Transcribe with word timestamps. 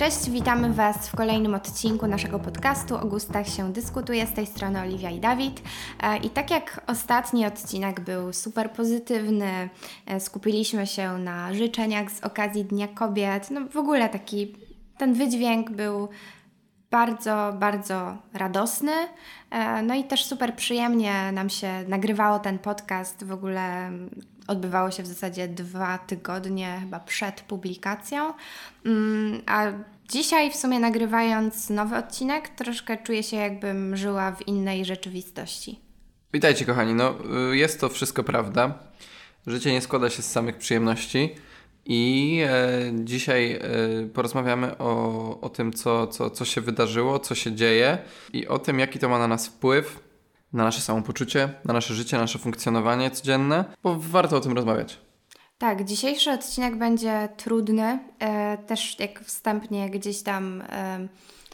Cześć, 0.00 0.30
witamy 0.30 0.72
Was 0.72 1.08
w 1.08 1.16
kolejnym 1.16 1.54
odcinku 1.54 2.06
naszego 2.06 2.38
podcastu 2.38 2.96
O 2.96 3.06
gustach 3.06 3.48
się 3.48 3.72
dyskutuje. 3.72 4.26
Z 4.26 4.32
tej 4.32 4.46
strony 4.46 4.80
Oliwia 4.80 5.10
i 5.10 5.20
Dawid. 5.20 5.62
E, 6.02 6.16
I 6.16 6.30
tak 6.30 6.50
jak 6.50 6.80
ostatni 6.86 7.46
odcinek 7.46 8.00
był 8.00 8.32
super 8.32 8.70
pozytywny, 8.70 9.68
e, 10.06 10.20
skupiliśmy 10.20 10.86
się 10.86 11.18
na 11.18 11.54
życzeniach 11.54 12.10
z 12.10 12.24
okazji 12.24 12.64
Dnia 12.64 12.88
Kobiet. 12.88 13.50
No 13.50 13.60
w 13.68 13.76
ogóle 13.76 14.08
taki 14.08 14.56
ten 14.98 15.14
wydźwięk 15.14 15.70
był 15.70 16.08
bardzo, 16.90 17.52
bardzo 17.58 18.16
radosny. 18.32 18.92
E, 19.50 19.82
no 19.82 19.94
i 19.94 20.04
też 20.04 20.24
super 20.24 20.56
przyjemnie 20.56 21.32
nam 21.32 21.50
się 21.50 21.84
nagrywało 21.88 22.38
ten 22.38 22.58
podcast. 22.58 23.24
W 23.24 23.32
ogóle 23.32 23.90
odbywało 24.50 24.90
się 24.90 25.02
w 25.02 25.06
zasadzie 25.06 25.48
dwa 25.48 25.98
tygodnie 25.98 26.78
chyba 26.80 27.00
przed 27.00 27.40
publikacją. 27.40 28.34
Mm, 28.86 29.42
a 29.46 29.66
dzisiaj 30.08 30.50
w 30.50 30.56
sumie 30.56 30.80
nagrywając 30.80 31.70
nowy 31.70 31.96
odcinek, 31.96 32.48
troszkę 32.48 32.98
czuję 32.98 33.22
się 33.22 33.36
jakbym 33.36 33.96
żyła 33.96 34.32
w 34.32 34.48
innej 34.48 34.84
rzeczywistości. 34.84 35.78
Witajcie 36.32 36.64
kochani, 36.64 36.94
no 36.94 37.14
y, 37.52 37.56
jest 37.56 37.80
to 37.80 37.88
wszystko 37.88 38.24
prawda. 38.24 38.78
Życie 39.46 39.72
nie 39.72 39.80
składa 39.80 40.10
się 40.10 40.22
z 40.22 40.30
samych 40.30 40.56
przyjemności. 40.56 41.34
I 41.86 42.40
e, 42.44 42.92
dzisiaj 42.94 43.52
e, 43.52 43.60
porozmawiamy 44.14 44.78
o, 44.78 45.40
o 45.40 45.48
tym, 45.48 45.72
co, 45.72 46.06
co, 46.06 46.30
co 46.30 46.44
się 46.44 46.60
wydarzyło, 46.60 47.18
co 47.18 47.34
się 47.34 47.52
dzieje 47.52 47.98
i 48.32 48.46
o 48.46 48.58
tym, 48.58 48.78
jaki 48.78 48.98
to 48.98 49.08
ma 49.08 49.18
na 49.18 49.28
nas 49.28 49.46
wpływ, 49.48 50.09
na 50.52 50.64
nasze 50.64 50.80
samopoczucie, 50.80 51.48
na 51.64 51.74
nasze 51.74 51.94
życie, 51.94 52.18
nasze 52.18 52.38
funkcjonowanie 52.38 53.10
codzienne, 53.10 53.64
bo 53.82 53.96
warto 53.98 54.36
o 54.36 54.40
tym 54.40 54.52
rozmawiać. 54.52 54.98
Tak, 55.58 55.84
dzisiejszy 55.84 56.30
odcinek 56.30 56.76
będzie 56.76 57.28
trudny. 57.36 57.98
E, 58.18 58.58
też 58.58 58.98
jak 58.98 59.20
wstępnie 59.20 59.90
gdzieś 59.90 60.22
tam 60.22 60.62
e, 60.68 61.08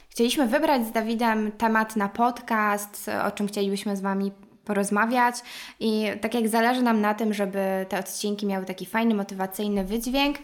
chcieliśmy 0.09 0.47
wybrać 0.47 0.87
z 0.87 0.93
Dawidem 0.93 1.53
temat 1.53 1.97
na 1.97 2.09
podcast, 2.09 3.11
o 3.27 3.31
czym 3.31 3.49
chcielibyśmy 3.49 3.97
z 3.97 4.01
Wami 4.01 4.33
porozmawiać. 4.67 5.35
I 5.81 6.07
tak 6.21 6.35
jak 6.35 6.49
zależy 6.49 6.83
nam 6.83 7.01
na 7.01 7.15
tym, 7.15 7.35
żeby 7.35 7.87
te 7.89 7.99
odcinki 7.99 8.47
miały 8.47 8.65
taki 8.65 8.87
fajny, 8.87 9.15
motywacyjny 9.15 9.85
wydźwięk, 9.85 10.39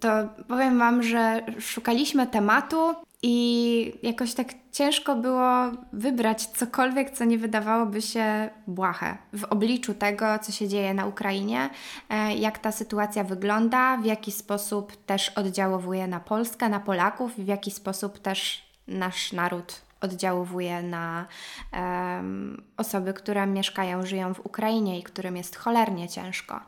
to 0.00 0.08
powiem 0.48 0.78
Wam, 0.78 1.02
że 1.02 1.42
szukaliśmy 1.60 2.26
tematu 2.26 2.94
i 3.22 3.94
jakoś 4.02 4.34
tak 4.34 4.48
ciężko 4.72 5.16
było 5.16 5.70
wybrać 5.92 6.46
cokolwiek, 6.46 7.10
co 7.10 7.24
nie 7.24 7.38
wydawałoby 7.38 8.02
się 8.02 8.50
błahe 8.66 9.18
w 9.32 9.44
obliczu 9.44 9.94
tego, 9.94 10.38
co 10.38 10.52
się 10.52 10.68
dzieje 10.68 10.94
na 10.94 11.06
Ukrainie, 11.06 11.70
e, 12.08 12.34
jak 12.34 12.58
ta 12.58 12.72
sytuacja 12.72 13.24
wygląda, 13.24 13.96
w 13.96 14.04
jaki 14.04 14.32
sposób 14.32 15.04
też 15.06 15.28
oddziałuje 15.28 16.06
na 16.06 16.20
Polskę, 16.20 16.68
na 16.68 16.80
Polaków, 16.80 17.32
w 17.36 17.46
jaki 17.46 17.70
sposób 17.70 18.18
też 18.18 18.64
nasz 18.88 19.32
naród 19.32 19.91
oddziałuje 20.02 20.82
na 20.82 21.26
um, 21.72 22.62
osoby, 22.76 23.14
które 23.14 23.46
mieszkają, 23.46 24.06
żyją 24.06 24.34
w 24.34 24.46
Ukrainie 24.46 24.98
i 24.98 25.02
którym 25.02 25.36
jest 25.36 25.56
cholernie 25.56 26.08
ciężko. 26.08 26.60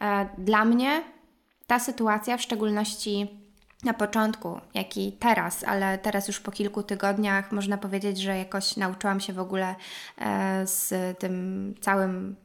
E, 0.00 0.28
dla 0.38 0.64
mnie 0.64 1.02
ta 1.66 1.78
sytuacja, 1.78 2.36
w 2.36 2.42
szczególności 2.42 3.40
na 3.84 3.94
początku, 3.94 4.60
jak 4.74 4.96
i 4.96 5.12
teraz, 5.12 5.64
ale 5.64 5.98
teraz 5.98 6.28
już 6.28 6.40
po 6.40 6.50
kilku 6.50 6.82
tygodniach 6.82 7.52
można 7.52 7.78
powiedzieć, 7.78 8.18
że 8.18 8.38
jakoś 8.38 8.76
nauczyłam 8.76 9.20
się 9.20 9.32
w 9.32 9.38
ogóle 9.38 9.74
e, 10.18 10.66
z 10.66 11.18
tym 11.18 11.74
całym 11.80 12.36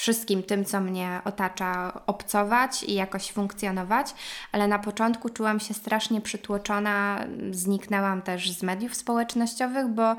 wszystkim 0.00 0.42
tym, 0.42 0.64
co 0.64 0.80
mnie 0.80 1.20
otacza, 1.24 2.00
obcować 2.06 2.82
i 2.82 2.94
jakoś 2.94 3.32
funkcjonować, 3.32 4.14
ale 4.52 4.68
na 4.68 4.78
początku 4.78 5.28
czułam 5.28 5.60
się 5.60 5.74
strasznie 5.74 6.20
przytłoczona, 6.20 7.24
zniknęłam 7.50 8.22
też 8.22 8.50
z 8.50 8.62
mediów 8.62 8.94
społecznościowych, 8.94 9.88
bo 9.88 10.16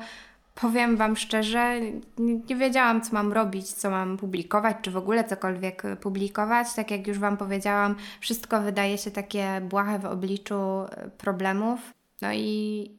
powiem 0.54 0.96
Wam 0.96 1.16
szczerze, 1.16 1.80
nie 2.18 2.56
wiedziałam, 2.56 3.02
co 3.02 3.12
mam 3.12 3.32
robić, 3.32 3.72
co 3.72 3.90
mam 3.90 4.16
publikować, 4.16 4.76
czy 4.82 4.90
w 4.90 4.96
ogóle 4.96 5.24
cokolwiek 5.24 5.82
publikować. 6.00 6.74
Tak 6.74 6.90
jak 6.90 7.06
już 7.06 7.18
Wam 7.18 7.36
powiedziałam, 7.36 7.96
wszystko 8.20 8.60
wydaje 8.60 8.98
się 8.98 9.10
takie 9.10 9.60
błahe 9.60 9.98
w 9.98 10.04
obliczu 10.04 10.84
problemów, 11.18 11.80
no 12.22 12.32
i 12.32 12.90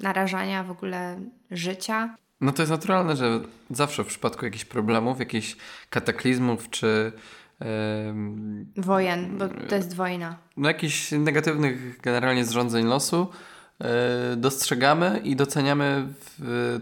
narażania 0.00 0.64
w 0.64 0.70
ogóle 0.70 1.20
życia. 1.50 2.16
No 2.40 2.52
to 2.52 2.62
jest 2.62 2.72
naturalne, 2.72 3.16
że 3.16 3.40
zawsze 3.70 4.04
w 4.04 4.06
przypadku 4.06 4.44
jakichś 4.44 4.64
problemów, 4.64 5.18
jakichś 5.18 5.56
kataklizmów 5.90 6.70
czy. 6.70 7.12
Yy, 7.60 7.66
Wojen, 8.82 9.38
bo 9.38 9.48
to 9.48 9.76
jest 9.76 9.96
wojna. 9.96 10.38
No 10.56 10.68
jakichś 10.68 11.12
negatywnych 11.12 12.00
generalnie 12.00 12.44
zrządzeń 12.44 12.86
losu 12.86 13.28
yy, 13.80 13.86
dostrzegamy 14.36 15.20
i 15.24 15.36
doceniamy 15.36 16.06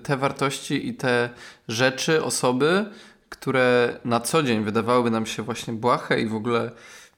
te 0.03 0.17
wartości 0.17 0.89
i 0.89 0.95
te 0.95 1.31
rzeczy, 1.69 2.25
osoby, 2.25 2.87
które 3.29 3.97
na 4.05 4.21
co 4.21 4.43
dzień 4.43 4.65
wydawałyby 4.65 5.11
nam 5.11 5.27
się 5.27 5.43
właśnie 5.43 5.75
błahe 5.75 6.21
i 6.21 6.27
w 6.27 6.35
ogóle 6.35 6.71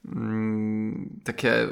yy, 0.05 0.12
takie 1.25 1.69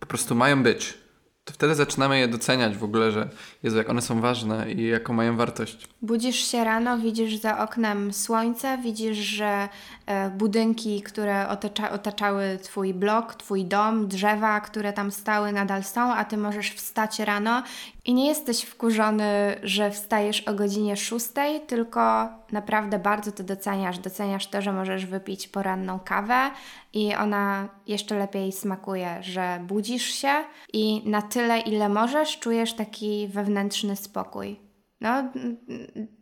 po 0.00 0.06
prostu 0.06 0.34
mają 0.34 0.62
być 0.62 1.03
to 1.44 1.52
wtedy 1.52 1.74
zaczynamy 1.74 2.18
je 2.18 2.28
doceniać 2.28 2.76
w 2.76 2.84
ogóle, 2.84 3.12
że 3.12 3.28
Jezu, 3.62 3.76
jak 3.76 3.90
one 3.90 4.02
są 4.02 4.20
ważne 4.20 4.72
i 4.72 4.86
jaką 4.86 5.12
mają 5.12 5.36
wartość. 5.36 5.88
Budzisz 6.02 6.36
się 6.36 6.64
rano, 6.64 6.98
widzisz 6.98 7.36
za 7.36 7.58
oknem 7.58 8.12
słońce, 8.12 8.78
widzisz, 8.78 9.18
że 9.18 9.68
e, 10.06 10.30
budynki, 10.30 11.02
które 11.02 11.48
otacza, 11.48 11.90
otaczały 11.90 12.58
Twój 12.62 12.94
blok, 12.94 13.34
Twój 13.34 13.64
dom, 13.64 14.08
drzewa, 14.08 14.60
które 14.60 14.92
tam 14.92 15.10
stały, 15.10 15.52
nadal 15.52 15.84
są, 15.84 16.14
a 16.14 16.24
Ty 16.24 16.36
możesz 16.36 16.70
wstać 16.70 17.18
rano 17.18 17.62
i 18.04 18.14
nie 18.14 18.28
jesteś 18.28 18.62
wkurzony, 18.62 19.56
że 19.62 19.90
wstajesz 19.90 20.40
o 20.40 20.54
godzinie 20.54 20.96
6, 20.96 21.26
tylko 21.66 22.28
naprawdę 22.52 22.98
bardzo 22.98 23.32
to 23.32 23.42
doceniasz. 23.42 23.98
Doceniasz 23.98 24.46
to, 24.46 24.62
że 24.62 24.72
możesz 24.72 25.06
wypić 25.06 25.48
poranną 25.48 26.00
kawę 26.00 26.50
i 26.94 27.14
ona 27.14 27.68
jeszcze 27.86 28.18
lepiej 28.18 28.52
smakuje, 28.52 29.18
że 29.22 29.60
budzisz 29.62 30.02
się 30.04 30.34
i 30.72 31.10
na 31.10 31.22
tyle, 31.22 31.58
ile 31.58 31.88
możesz, 31.88 32.38
czujesz 32.38 32.74
taki 32.74 33.28
wewnętrzny 33.28 33.96
spokój. 33.96 34.60
No, 35.00 35.24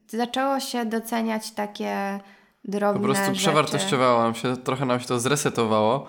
zaczęło 0.09 0.61
się 0.61 0.85
doceniać 0.85 1.51
takie 1.51 2.21
drobne 2.65 3.01
Po 3.01 3.05
prostu 3.05 3.25
rzeczy. 3.25 3.37
przewartościowałam 3.39 4.35
się, 4.35 4.57
trochę 4.57 4.87
nam 4.87 5.01
się 5.01 5.07
to 5.07 5.21
zresetowało. 5.21 6.07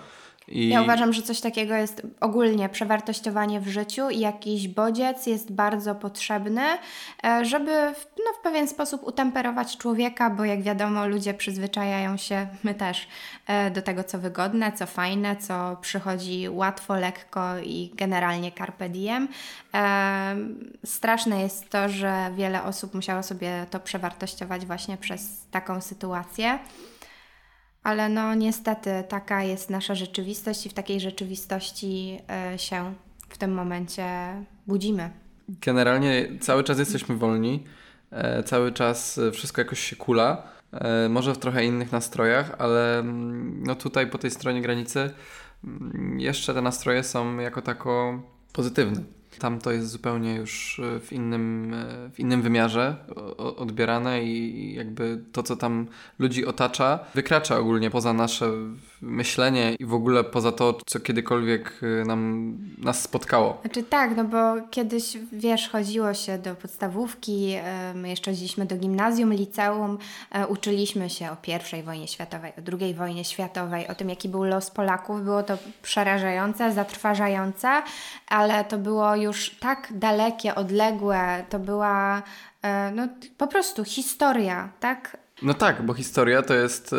I... 0.47 0.69
Ja 0.69 0.81
uważam, 0.81 1.13
że 1.13 1.21
coś 1.21 1.41
takiego 1.41 1.75
jest 1.75 2.01
ogólnie 2.19 2.69
przewartościowanie 2.69 3.59
w 3.59 3.67
życiu 3.67 4.09
i 4.09 4.19
jakiś 4.19 4.67
bodziec 4.67 5.25
jest 5.27 5.51
bardzo 5.51 5.95
potrzebny, 5.95 6.61
e, 7.23 7.45
żeby 7.45 7.71
w, 7.71 8.05
no, 8.17 8.33
w 8.39 8.43
pewien 8.43 8.67
sposób 8.67 9.03
utemperować 9.03 9.77
człowieka, 9.77 10.29
bo 10.29 10.45
jak 10.45 10.61
wiadomo, 10.61 11.07
ludzie 11.07 11.33
przyzwyczajają 11.33 12.17
się, 12.17 12.47
my 12.63 12.75
też, 12.75 13.07
e, 13.47 13.71
do 13.71 13.81
tego, 13.81 14.03
co 14.03 14.19
wygodne, 14.19 14.71
co 14.71 14.85
fajne, 14.85 15.35
co 15.35 15.77
przychodzi 15.81 16.49
łatwo, 16.49 16.95
lekko 16.95 17.59
i 17.59 17.91
generalnie 17.95 18.51
carpe 18.51 18.89
diem. 18.89 19.27
E, 19.73 20.35
straszne 20.85 21.41
jest 21.41 21.69
to, 21.69 21.89
że 21.89 22.31
wiele 22.35 22.63
osób 22.63 22.93
musiało 22.93 23.23
sobie 23.23 23.65
to 23.69 23.79
przewartościować 23.79 24.65
właśnie 24.65 24.97
przez 24.97 25.45
taką 25.51 25.81
sytuację. 25.81 26.59
Ale 27.83 28.09
no 28.09 28.35
niestety 28.35 28.89
taka 29.09 29.43
jest 29.43 29.69
nasza 29.69 29.95
rzeczywistość 29.95 30.65
i 30.65 30.69
w 30.69 30.73
takiej 30.73 30.99
rzeczywistości 30.99 32.19
y, 32.55 32.59
się 32.59 32.93
w 33.29 33.37
tym 33.37 33.53
momencie 33.53 34.05
budzimy. 34.67 35.09
Generalnie 35.49 36.27
cały 36.39 36.63
czas 36.63 36.79
jesteśmy 36.79 37.17
wolni, 37.17 37.63
e, 38.11 38.43
cały 38.43 38.71
czas 38.71 39.19
wszystko 39.33 39.61
jakoś 39.61 39.79
się 39.79 39.95
kula, 39.95 40.43
e, 40.71 41.09
może 41.09 41.33
w 41.33 41.37
trochę 41.37 41.65
innych 41.65 41.91
nastrojach, 41.91 42.55
ale 42.57 42.99
mm, 42.99 43.63
no 43.63 43.75
tutaj 43.75 44.07
po 44.07 44.17
tej 44.17 44.31
stronie 44.31 44.61
granicy 44.61 45.11
mm, 45.63 46.19
jeszcze 46.19 46.53
te 46.53 46.61
nastroje 46.61 47.03
są 47.03 47.39
jako 47.39 47.61
tako 47.61 48.21
pozytywne. 48.53 49.03
Tam 49.39 49.59
to 49.59 49.71
jest 49.71 49.89
zupełnie 49.89 50.35
już 50.35 50.79
e, 50.79 50.99
w 50.99 51.13
innym, 51.13 51.73
e, 51.73 52.09
w 52.09 52.19
innym 52.19 52.41
wymiarze 52.41 52.95
odbierane 53.37 54.23
i 54.23 54.73
jakby 54.73 55.23
to, 55.31 55.43
co 55.43 55.55
tam 55.55 55.87
ludzi 56.19 56.45
otacza, 56.45 56.99
wykracza 57.15 57.57
ogólnie 57.57 57.89
poza 57.89 58.13
nasze 58.13 58.51
myślenie 59.01 59.75
i 59.79 59.85
w 59.85 59.93
ogóle 59.93 60.23
poza 60.23 60.51
to, 60.51 60.77
co 60.85 60.99
kiedykolwiek 60.99 61.81
e, 62.01 62.05
nam, 62.05 62.53
nas 62.77 63.01
spotkało. 63.01 63.57
Znaczy 63.61 63.83
tak, 63.83 64.17
no 64.17 64.23
bo 64.23 64.37
kiedyś, 64.71 65.17
wiesz, 65.31 65.69
chodziło 65.69 66.13
się 66.13 66.37
do 66.37 66.55
podstawówki, 66.55 67.55
my 67.95 68.09
jeszcze 68.09 68.31
chodziliśmy 68.31 68.65
do 68.65 68.77
gimnazjum, 68.77 69.33
liceum, 69.33 69.97
uczyliśmy 70.47 71.09
się 71.09 71.29
o 71.31 71.37
I 71.79 71.83
wojnie 71.83 72.07
światowej, 72.07 72.51
o 72.51 72.77
II 72.81 72.93
wojnie 72.93 73.25
światowej, 73.25 73.87
o 73.87 73.95
tym, 73.95 74.09
jaki 74.09 74.29
był 74.29 74.43
los 74.43 74.71
Polaków. 74.71 75.23
Było 75.23 75.43
to 75.43 75.57
przerażające, 75.81 76.73
zatrważające, 76.73 77.83
ale 78.27 78.65
to 78.65 78.77
było 78.77 79.15
już 79.23 79.49
tak 79.49 79.87
dalekie, 79.95 80.55
odległe, 80.55 81.45
to 81.49 81.59
była 81.59 82.23
e, 82.61 82.91
no, 82.91 83.07
po 83.37 83.47
prostu 83.47 83.83
historia, 83.83 84.69
tak? 84.79 85.17
No 85.43 85.53
tak, 85.53 85.85
bo 85.85 85.93
historia 85.93 86.41
to 86.41 86.53
jest 86.53 86.93
y, 86.93 86.97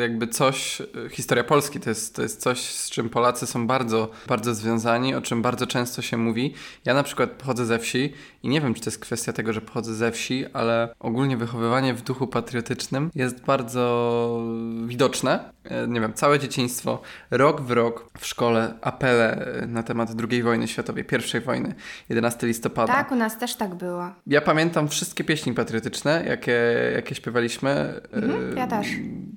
jakby 0.00 0.26
coś, 0.26 0.82
historia 1.10 1.44
Polski 1.44 1.80
to 1.80 1.90
jest, 1.90 2.16
to 2.16 2.22
jest 2.22 2.40
coś, 2.40 2.60
z 2.60 2.90
czym 2.90 3.08
Polacy 3.08 3.46
są 3.46 3.66
bardzo, 3.66 4.10
bardzo 4.26 4.54
związani, 4.54 5.14
o 5.14 5.20
czym 5.20 5.42
bardzo 5.42 5.66
często 5.66 6.02
się 6.02 6.16
mówi. 6.16 6.54
Ja 6.84 6.94
na 6.94 7.02
przykład 7.02 7.30
pochodzę 7.30 7.66
ze 7.66 7.78
wsi 7.78 8.12
i 8.42 8.48
nie 8.48 8.60
wiem, 8.60 8.74
czy 8.74 8.80
to 8.80 8.90
jest 8.90 8.98
kwestia 8.98 9.32
tego, 9.32 9.52
że 9.52 9.60
pochodzę 9.60 9.94
ze 9.94 10.12
wsi, 10.12 10.46
ale 10.52 10.94
ogólnie 11.00 11.36
wychowywanie 11.36 11.94
w 11.94 12.02
duchu 12.02 12.26
patriotycznym 12.26 13.10
jest 13.14 13.44
bardzo 13.44 14.42
widoczne. 14.86 15.52
E, 15.64 15.88
nie 15.88 16.00
wiem, 16.00 16.14
całe 16.14 16.38
dzieciństwo, 16.38 17.02
rok 17.30 17.60
w 17.60 17.70
rok 17.70 18.10
w 18.18 18.26
szkole 18.26 18.74
apele 18.80 19.46
na 19.68 19.82
temat 19.82 20.08
II 20.30 20.42
wojny 20.42 20.68
światowej, 20.68 21.04
pierwszej 21.04 21.40
wojny, 21.40 21.74
11 22.08 22.46
listopada. 22.46 22.92
Tak, 22.92 23.12
u 23.12 23.14
nas 23.14 23.38
też 23.38 23.54
tak 23.54 23.74
było. 23.74 24.10
Ja 24.26 24.40
pamiętam 24.40 24.88
wszystkie 24.88 25.24
pieśni 25.24 25.54
patriotyczne, 25.54 26.24
jakie, 26.26 26.62
jakie 26.94 27.14
śpiewaliśmy. 27.14 27.71
Mhm, 28.12 28.56
ja 28.56 28.66
też. 28.66 28.86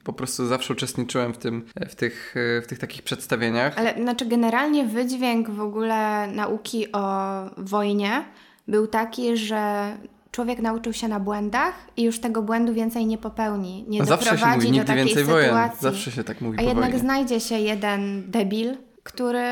Po 0.04 0.14
prostu 0.14 0.48
zawsze 0.48 0.74
uczestniczyłem 0.74 1.34
w, 1.34 1.38
tym, 1.38 1.66
w, 1.90 1.96
tych, 1.96 2.36
w 2.64 2.68
tych 2.68 2.80
takich 2.80 3.02
przedstawieniach. 3.04 3.78
Ale 3.78 3.94
znaczy 3.94 4.26
generalnie 4.26 4.86
wydźwięk 4.86 5.50
w 5.50 5.62
ogóle 5.62 6.28
nauki 6.28 6.92
o 6.92 7.30
wojnie 7.58 8.24
był 8.68 8.88
taki, 8.88 9.38
że 9.38 9.94
człowiek 10.32 10.60
nauczył 10.60 10.94
się 10.94 11.08
na 11.08 11.20
błędach 11.20 11.74
i 11.98 12.04
już 12.04 12.20
tego 12.20 12.42
błędu 12.42 12.74
więcej 12.74 13.06
nie 13.06 13.18
popełni. 13.18 13.86
Nie 13.88 14.06
Zawsze 14.06 14.32
doprowadzi 14.32 14.62
się 14.62 14.68
mówi, 14.68 14.80
do 14.80 14.86
takiej 14.86 15.06
więcej 15.06 15.24
sytuacji. 15.26 15.52
Wojen. 15.52 15.70
Zawsze 15.80 16.12
się 16.12 16.24
tak 16.24 16.42
mówi 16.42 16.60
A 16.60 16.62
jednak 16.62 16.84
wojnie. 16.84 17.00
znajdzie 17.00 17.40
się 17.40 17.60
jeden 17.60 18.32
debil, 18.32 18.78
który 19.04 19.44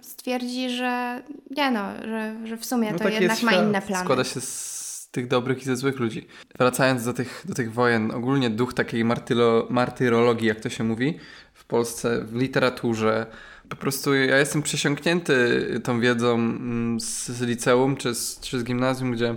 stwierdzi, 0.00 0.70
że 0.70 1.22
nie 1.56 1.70
no, 1.70 1.84
że, 2.04 2.36
że 2.44 2.56
w 2.56 2.64
sumie 2.64 2.92
No 2.92 2.98
to 2.98 3.04
taki 3.04 3.14
jednak 3.14 3.42
ma 3.42 3.52
inne 3.52 3.82
plany. 3.82 4.04
Składa 4.04 4.24
się 4.24 4.40
z 4.40 4.77
tych 5.10 5.28
dobrych 5.28 5.62
i 5.62 5.64
ze 5.64 5.76
złych 5.76 5.98
ludzi. 5.98 6.26
Wracając 6.58 7.04
do 7.04 7.12
tych, 7.12 7.44
do 7.48 7.54
tych 7.54 7.72
wojen, 7.72 8.10
ogólnie 8.10 8.50
duch 8.50 8.74
takiej 8.74 9.04
martyro, 9.04 9.66
martyrologii, 9.70 10.48
jak 10.48 10.60
to 10.60 10.68
się 10.68 10.84
mówi 10.84 11.18
w 11.54 11.64
Polsce, 11.64 12.24
w 12.24 12.36
literaturze. 12.36 13.26
Po 13.68 13.76
prostu 13.76 14.14
ja 14.14 14.38
jestem 14.38 14.62
przesiąknięty 14.62 15.80
tą 15.84 16.00
wiedzą 16.00 16.34
mm, 16.34 17.00
z, 17.00 17.28
z 17.28 17.42
liceum 17.42 17.96
czy 17.96 18.14
z, 18.14 18.40
czy 18.40 18.60
z 18.60 18.64
gimnazjum, 18.64 19.12
gdzie 19.12 19.36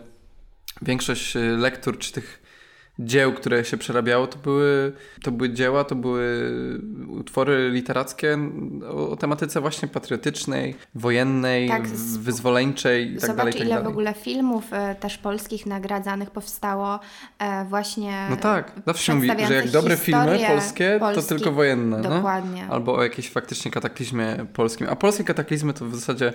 większość 0.82 1.36
y, 1.36 1.40
lektur 1.40 1.98
czy 1.98 2.12
tych 2.12 2.41
dzieł, 3.00 3.34
które 3.34 3.66
się 3.66 3.78
przerabiało, 3.78 4.28
to 4.28 4.38
były, 4.38 4.94
to 5.24 5.32
były 5.32 5.50
dzieła, 5.50 5.84
to 5.84 5.96
były 5.96 6.52
utwory 7.08 7.70
literackie 7.74 8.38
o, 8.90 9.10
o 9.10 9.16
tematyce 9.16 9.62
właśnie 9.62 9.88
patriotycznej, 9.88 10.76
wojennej, 10.96 11.68
Tak, 11.70 11.88
z- 11.88 12.18
wyzwoleńczej 12.18 13.08
i 13.12 13.12
tak 13.14 13.22
Zobacz, 13.22 13.38
dalej, 13.38 13.54
tak 13.54 13.62
ile 13.62 13.84
w 13.84 13.88
ogóle 13.88 14.14
filmów 14.14 14.74
e, 14.74 14.96
też 14.96 15.18
polskich 15.18 15.66
nagradzanych 15.66 16.32
powstało 16.32 17.00
e, 17.40 17.66
właśnie 17.66 18.28
No 18.30 18.36
tak, 18.38 18.72
zawsze 18.86 19.16
mówi, 19.16 19.32
że 19.48 19.54
jak 19.54 19.70
dobre 19.70 19.98
filmy 19.98 20.40
polskie, 20.48 20.94
to 20.94 21.00
Polski. 21.00 21.30
tylko 21.36 21.52
wojenne. 21.52 21.98
No? 21.98 22.10
Dokładnie. 22.10 22.68
Albo 22.70 22.96
o 22.96 23.04
jakiejś 23.04 23.30
faktycznie 23.30 23.72
kataklizmie 23.72 24.46
polskim. 24.54 24.88
A 24.90 24.96
polskie 24.96 25.24
kataklizmy 25.24 25.74
to 25.74 25.86
w 25.86 25.96
zasadzie 25.96 26.34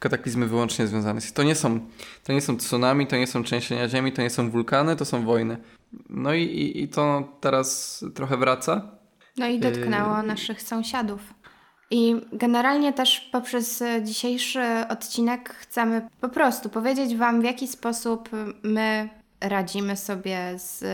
kataklizmy 0.00 0.46
wyłącznie 0.46 0.86
związane 0.86 1.20
z... 1.20 1.32
To 1.32 1.42
nie 1.42 1.54
są, 1.54 1.80
to 2.24 2.32
nie 2.32 2.40
są 2.40 2.56
tsunami, 2.56 3.06
to 3.06 3.16
nie 3.16 3.26
są 3.26 3.42
trzęsienia 3.42 3.88
ziemi, 3.88 4.12
to 4.12 4.22
nie 4.22 4.30
są 4.30 4.50
wulkany, 4.50 4.96
to 4.96 5.04
są 5.04 5.24
wojny. 5.24 5.56
No 6.08 6.34
i, 6.34 6.42
i, 6.42 6.82
i 6.82 6.88
to 6.88 7.28
teraz 7.40 8.04
trochę 8.14 8.36
wraca. 8.36 8.82
No 9.36 9.46
i 9.46 9.58
dotknęło 9.58 10.16
Yy. 10.16 10.22
naszych 10.22 10.62
sąsiadów. 10.62 11.20
I 11.90 12.16
generalnie 12.32 12.92
też 12.92 13.20
poprzez 13.20 13.82
dzisiejszy 14.02 14.62
odcinek 14.88 15.50
chcemy 15.50 16.08
po 16.20 16.28
prostu 16.28 16.68
powiedzieć 16.68 17.16
Wam, 17.16 17.40
w 17.40 17.44
jaki 17.44 17.68
sposób 17.68 18.28
my 18.62 19.08
radzimy 19.40 19.96
sobie 19.96 20.38
z 20.56 20.84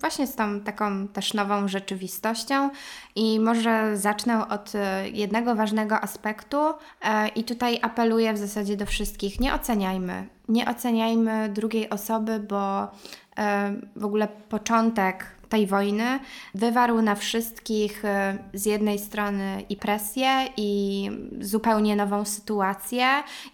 właśnie 0.00 0.26
z 0.26 0.36
tą 0.36 0.60
taką 0.60 1.08
też 1.08 1.34
nową 1.34 1.68
rzeczywistością. 1.68 2.70
I 3.14 3.40
może 3.40 3.96
zacznę 3.96 4.48
od 4.48 4.72
jednego 5.12 5.54
ważnego 5.54 6.00
aspektu, 6.00 6.58
e, 7.02 7.28
i 7.28 7.44
tutaj 7.44 7.78
apeluję 7.82 8.32
w 8.32 8.38
zasadzie 8.38 8.76
do 8.76 8.86
wszystkich: 8.86 9.40
nie 9.40 9.54
oceniajmy. 9.54 10.28
Nie 10.48 10.68
oceniajmy 10.68 11.48
drugiej 11.48 11.90
osoby, 11.90 12.40
bo 12.40 12.90
w 13.96 14.04
ogóle 14.04 14.28
początek 14.48 15.34
tej 15.54 15.66
wojny 15.66 16.20
wywarł 16.54 17.02
na 17.02 17.14
wszystkich 17.14 18.04
e, 18.04 18.38
z 18.54 18.66
jednej 18.66 18.98
strony 18.98 19.62
i 19.68 19.76
presję, 19.76 20.28
i 20.56 21.10
zupełnie 21.40 21.96
nową 21.96 22.24
sytuację, 22.24 23.06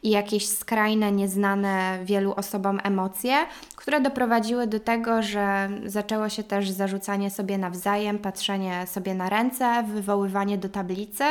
i 0.02 0.10
jakieś 0.10 0.48
skrajne, 0.48 1.12
nieznane 1.12 1.98
wielu 2.04 2.32
osobom 2.32 2.80
emocje, 2.84 3.34
które 3.76 4.00
doprowadziły 4.00 4.66
do 4.66 4.80
tego, 4.80 5.22
że 5.22 5.70
zaczęło 5.86 6.28
się 6.28 6.42
też 6.42 6.70
zarzucanie 6.70 7.30
sobie 7.30 7.58
nawzajem, 7.58 8.18
patrzenie 8.18 8.86
sobie 8.86 9.14
na 9.14 9.28
ręce, 9.28 9.82
wywoływanie 9.82 10.58
do 10.58 10.68
tablicy. 10.68 11.24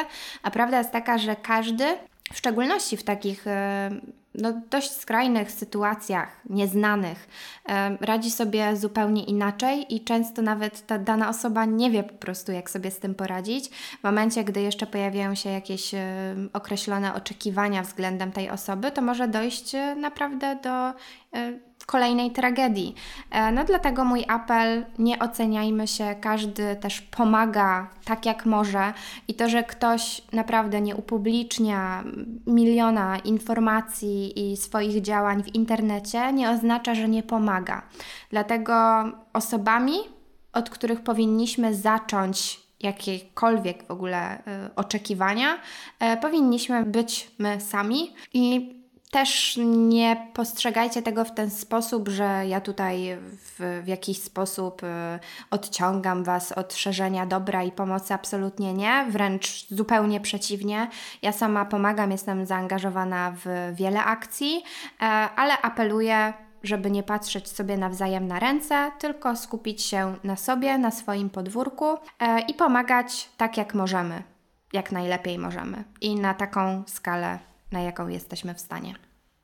A 0.43 0.51
prawda 0.51 0.77
jest 0.77 0.91
taka, 0.91 1.17
że 1.17 1.35
każdy, 1.35 1.85
w 2.33 2.37
szczególności 2.37 2.97
w 2.97 3.03
takich 3.03 3.47
e, 3.47 3.89
no, 4.41 4.53
dość 4.69 4.91
skrajnych 4.91 5.51
sytuacjach, 5.51 6.41
nieznanych, 6.49 7.27
radzi 8.01 8.31
sobie 8.31 8.75
zupełnie 8.75 9.23
inaczej 9.23 9.95
i 9.95 10.03
często 10.03 10.41
nawet 10.41 10.87
ta 10.87 10.97
dana 10.97 11.29
osoba 11.29 11.65
nie 11.65 11.91
wie 11.91 12.03
po 12.03 12.13
prostu, 12.13 12.51
jak 12.51 12.69
sobie 12.69 12.91
z 12.91 12.99
tym 12.99 13.15
poradzić. 13.15 13.69
W 13.69 14.03
momencie, 14.03 14.43
gdy 14.43 14.61
jeszcze 14.61 14.87
pojawiają 14.87 15.35
się 15.35 15.49
jakieś 15.49 15.91
określone 16.53 17.13
oczekiwania 17.13 17.83
względem 17.83 18.31
tej 18.31 18.49
osoby, 18.49 18.91
to 18.91 19.01
może 19.01 19.27
dojść 19.27 19.75
e, 19.75 19.95
naprawdę 19.95 20.55
do 20.63 20.93
kolejnej 21.89 22.31
tragedii. 22.31 22.95
E, 23.31 23.51
No 23.51 23.63
dlatego 23.63 24.05
mój 24.05 24.25
apel, 24.27 24.85
nie 24.99 25.19
oceniajmy 25.19 25.87
się, 25.87 26.15
każdy 26.21 26.75
też 26.75 27.01
pomaga 27.01 27.89
tak 28.05 28.25
jak 28.25 28.45
może 28.45 28.93
i 29.27 29.33
to, 29.33 29.49
że 29.49 29.63
ktoś 29.63 30.21
naprawdę 30.33 30.81
nie 30.81 30.95
upublicznia 30.95 32.03
miliona 32.47 33.17
informacji 33.17 34.51
i 34.51 34.57
swoich 34.57 35.01
działań 35.01 35.43
w 35.43 35.55
internecie 35.55 36.33
nie 36.33 36.49
oznacza, 36.49 36.95
że 36.95 37.09
nie 37.09 37.23
pomaga. 37.23 37.81
Dlatego 38.29 38.73
osobami, 39.33 39.93
od 40.53 40.69
których 40.69 41.01
powinniśmy 41.01 41.75
zacząć 41.75 42.59
jakiekolwiek 42.79 43.87
w 43.87 43.91
ogóle 43.91 44.37
y, 44.37 44.41
oczekiwania, 44.75 45.59
e, 45.99 46.17
powinniśmy 46.17 46.85
być 46.85 47.31
my 47.39 47.61
sami 47.61 48.13
i 48.33 48.78
też 49.11 49.59
nie 49.65 50.27
postrzegajcie 50.33 51.01
tego 51.01 51.25
w 51.25 51.33
ten 51.33 51.49
sposób, 51.49 52.09
że 52.09 52.47
ja 52.47 52.61
tutaj 52.61 53.17
w, 53.21 53.81
w 53.83 53.87
jakiś 53.87 54.21
sposób 54.21 54.83
y, 54.83 54.87
odciągam 55.51 56.23
Was 56.23 56.51
od 56.51 56.73
szerzenia 56.73 57.25
dobra 57.25 57.63
i 57.63 57.71
pomocy. 57.71 58.13
Absolutnie 58.13 58.73
nie, 58.73 59.05
wręcz 59.09 59.67
zupełnie 59.69 60.19
przeciwnie. 60.19 60.87
Ja 61.21 61.31
sama 61.31 61.65
pomagam, 61.65 62.11
jestem 62.11 62.45
zaangażowana 62.45 63.33
w 63.45 63.71
wiele 63.75 64.03
akcji, 64.03 64.63
e, 65.01 65.05
ale 65.35 65.61
apeluję, 65.61 66.33
żeby 66.63 66.91
nie 66.91 67.03
patrzeć 67.03 67.49
sobie 67.49 67.77
nawzajem 67.77 68.27
na 68.27 68.39
ręce, 68.39 68.91
tylko 68.99 69.35
skupić 69.35 69.81
się 69.81 70.15
na 70.23 70.35
sobie, 70.35 70.77
na 70.77 70.91
swoim 70.91 71.29
podwórku 71.29 71.97
e, 72.19 72.39
i 72.41 72.53
pomagać 72.53 73.29
tak, 73.37 73.57
jak 73.57 73.73
możemy, 73.73 74.23
jak 74.73 74.91
najlepiej 74.91 75.37
możemy 75.37 75.83
i 76.01 76.15
na 76.15 76.33
taką 76.33 76.83
skalę, 76.87 77.48
na 77.71 77.81
jaką 77.81 78.07
jesteśmy 78.07 78.53
w 78.53 78.59
stanie. 78.59 78.95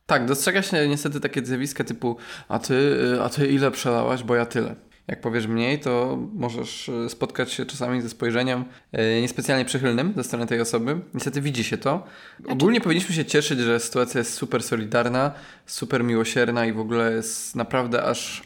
Tak, 0.06 0.26
dostrzega 0.26 0.62
się 0.62 0.88
niestety 0.88 1.20
takie 1.20 1.46
zjawiska 1.46 1.84
typu 1.84 2.18
a 2.48 2.60
ty, 2.60 2.74
y, 2.74 3.22
a 3.24 3.30
ty 3.30 3.48
ile 3.48 3.72
przelałaś, 3.72 4.24
bo 4.24 4.36
ja 4.36 4.46
tyle. 4.46 4.76
Jak 5.08 5.22
powiesz 5.22 5.48
mniej, 5.48 5.80
to 5.80 6.18
możesz 6.34 6.90
y, 6.90 7.10
spotkać 7.10 7.52
się 7.52 7.66
czasami 7.66 8.02
ze 8.02 8.10
spojrzeniem 8.10 8.66
y, 8.94 9.22
niespecjalnie 9.22 9.66
przychylnym 9.66 10.14
ze 10.16 10.24
strony 10.24 10.48
tej 10.48 10.62
osoby. 10.62 11.00
Niestety 11.14 11.42
widzi 11.42 11.64
się 11.64 11.78
to. 11.78 12.06
Ogólnie 12.48 12.82
powinniśmy 12.82 13.16
się 13.16 13.26
cieszyć, 13.26 13.60
że 13.60 13.80
sytuacja 13.80 14.18
jest 14.18 14.34
super 14.34 14.64
solidarna, 14.64 15.32
super 15.66 16.04
miłosierna 16.04 16.66
i 16.66 16.74
w 16.74 16.80
ogóle 16.80 17.12
jest 17.12 17.56
naprawdę 17.56 18.04
aż 18.04 18.44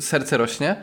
serce 0.00 0.36
rośnie. 0.36 0.76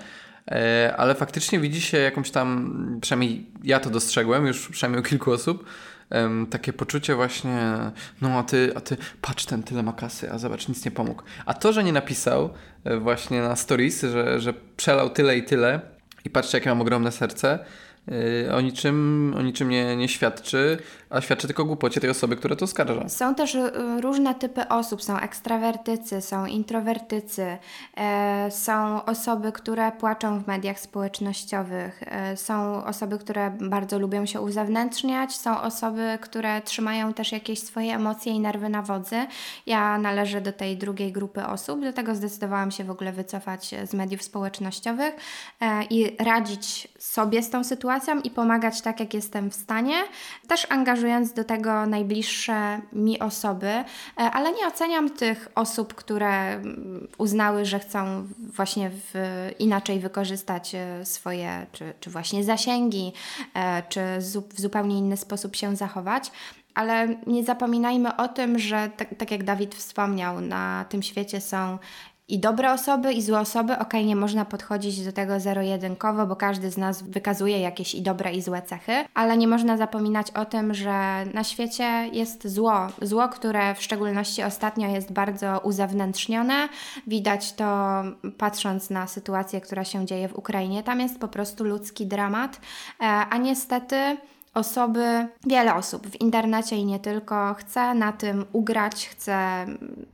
E, 0.52 0.94
Ale 0.98 1.16
faktycznie 1.16 1.60
widzi 1.60 1.82
się 1.82 1.98
jakąś 1.98 2.32
tam, 2.32 3.00
przynajmniej 3.02 3.46
ja 3.64 3.80
to 3.80 3.90
dostrzegłem 3.90 4.48
już 4.48 4.70
przynajmniej 4.70 5.02
u 5.02 5.06
kilku 5.06 5.32
osób, 5.32 5.66
em, 6.10 6.48
takie 6.48 6.74
poczucie 6.74 7.16
właśnie, 7.16 7.78
no 8.22 8.40
a 8.40 8.44
ty, 8.44 8.72
a 8.76 8.82
ty, 8.82 8.98
patrz, 9.22 9.46
ten 9.46 9.64
tyle 9.64 9.84
ma 9.84 9.94
kasy, 9.94 10.32
a 10.32 10.38
zobacz, 10.38 10.68
nic 10.68 10.86
nie 10.86 10.92
pomógł. 10.92 11.24
A 11.46 11.54
to, 11.54 11.74
że 11.74 11.84
nie 11.84 11.94
napisał 11.94 12.50
e, 12.84 12.98
właśnie 12.98 13.42
na 13.42 13.56
stories, 13.56 14.02
że, 14.02 14.40
że 14.40 14.54
przelał 14.78 15.10
tyle 15.10 15.38
i 15.38 15.44
tyle 15.44 15.82
i 16.26 16.30
patrzcie, 16.30 16.58
jakie 16.58 16.70
mam 16.70 16.82
ogromne 16.82 17.12
serce, 17.12 17.60
e, 18.48 18.56
o 18.56 18.62
niczym, 18.62 19.34
o 19.38 19.42
niczym 19.42 19.70
nie, 19.70 19.96
nie 19.96 20.08
świadczy, 20.08 20.78
a 21.16 21.22
świadczy 21.22 21.48
tylko 21.48 21.66
głupocie 21.66 22.02
tej 22.02 22.10
osoby, 22.10 22.36
która 22.36 22.56
to 22.56 22.66
oskarża. 22.66 23.10
Są 23.10 23.36
też 23.36 23.56
y, 23.56 23.72
różne 24.02 24.36
typy 24.36 24.68
osób. 24.68 25.04
Są 25.04 25.18
ekstrawertycy, 25.18 26.22
są 26.22 26.46
introwertycy, 26.46 27.58
e, 27.98 28.52
są 28.52 29.06
osoby, 29.06 29.52
które 29.52 29.92
płaczą 29.92 30.40
w 30.40 30.48
mediach 30.48 30.80
społecznościowych, 30.80 32.04
e, 32.06 32.38
są 32.38 32.86
osoby, 32.86 33.18
które 33.18 33.52
bardzo 33.62 34.00
lubią 34.00 34.26
się 34.26 34.42
uzewnętrzniać, 34.42 35.36
są 35.36 35.62
osoby, 35.62 36.18
które 36.22 36.62
trzymają 36.62 37.14
też 37.14 37.32
jakieś 37.32 37.60
swoje 37.60 37.96
emocje 37.96 38.34
i 38.34 38.40
nerwy 38.40 38.70
na 38.70 38.82
wodzy. 38.82 39.26
Ja 39.66 39.98
należę 39.98 40.42
do 40.42 40.54
tej 40.54 40.78
drugiej 40.78 41.12
grupy 41.12 41.46
osób, 41.46 41.80
dlatego 41.80 42.16
zdecydowałam 42.16 42.72
się 42.72 42.84
w 42.84 42.92
ogóle 42.92 43.12
wycofać 43.12 43.76
z 43.86 43.94
mediów 43.94 44.24
społecznościowych 44.24 45.16
e, 45.62 45.84
i 45.84 46.16
radzić 46.20 46.88
sobie 47.00 47.44
z 47.44 47.50
tą 47.50 47.64
sytuacją 47.64 48.22
i 48.22 48.30
pomagać 48.30 48.82
tak, 48.82 49.00
jak 49.00 49.14
jestem 49.14 49.50
w 49.50 49.56
stanie, 49.56 49.96
też 50.48 50.68
angażując 51.06 51.34
do 51.34 51.44
tego 51.44 51.86
najbliższe 51.86 52.82
mi 52.94 53.20
osoby, 53.20 53.68
e, 53.68 53.86
ale 54.18 54.52
nie 54.52 54.68
oceniam 54.68 55.10
tych 55.10 55.50
osób, 55.56 55.94
które 55.94 56.54
mm, 56.54 57.08
uznały, 57.18 57.66
że 57.66 57.80
chcą 57.80 58.28
właśnie 58.38 58.90
w, 58.90 59.14
inaczej 59.60 60.00
wykorzystać 60.00 60.76
e, 60.76 61.06
swoje, 61.06 61.66
czy, 61.72 61.94
czy 62.00 62.10
właśnie 62.10 62.44
zasięgi, 62.44 63.14
czy 63.90 64.02
w 64.50 64.62
zupełnie 64.62 64.98
inny 64.98 65.18
sposób 65.18 65.56
się 65.56 65.76
zachować. 65.76 66.32
Ale 66.74 67.08
nie 67.28 67.44
zapominajmy 67.44 68.16
o 68.16 68.28
tym, 68.28 68.60
że 68.60 68.90
tak, 68.98 69.16
tak, 69.18 69.32
jak 69.32 69.44
Dawid 69.44 69.76
wspomniał, 69.76 70.42
na 70.42 70.86
tym 70.90 71.04
świecie 71.04 71.42
są 71.42 71.78
i 72.28 72.40
dobre 72.40 72.74
osoby, 72.74 73.14
i 73.14 73.22
złe 73.22 73.40
osoby. 73.40 73.80
Okay, 73.80 74.06
nie 74.06 74.16
można 74.16 74.46
podchodzić 74.46 75.06
do 75.06 75.12
tego 75.12 75.40
zero-jedynkowo, 75.40 76.28
bo 76.28 76.36
każdy 76.36 76.72
z 76.72 76.78
nas 76.78 77.04
wykazuje 77.04 77.60
jakieś 77.60 77.96
i 77.96 78.02
dobre, 78.02 78.34
i 78.34 78.42
złe 78.42 78.62
cechy, 78.62 79.06
ale 79.14 79.38
nie 79.38 79.48
można 79.48 79.78
zapominać 79.78 80.32
o 80.32 80.46
tym, 80.46 80.74
że 80.74 81.26
na 81.34 81.44
świecie 81.44 82.10
jest 82.12 82.48
zło. 82.48 82.88
Zło, 83.02 83.30
które 83.30 83.76
w 83.76 83.82
szczególności 83.82 84.44
ostatnio 84.44 84.90
jest 84.90 85.12
bardzo 85.12 85.60
uzewnętrznione. 85.64 86.70
Widać 87.08 87.54
to 87.54 87.66
patrząc 88.38 88.90
na 88.90 89.08
sytuację, 89.08 89.62
która 89.62 89.84
się 89.84 90.06
dzieje 90.06 90.28
w 90.28 90.38
Ukrainie. 90.38 90.84
Tam 90.84 91.00
jest 91.00 91.20
po 91.20 91.28
prostu 91.28 91.64
ludzki 91.64 92.06
dramat, 92.06 92.62
e, 93.00 93.04
a 93.06 93.38
niestety 93.38 94.18
osoby, 94.56 95.28
wiele 95.48 95.76
osób 95.76 96.08
w 96.08 96.22
internecie 96.22 96.76
i 96.76 96.86
nie 96.86 97.00
tylko 97.00 97.54
chce 97.54 97.94
na 97.94 98.12
tym 98.12 98.46
ugrać, 98.54 99.08
chce, 99.08 99.66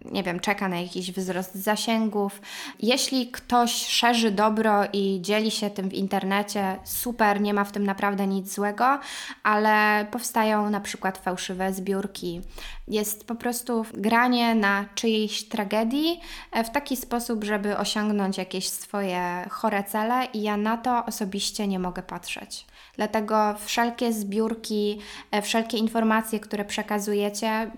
nie 0.06 0.24
wiem, 0.24 0.40
czeka 0.40 0.68
na 0.68 0.80
jakiś 0.80 1.12
wzrost 1.12 1.56
zasięgów. 1.56 2.42
Jeśli 2.80 3.32
ktoś 3.32 3.88
szerzy 3.88 4.32
dobro 4.32 4.84
i 4.94 5.20
dzieli 5.22 5.52
się 5.52 5.70
tym 5.70 5.90
w 5.90 5.94
internecie, 5.94 6.80
super, 6.84 7.42
nie 7.42 7.54
ma 7.54 7.64
w 7.64 7.72
tym 7.72 7.84
naprawdę 7.84 8.28
nic 8.28 8.54
złego, 8.54 9.00
ale 9.44 10.06
powstają 10.12 10.70
na 10.70 10.80
przykład 10.80 11.18
fałszywe 11.18 11.74
zbiórki. 11.74 12.42
Jest 12.88 13.28
po 13.28 13.36
prostu 13.36 13.86
granie 13.94 14.56
na 14.56 14.86
czyjejś 14.96 15.44
tragedii 15.44 16.20
e, 16.52 16.64
w 16.64 16.70
taki 16.70 16.98
sposób, 16.98 17.44
żeby 17.44 17.78
osiągnąć 17.78 18.38
jakieś 18.38 18.70
swoje 18.70 19.46
chore 19.50 19.84
cele, 19.84 20.26
i 20.34 20.42
ja 20.42 20.58
na 20.58 20.78
to 20.78 21.06
osobiście 21.06 21.68
nie 21.68 21.80
mogę 21.80 22.04
patrzeć. 22.04 22.66
Dlatego 22.96 23.56
wszelkie 23.66 24.14
zbiórki, 24.14 25.00
e, 25.32 25.42
wszelkie 25.42 25.78
informacje, 25.78 26.40
które 26.40 26.66
przekazujecie, 26.66 27.72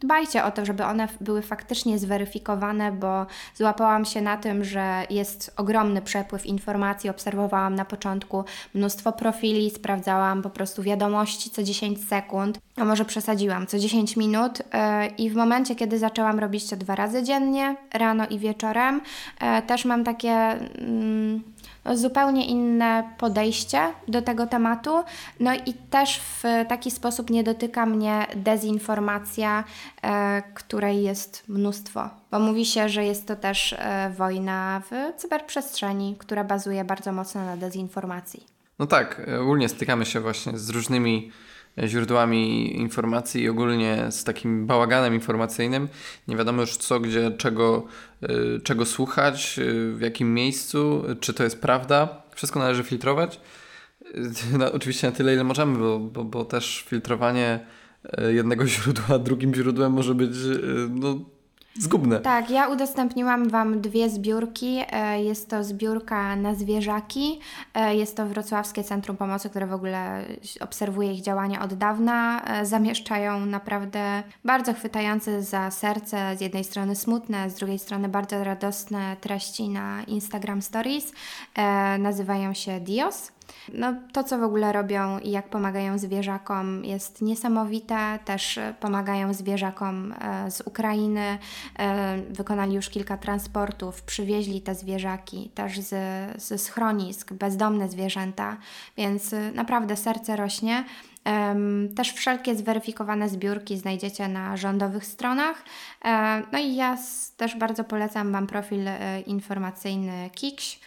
dbajcie 0.00 0.44
o 0.44 0.50
to, 0.50 0.66
żeby 0.66 0.84
one 0.84 1.08
były 1.20 1.42
faktycznie 1.42 1.98
zweryfikowane, 1.98 2.92
bo 2.92 3.26
złapałam 3.54 4.04
się 4.04 4.20
na 4.20 4.36
tym, 4.36 4.64
że 4.64 5.02
jest 5.10 5.54
ogromny 5.56 6.02
przepływ 6.02 6.46
informacji. 6.46 7.10
Obserwowałam 7.10 7.74
na 7.74 7.84
początku 7.84 8.44
mnóstwo 8.74 9.12
profili, 9.12 9.70
sprawdzałam 9.70 10.42
po 10.42 10.50
prostu 10.50 10.82
wiadomości 10.82 11.50
co 11.50 11.62
10 11.62 12.08
sekund, 12.08 12.58
a 12.76 12.84
może 12.84 13.04
przesadziłam, 13.04 13.66
co 13.66 13.78
10 13.78 14.16
minut. 14.16 14.62
E, 14.72 15.06
I 15.06 15.30
w 15.30 15.34
momencie, 15.34 15.74
kiedy 15.74 15.98
zaczęłam 15.98 16.38
robić 16.38 16.70
to 16.70 16.76
dwa 16.76 16.94
razy 16.94 17.22
dziennie, 17.22 17.76
rano 17.94 18.26
i 18.26 18.38
wieczorem, 18.38 19.00
e, 19.40 19.62
też 19.62 19.84
mam 19.84 20.04
takie. 20.04 20.30
Mm, 20.30 21.42
zupełnie 21.94 22.46
inne 22.46 23.14
podejście 23.18 23.80
do 24.08 24.22
tego 24.22 24.46
tematu. 24.46 25.04
No 25.40 25.54
i 25.54 25.74
też 25.90 26.20
w 26.20 26.42
taki 26.68 26.90
sposób 26.90 27.30
nie 27.30 27.44
dotyka 27.44 27.86
mnie 27.86 28.26
dezinformacja, 28.36 29.64
e, 30.02 30.42
której 30.54 31.02
jest 31.02 31.48
mnóstwo. 31.48 32.10
Bo 32.30 32.38
mówi 32.38 32.66
się, 32.66 32.88
że 32.88 33.04
jest 33.04 33.26
to 33.26 33.36
też 33.36 33.72
e, 33.72 34.10
wojna 34.16 34.82
w 34.90 35.20
cyberprzestrzeni, 35.20 36.16
która 36.18 36.44
bazuje 36.44 36.84
bardzo 36.84 37.12
mocno 37.12 37.44
na 37.44 37.56
dezinformacji. 37.56 38.46
No 38.78 38.86
tak, 38.86 39.22
ogólnie 39.40 39.68
stykamy 39.68 40.06
się 40.06 40.20
właśnie 40.20 40.58
z 40.58 40.70
różnymi 40.70 41.32
źródłami 41.84 42.76
informacji 42.76 43.42
i 43.42 43.48
ogólnie 43.48 44.06
z 44.10 44.24
takim 44.24 44.66
bałaganem 44.66 45.14
informacyjnym. 45.14 45.88
Nie 46.28 46.36
wiadomo 46.36 46.60
już 46.60 46.76
co, 46.76 47.00
gdzie, 47.00 47.30
czego, 47.30 47.86
y, 48.22 48.60
czego 48.60 48.84
słuchać, 48.84 49.58
y, 49.58 49.92
w 49.94 50.00
jakim 50.00 50.34
miejscu, 50.34 51.04
czy 51.20 51.34
to 51.34 51.44
jest 51.44 51.60
prawda. 51.60 52.22
Wszystko 52.34 52.58
należy 52.60 52.82
filtrować. 52.82 53.40
No, 54.58 54.72
oczywiście 54.72 55.06
na 55.06 55.12
tyle, 55.12 55.34
ile 55.34 55.44
możemy, 55.44 55.78
bo, 55.78 55.98
bo, 55.98 56.24
bo 56.24 56.44
też 56.44 56.84
filtrowanie 56.88 57.60
y, 58.18 58.32
jednego 58.34 58.66
źródła 58.72 59.18
drugim 59.18 59.54
źródłem 59.54 59.92
może 59.92 60.14
być 60.14 60.30
no, 60.90 61.20
zgubne. 61.80 62.20
Tak, 62.20 62.50
ja 62.50 62.68
udostępniłam 62.68 63.48
Wam 63.48 63.80
dwie 63.80 64.10
zbiórki. 64.10 64.82
E, 64.90 65.22
jest 65.22 65.50
to 65.50 65.64
zbiórka 65.64 66.36
na 66.36 66.54
zwierzaki. 66.54 67.40
E, 67.74 67.96
jest 67.96 68.16
to 68.16 68.26
Wrocławskie 68.26 68.84
Centrum 68.84 69.16
Pomocy, 69.16 69.50
które 69.50 69.66
w 69.66 69.72
ogóle 69.72 70.24
obserwuje 70.60 71.12
ich 71.12 71.22
działania 71.22 71.62
od 71.62 71.74
dawna. 71.74 72.44
E, 72.44 72.66
zamieszczają 72.66 73.46
naprawdę 73.46 74.22
bardzo 74.44 74.74
chwytające 74.74 75.42
za 75.42 75.70
serce, 75.70 76.36
z 76.36 76.40
jednej 76.40 76.64
strony 76.64 76.96
smutne, 76.96 77.50
z 77.50 77.54
drugiej 77.54 77.78
strony 77.78 78.08
bardzo 78.08 78.44
radosne 78.44 79.16
treści 79.20 79.68
na 79.68 80.02
Instagram 80.02 80.62
Stories. 80.62 81.12
Nazywają 81.98 82.54
się 82.54 82.80
Dios. 82.80 83.35
No, 83.74 83.94
to, 84.12 84.24
co 84.24 84.38
w 84.38 84.42
ogóle 84.42 84.72
robią 84.72 85.18
i 85.18 85.30
jak 85.30 85.48
pomagają 85.48 85.98
zwierzakom, 85.98 86.84
jest 86.84 87.22
niesamowite. 87.22 88.18
Też 88.24 88.58
e, 88.58 88.74
pomagają 88.80 89.34
zwierzakom 89.34 90.14
e, 90.20 90.50
z 90.50 90.60
Ukrainy. 90.60 91.38
E, 91.78 92.18
wykonali 92.30 92.74
już 92.74 92.88
kilka 92.88 93.16
transportów, 93.16 94.02
przywieźli 94.02 94.60
te 94.60 94.74
zwierzaki 94.74 95.50
też 95.54 95.80
ze, 95.80 96.34
ze 96.36 96.58
schronisk, 96.58 97.32
bezdomne 97.32 97.88
zwierzęta, 97.88 98.56
więc 98.96 99.34
naprawdę 99.54 99.96
serce 99.96 100.36
rośnie. 100.36 100.84
Też 101.96 102.12
wszelkie 102.12 102.56
zweryfikowane 102.56 103.28
zbiórki 103.28 103.78
znajdziecie 103.78 104.28
na 104.28 104.56
rządowych 104.56 105.06
stronach. 105.06 105.64
No 106.52 106.58
i 106.58 106.76
ja 106.76 106.98
też 107.36 107.56
bardzo 107.56 107.84
polecam 107.84 108.32
Wam 108.32 108.46
profil 108.46 108.80
informacyjny 109.26 110.30
Kikś, 110.34 110.80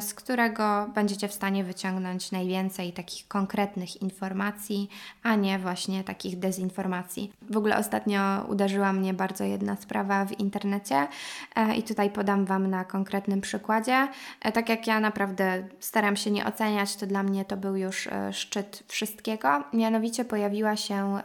z 0.00 0.14
którego 0.14 0.90
będziecie 0.94 1.28
w 1.28 1.32
stanie 1.32 1.64
wyciągnąć 1.64 2.32
najwięcej 2.32 2.92
takich 2.92 3.28
konkretnych 3.28 4.02
informacji, 4.02 4.90
a 5.22 5.34
nie 5.34 5.58
właśnie 5.58 6.04
takich 6.04 6.38
dezinformacji. 6.38 7.32
W 7.50 7.56
ogóle 7.56 7.76
ostatnio 7.76 8.44
uderzyła 8.48 8.92
mnie 8.92 9.14
bardzo 9.14 9.44
jedna 9.44 9.76
sprawa 9.76 10.24
w 10.24 10.40
internecie 10.40 11.08
e, 11.56 11.74
i 11.74 11.82
tutaj 11.82 12.10
podam 12.10 12.44
Wam 12.44 12.70
na 12.70 12.84
konkretnym 12.84 13.40
przykładzie. 13.40 14.08
E, 14.42 14.52
tak 14.52 14.68
jak 14.68 14.86
ja 14.86 15.00
naprawdę 15.00 15.68
staram 15.80 16.16
się 16.16 16.30
nie 16.30 16.46
oceniać, 16.46 16.96
to 16.96 17.06
dla 17.06 17.22
mnie 17.22 17.44
to 17.44 17.56
był 17.56 17.76
już 17.76 18.08
szczyt 18.32 18.84
wszystkiego. 18.88 19.64
Mianowicie 19.72 20.24
pojawiła 20.24 20.76
się 20.76 21.18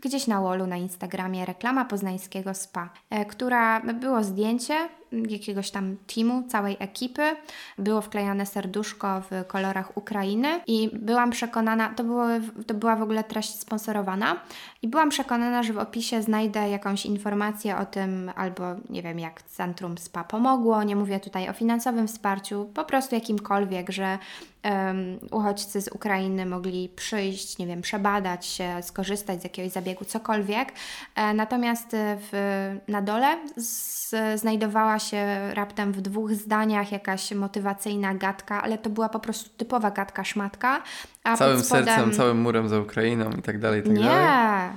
gdzieś 0.00 0.26
na 0.26 0.40
wallu 0.40 0.66
na 0.66 0.76
Instagramie 0.76 1.44
reklama 1.44 1.84
poznańskiego 1.84 2.54
spa, 2.54 2.90
która 3.28 3.80
było 3.80 4.24
zdjęcie 4.24 4.88
jakiegoś 5.12 5.70
tam 5.70 5.96
teamu, 6.14 6.42
całej 6.48 6.76
ekipy. 6.78 7.36
Było 7.78 8.00
wklejone 8.00 8.46
serduszko 8.46 9.22
w 9.30 9.46
kolorach 9.46 9.96
Ukrainy 9.96 10.60
i 10.66 10.90
byłam 10.92 11.30
przekonana, 11.30 11.88
to, 11.88 12.04
było, 12.04 12.26
to 12.66 12.74
była 12.74 12.96
w 12.96 13.02
ogóle 13.02 13.24
treść 13.24 13.58
sponsorowana 13.58 14.40
i 14.82 14.88
byłam 14.88 15.10
przekonana, 15.10 15.62
że 15.62 15.72
w 15.72 15.78
opisie 15.78 16.22
znajdę 16.22 16.70
jakąś 16.70 17.06
informację 17.06 17.76
o 17.76 17.86
tym, 17.86 18.32
albo 18.36 18.64
nie 18.90 19.02
wiem, 19.02 19.18
jak 19.18 19.42
Centrum 19.42 19.98
SPA 19.98 20.24
pomogło, 20.24 20.82
nie 20.82 20.96
mówię 20.96 21.20
tutaj 21.20 21.48
o 21.48 21.52
finansowym 21.52 22.08
wsparciu, 22.08 22.70
po 22.74 22.84
prostu 22.84 23.14
jakimkolwiek, 23.14 23.90
że 23.90 24.18
um, 24.70 25.18
uchodźcy 25.30 25.80
z 25.80 25.88
Ukrainy 25.88 26.46
mogli 26.46 26.88
przyjść, 26.88 27.58
nie 27.58 27.66
wiem, 27.66 27.82
przebadać 27.82 28.46
się, 28.46 28.82
skorzystać 28.82 29.40
z 29.40 29.44
jakiegoś 29.44 29.72
zabiegu, 29.72 30.04
cokolwiek. 30.04 30.72
E, 31.14 31.34
natomiast 31.34 31.88
w, 31.92 32.76
na 32.88 33.02
dole 33.02 33.38
z, 33.56 34.14
znajdowała 34.40 34.98
się 34.98 35.54
raptem 35.54 35.92
w 35.92 36.00
dwóch 36.00 36.32
zdaniach 36.32 36.92
jakaś 36.92 37.32
motywacyjna 37.32 38.14
gadka, 38.14 38.62
ale 38.62 38.78
to 38.78 38.90
była 38.90 39.08
po 39.08 39.20
prostu 39.20 39.50
typowa 39.56 39.90
gadka 39.90 40.24
szmatka. 40.24 40.82
A 41.24 41.36
całym 41.36 41.60
spodem... 41.60 41.84
sercem, 41.84 42.12
całym 42.12 42.40
murem 42.40 42.68
za 42.68 42.80
Ukrainą 42.80 43.30
i 43.30 43.42
tak 43.42 43.58
dalej, 43.58 43.80
i 43.80 43.82
tak 43.82 43.92
nie. 43.92 44.04
dalej. 44.04 44.70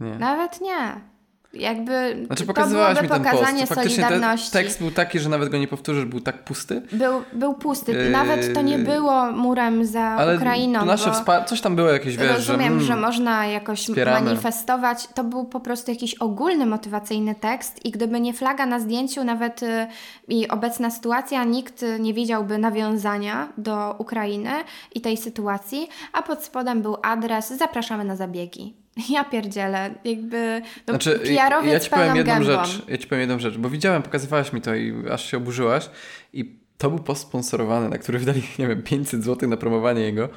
Nie, 0.00 0.18
nawet 0.18 0.60
nie. 0.60 1.11
Jakby 1.54 2.22
Znaczy 2.26 2.46
pokazywałaś 2.46 3.02
mi 3.02 3.08
ten 3.08 3.22
pokazanie 3.24 3.60
post. 3.60 3.74
Faktycznie 3.74 4.04
solidarności. 4.04 4.52
tekst 4.52 4.78
był 4.78 4.90
taki, 4.90 5.18
że 5.18 5.28
nawet 5.28 5.48
go 5.48 5.58
nie 5.58 5.68
powtórzysz, 5.68 6.04
był 6.04 6.20
tak 6.20 6.44
pusty. 6.44 6.82
Był, 6.92 7.22
był 7.32 7.54
pusty. 7.54 7.92
Yy, 7.92 8.10
Nawet 8.10 8.54
to 8.54 8.62
nie 8.62 8.78
było 8.78 9.32
murem 9.32 9.84
za 9.84 10.00
Ale 10.02 10.36
Ukrainą. 10.36 10.84
nasze 10.84 11.12
coś 11.46 11.60
tam 11.60 11.76
było 11.76 11.88
jakieś, 11.88 12.16
wiesz, 12.16 12.32
rozumiem, 12.36 12.80
że, 12.80 12.86
że, 12.86 12.92
mm, 12.92 13.04
można 13.04 13.46
jakoś 13.46 13.80
wspieramy. 13.80 14.24
manifestować. 14.26 15.08
To 15.14 15.24
był 15.24 15.44
po 15.44 15.60
prostu 15.60 15.90
jakiś 15.90 16.14
ogólny, 16.14 16.66
motywacyjny 16.66 17.34
tekst 17.34 17.84
i 17.84 17.90
gdyby 17.90 18.20
nie 18.20 18.34
flaga 18.34 18.66
na 18.66 18.80
zdjęciu, 18.80 19.24
nawet 19.24 19.62
y, 19.62 19.86
i 20.28 20.48
obecna 20.48 20.90
sytuacja, 20.90 21.44
nikt 21.44 21.84
nie 22.00 22.14
widziałby 22.14 22.58
nawiązania 22.58 23.48
do 23.58 23.94
Ukrainy 23.98 24.50
i 24.94 25.00
tej 25.00 25.16
sytuacji, 25.16 25.88
a 26.12 26.22
pod 26.22 26.44
spodem 26.44 26.82
był 26.82 26.96
adres 27.02 27.52
zapraszamy 27.52 28.04
na 28.04 28.16
zabiegi. 28.16 28.81
Ja 29.10 29.24
pierdzielę, 29.24 29.94
jakby 30.04 30.62
no, 30.86 30.92
Znaczy, 30.92 31.18
PR-owiec 31.18 31.72
ja 31.72 31.80
ci 31.80 31.90
powiem 31.90 32.16
jedną 32.16 32.34
gębą. 32.34 32.64
rzecz. 32.64 32.82
Ja 32.88 32.98
ci 32.98 33.06
powiem 33.06 33.20
jedną 33.20 33.38
rzecz, 33.38 33.56
bo 33.58 33.70
widziałem, 33.70 34.02
pokazywałaś 34.02 34.52
mi 34.52 34.60
to 34.60 34.74
i 34.74 34.94
aż 35.10 35.30
się 35.30 35.36
oburzyłaś 35.36 35.90
i 36.32 36.56
to 36.78 36.90
był 36.90 36.98
post 36.98 37.22
sponsorowany, 37.22 37.88
na 37.88 37.98
który 37.98 38.18
wydali, 38.18 38.42
nie 38.58 38.68
wiem, 38.68 38.82
500 38.82 39.24
zł 39.24 39.48
na 39.48 39.56
promowanie 39.56 40.02
jego. 40.02 40.28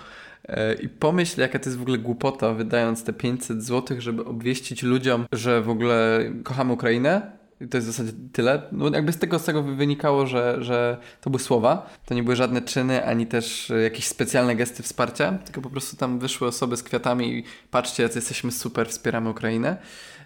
E, 0.47 0.73
I 0.73 0.89
pomyśl, 0.89 1.41
jaka 1.41 1.59
to 1.59 1.65
jest 1.69 1.77
w 1.77 1.81
ogóle 1.81 1.97
głupota, 1.97 2.53
wydając 2.53 3.03
te 3.03 3.13
500 3.13 3.63
zł, 3.63 4.01
żeby 4.01 4.25
obwieścić 4.25 4.83
ludziom, 4.83 5.25
że 5.31 5.61
w 5.61 5.69
ogóle 5.69 6.19
kochamy 6.43 6.73
Ukrainę. 6.73 7.34
To 7.71 7.77
jest 7.77 7.87
w 7.87 7.91
zasadzie 7.91 8.11
tyle. 8.33 8.61
No 8.71 8.89
jakby 8.89 9.13
z 9.13 9.19
tego, 9.19 9.39
z 9.39 9.45
tego 9.45 9.63
wynikało, 9.63 10.27
że, 10.27 10.57
że 10.63 10.97
to 11.21 11.29
były 11.29 11.39
słowa, 11.39 11.89
to 12.05 12.13
nie 12.13 12.23
były 12.23 12.35
żadne 12.35 12.61
czyny, 12.61 13.05
ani 13.05 13.27
też 13.27 13.71
e, 13.71 13.81
jakieś 13.81 14.07
specjalne 14.07 14.55
gesty 14.55 14.83
wsparcia, 14.83 15.37
tylko 15.45 15.61
po 15.61 15.69
prostu 15.69 15.97
tam 15.97 16.19
wyszły 16.19 16.47
osoby 16.47 16.77
z 16.77 16.83
kwiatami 16.83 17.37
i 17.37 17.43
patrzcie, 17.71 18.03
jacy 18.03 18.17
jesteśmy 18.17 18.51
super, 18.51 18.89
wspieramy 18.89 19.29
Ukrainę. 19.29 19.77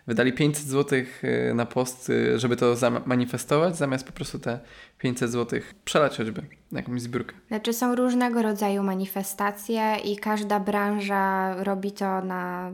Wydali 0.07 0.33
500 0.33 0.65
zł 0.65 0.99
na 1.53 1.65
post, 1.65 2.09
y, 2.09 2.39
żeby 2.39 2.55
to 2.55 2.75
zamanifestować, 2.75 3.77
zamiast 3.77 4.05
po 4.05 4.11
prostu 4.11 4.39
te 4.39 4.59
500 4.97 5.31
zł 5.31 5.59
przelać 5.85 6.17
choćby 6.17 6.41
na 6.71 6.79
jakąś 6.79 7.01
zbiórkę. 7.01 7.35
Znaczy 7.47 7.73
są 7.73 7.95
różnego 7.95 8.41
rodzaju 8.41 8.83
manifestacje 8.83 9.95
i 10.05 10.17
każda 10.17 10.59
branża 10.59 11.55
robi 11.63 11.91
to 11.91 12.21
na 12.21 12.71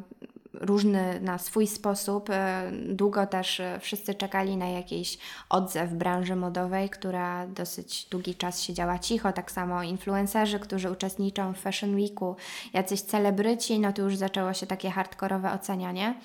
różny, 0.61 1.19
na 1.21 1.37
swój 1.37 1.67
sposób. 1.67 2.29
E, 2.29 2.71
Długo 2.89 3.27
też 3.27 3.59
e, 3.59 3.79
wszyscy 3.79 4.15
czekali 4.15 4.57
na 4.57 4.67
jakiś 4.67 5.17
odzew 5.49 5.93
branży 5.93 6.35
modowej, 6.35 6.89
która 6.89 7.47
dosyć 7.47 8.07
długi 8.11 8.35
czas 8.35 8.61
siedziała 8.61 8.99
cicho. 8.99 9.33
Tak 9.33 9.51
samo 9.51 9.83
influencerzy, 9.83 10.59
którzy 10.59 10.91
uczestniczą 10.91 11.53
w 11.53 11.57
Fashion 11.57 11.95
Weeku, 11.95 12.35
jacyś 12.73 13.01
celebryci, 13.01 13.79
no 13.79 13.93
to 13.93 14.01
już 14.01 14.15
zaczęło 14.15 14.53
się 14.53 14.67
takie 14.67 14.89
hardkorowe 14.89 15.51
ocenianie. 15.51 16.15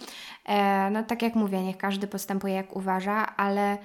E, 0.47 0.91
No 0.91 1.03
tak 1.03 1.23
jak 1.23 1.35
mówię, 1.35 1.63
niech 1.63 1.77
każdy 1.77 2.07
postępuje 2.07 2.55
jak 2.55 2.77
uważa, 2.77 3.37
ale 3.37 3.79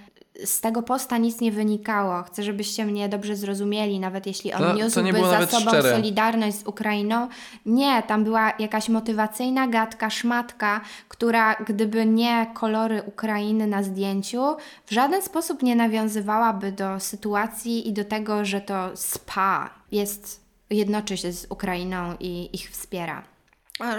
z 0.45 0.61
tego 0.61 0.83
posta 0.83 1.17
nic 1.17 1.41
nie 1.41 1.51
wynikało. 1.51 2.23
Chcę, 2.23 2.43
żebyście 2.43 2.85
mnie 2.85 3.09
dobrze 3.09 3.35
zrozumieli, 3.35 3.99
nawet 3.99 4.27
jeśli 4.27 4.53
on 4.53 4.59
To- 4.61 4.67
to 4.67 4.73
niósłby 4.75 5.19
za 5.19 5.47
sobą 5.47 5.69
szczere. 5.71 5.95
solidarność 5.95 6.57
z 6.57 6.67
Ukrainą. 6.67 7.27
Nie, 7.65 8.03
tam 8.03 8.23
była 8.23 8.53
jakaś 8.59 8.89
motywacyjna 8.89 9.67
gadka, 9.67 10.09
szmatka, 10.09 10.81
która 11.07 11.55
gdyby 11.55 12.05
nie 12.05 12.47
kolory 12.53 13.03
Ukrainy 13.05 13.67
na 13.67 13.83
zdjęciu, 13.83 14.55
w 14.85 14.91
żaden 14.93 15.21
sposób 15.21 15.63
nie 15.63 15.75
nawiązywałaby 15.75 16.71
do 16.71 16.99
sytuacji 16.99 17.87
i 17.87 17.93
do 17.93 18.05
tego, 18.05 18.45
że 18.45 18.61
to 18.61 18.89
SPA 18.95 19.69
jest, 19.91 20.41
jednoczy 20.69 21.17
się 21.17 21.31
z 21.33 21.45
Ukrainą 21.49 22.15
i 22.19 22.49
ich 22.53 22.69
wspiera. 22.69 23.23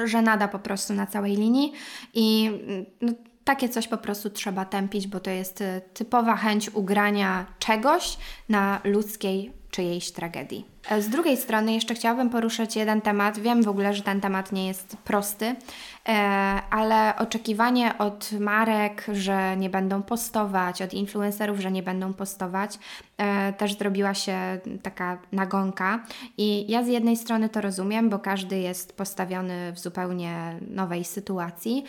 Żenada 0.04 0.48
po 0.48 0.58
prostu 0.58 0.94
na 0.94 1.06
całej 1.06 1.36
linii 1.36 1.72
i 2.14 2.46
mm, 2.68 2.84
no, 3.00 3.12
takie 3.46 3.68
coś 3.68 3.88
po 3.88 3.98
prostu 3.98 4.30
trzeba 4.30 4.64
tępić, 4.64 5.06
bo 5.06 5.20
to 5.20 5.30
jest 5.30 5.60
y, 5.60 5.80
typowa 5.94 6.36
chęć 6.36 6.70
ugrania 6.70 7.46
czegoś 7.58 8.18
na 8.48 8.80
ludzkiej 8.84 9.52
czyjejś 9.76 10.10
tragedii. 10.12 10.64
E, 10.88 11.02
Z 11.02 11.08
drugiej 11.08 11.36
strony 11.36 11.72
jeszcze 11.72 11.94
chciałabym 11.94 12.30
poruszyć 12.30 12.76
jeden 12.76 13.00
temat. 13.00 13.38
Wiem 13.38 13.62
w 13.62 13.68
ogóle, 13.68 13.94
że 13.94 14.02
ten 14.02 14.20
temat 14.20 14.52
nie 14.52 14.66
jest 14.66 14.96
prosty, 14.96 15.46
e, 15.46 16.12
ale 16.70 17.14
oczekiwanie 17.18 17.98
od 17.98 18.32
marek, 18.32 19.06
że 19.12 19.56
nie 19.56 19.70
będą 19.70 20.02
postować, 20.02 20.82
od 20.82 20.94
influencerów, 20.94 21.60
że 21.60 21.72
nie 21.72 21.82
będą 21.82 22.14
postować, 22.14 22.78
e, 23.18 23.52
też 23.52 23.78
zrobiła 23.78 24.14
się 24.14 24.36
taka 24.82 25.18
nagonka. 25.32 26.04
I 26.38 26.72
ja 26.72 26.84
z 26.84 26.88
jednej 26.88 27.16
strony 27.16 27.48
to 27.48 27.60
rozumiem, 27.60 28.10
bo 28.10 28.18
każdy 28.18 28.58
jest 28.58 28.96
postawiony 28.96 29.72
w 29.72 29.78
zupełnie 29.78 30.58
nowej 30.70 31.04
sytuacji. 31.04 31.84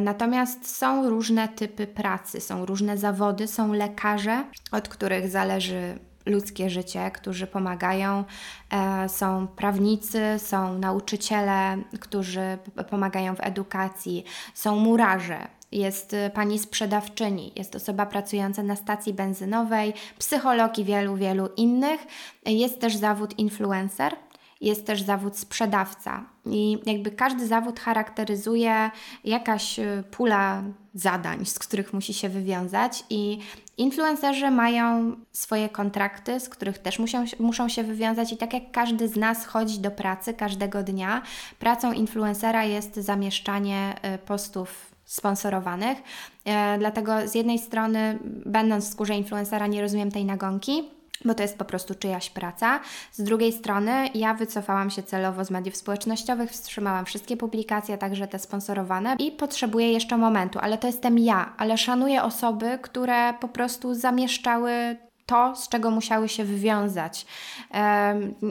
Natomiast 0.00 0.76
są 0.76 1.08
różne 1.08 1.48
typy 1.48 1.86
pracy, 1.86 2.40
są 2.40 2.66
różne 2.66 2.98
zawody, 2.98 3.46
są 3.46 3.72
lekarze, 3.72 4.44
od 4.72 4.88
których 4.88 5.28
zależy 5.28 5.98
ludzkie 6.26 6.70
życie, 6.70 7.10
którzy 7.10 7.46
pomagają. 7.46 8.24
E, 8.70 9.08
Są 9.08 9.46
prawnicy, 9.46 10.20
są 10.38 10.78
nauczyciele, 10.78 11.78
którzy 12.00 12.58
pomagają 12.90 13.36
w 13.36 13.40
edukacji, 13.40 14.24
są 14.54 14.76
murarze. 14.76 15.48
Jest 15.74 16.12
y, 16.12 16.30
pani 16.34 16.58
sprzedawczyni, 16.58 17.52
jest 17.56 17.76
osoba 17.76 18.06
pracująca 18.06 18.62
na 18.62 18.76
stacji 18.76 19.14
benzynowej, 19.14 19.92
psycholog 20.18 20.78
i 20.78 20.84
wielu, 20.84 21.16
wielu 21.16 21.48
innych. 21.56 22.06
Jest 22.46 22.80
też 22.80 22.96
zawód 22.96 23.38
influencer, 23.38 24.16
jest 24.60 24.86
też 24.86 25.02
zawód 25.02 25.38
sprzedawca. 25.38 26.24
I 26.46 26.78
jakby 26.86 27.10
każdy 27.10 27.46
zawód 27.46 27.80
charakteryzuje 27.80 28.90
jakaś 29.24 29.78
y, 29.78 30.04
pula 30.10 30.62
zadań, 30.94 31.46
z 31.46 31.58
których 31.58 31.92
musi 31.92 32.14
się 32.14 32.28
wywiązać, 32.28 33.04
i 33.10 33.38
influencerzy 33.78 34.50
mają 34.50 35.16
swoje 35.32 35.68
kontrakty, 35.68 36.40
z 36.40 36.48
których 36.48 36.78
też 36.78 36.98
muszą, 36.98 37.24
muszą 37.38 37.68
się 37.68 37.82
wywiązać, 37.82 38.32
i 38.32 38.36
tak 38.36 38.52
jak 38.52 38.70
każdy 38.70 39.08
z 39.08 39.16
nas 39.16 39.46
chodzi 39.46 39.78
do 39.78 39.90
pracy 39.90 40.34
każdego 40.34 40.82
dnia, 40.82 41.22
pracą 41.58 41.92
influencera 41.92 42.64
jest 42.64 42.96
zamieszczanie 42.96 43.94
y, 44.14 44.18
postów 44.18 44.94
sponsorowanych. 45.04 45.98
E, 46.44 46.78
Dlatego 46.78 47.28
z 47.28 47.34
jednej 47.34 47.58
strony, 47.58 48.18
będąc 48.46 48.84
w 48.84 48.92
skórze 48.92 49.14
influencera, 49.14 49.66
nie 49.66 49.82
rozumiem 49.82 50.10
tej 50.10 50.24
nagonki, 50.24 50.82
bo 51.24 51.34
to 51.34 51.42
jest 51.42 51.58
po 51.58 51.64
prostu 51.64 51.94
czyjaś 51.94 52.30
praca. 52.30 52.80
Z 53.12 53.22
drugiej 53.22 53.52
strony, 53.52 54.08
ja 54.14 54.34
wycofałam 54.34 54.90
się 54.90 55.02
celowo 55.02 55.44
z 55.44 55.50
mediów 55.50 55.76
społecznościowych, 55.76 56.50
wstrzymałam 56.50 57.04
wszystkie 57.04 57.36
publikacje, 57.36 57.98
także 57.98 58.28
te 58.28 58.38
sponsorowane 58.38 59.16
i 59.18 59.32
potrzebuję 59.32 59.92
jeszcze 59.92 60.18
momentu, 60.18 60.58
ale 60.62 60.78
to 60.78 60.86
jestem 60.86 61.18
ja, 61.18 61.54
ale 61.56 61.78
szanuję 61.78 62.22
osoby, 62.22 62.78
które 62.82 63.34
po 63.40 63.48
prostu 63.48 63.94
zamieszczały 63.94 64.96
to, 65.26 65.56
z 65.56 65.68
czego 65.68 65.90
musiały 65.90 66.28
się 66.28 66.44
wywiązać. 66.44 67.26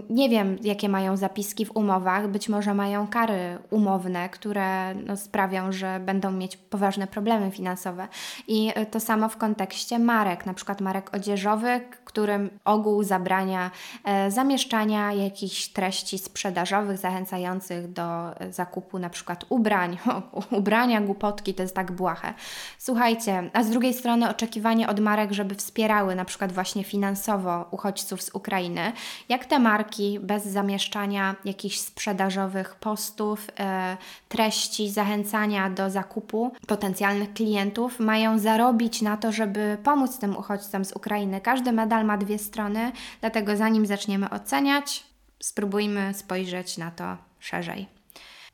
Nie 0.10 0.30
wiem, 0.30 0.58
jakie 0.62 0.90
mają 0.90 1.18
zapiski 1.18 1.66
w 1.66 1.76
umowach, 1.76 2.28
być 2.28 2.50
może 2.50 2.74
mają 2.74 3.08
kary 3.08 3.58
umowne, 3.70 4.30
które 4.30 4.96
no, 4.96 5.18
sprawią, 5.18 5.72
że 5.72 6.00
będą 6.00 6.32
mieć 6.32 6.58
poważne 6.58 7.08
problemy 7.08 7.52
finansowe. 7.52 8.08
I 8.48 8.72
y, 8.80 8.86
to 8.86 9.00
samo 9.00 9.30
w 9.30 9.38
kontekście 9.38 10.00
marek, 10.00 10.46
na 10.46 10.54
przykład 10.54 10.82
marek 10.82 11.16
odzieżowych, 11.16 12.04
którym 12.06 12.50
ogół 12.66 13.04
zabrania 13.04 13.72
e, 14.04 14.32
zamieszczania 14.32 15.14
jakichś 15.14 15.68
treści 15.68 16.18
sprzedażowych 16.20 16.98
zachęcających 16.98 17.92
do 17.92 18.40
e, 18.40 18.54
zakupu 18.54 19.00
na 19.00 19.10
przykład 19.10 19.46
ubrań. 19.50 19.98
Ubrania, 20.52 21.02
głupotki, 21.02 21.54
to 21.54 21.64
jest 21.64 21.76
tak 21.76 21.92
błahe. 21.92 22.34
Słuchajcie, 22.78 23.50
a 23.54 23.64
z 23.64 23.70
drugiej 23.70 23.94
strony 23.94 24.30
oczekiwanie 24.30 24.88
od 24.88 25.00
marek, 25.00 25.32
żeby 25.32 25.56
wspierały 25.56 26.16
na 26.16 26.26
przykład 26.26 26.52
właśnie 26.52 26.63
finansowo 26.84 27.66
uchodźców 27.72 28.22
z 28.22 28.30
Ukrainy. 28.36 28.92
Jak 29.30 29.46
te 29.46 29.60
marki 29.60 30.20
bez 30.20 30.46
zamieszczania 30.46 31.36
jakichś 31.46 31.80
sprzedażowych 31.80 32.76
postów, 32.76 33.48
e, 33.60 33.98
treści, 34.30 34.90
zachęcania 34.90 35.70
do 35.70 35.90
zakupu 35.90 36.52
potencjalnych 36.68 37.34
klientów 37.34 38.00
mają 38.00 38.40
zarobić 38.40 39.02
na 39.02 39.18
to, 39.18 39.32
żeby 39.32 39.78
pomóc 39.84 40.18
tym 40.18 40.38
uchodźcom 40.38 40.86
z 40.86 40.92
Ukrainy? 40.92 41.42
Każdy 41.42 41.72
medal 41.72 42.06
ma 42.06 42.18
dwie 42.18 42.40
strony, 42.40 42.92
dlatego 43.22 43.58
zanim 43.58 43.86
zaczniemy 43.86 44.30
oceniać, 44.30 45.04
spróbujmy 45.40 46.14
spojrzeć 46.14 46.78
na 46.78 46.92
to 46.92 47.18
szerzej. 47.40 47.88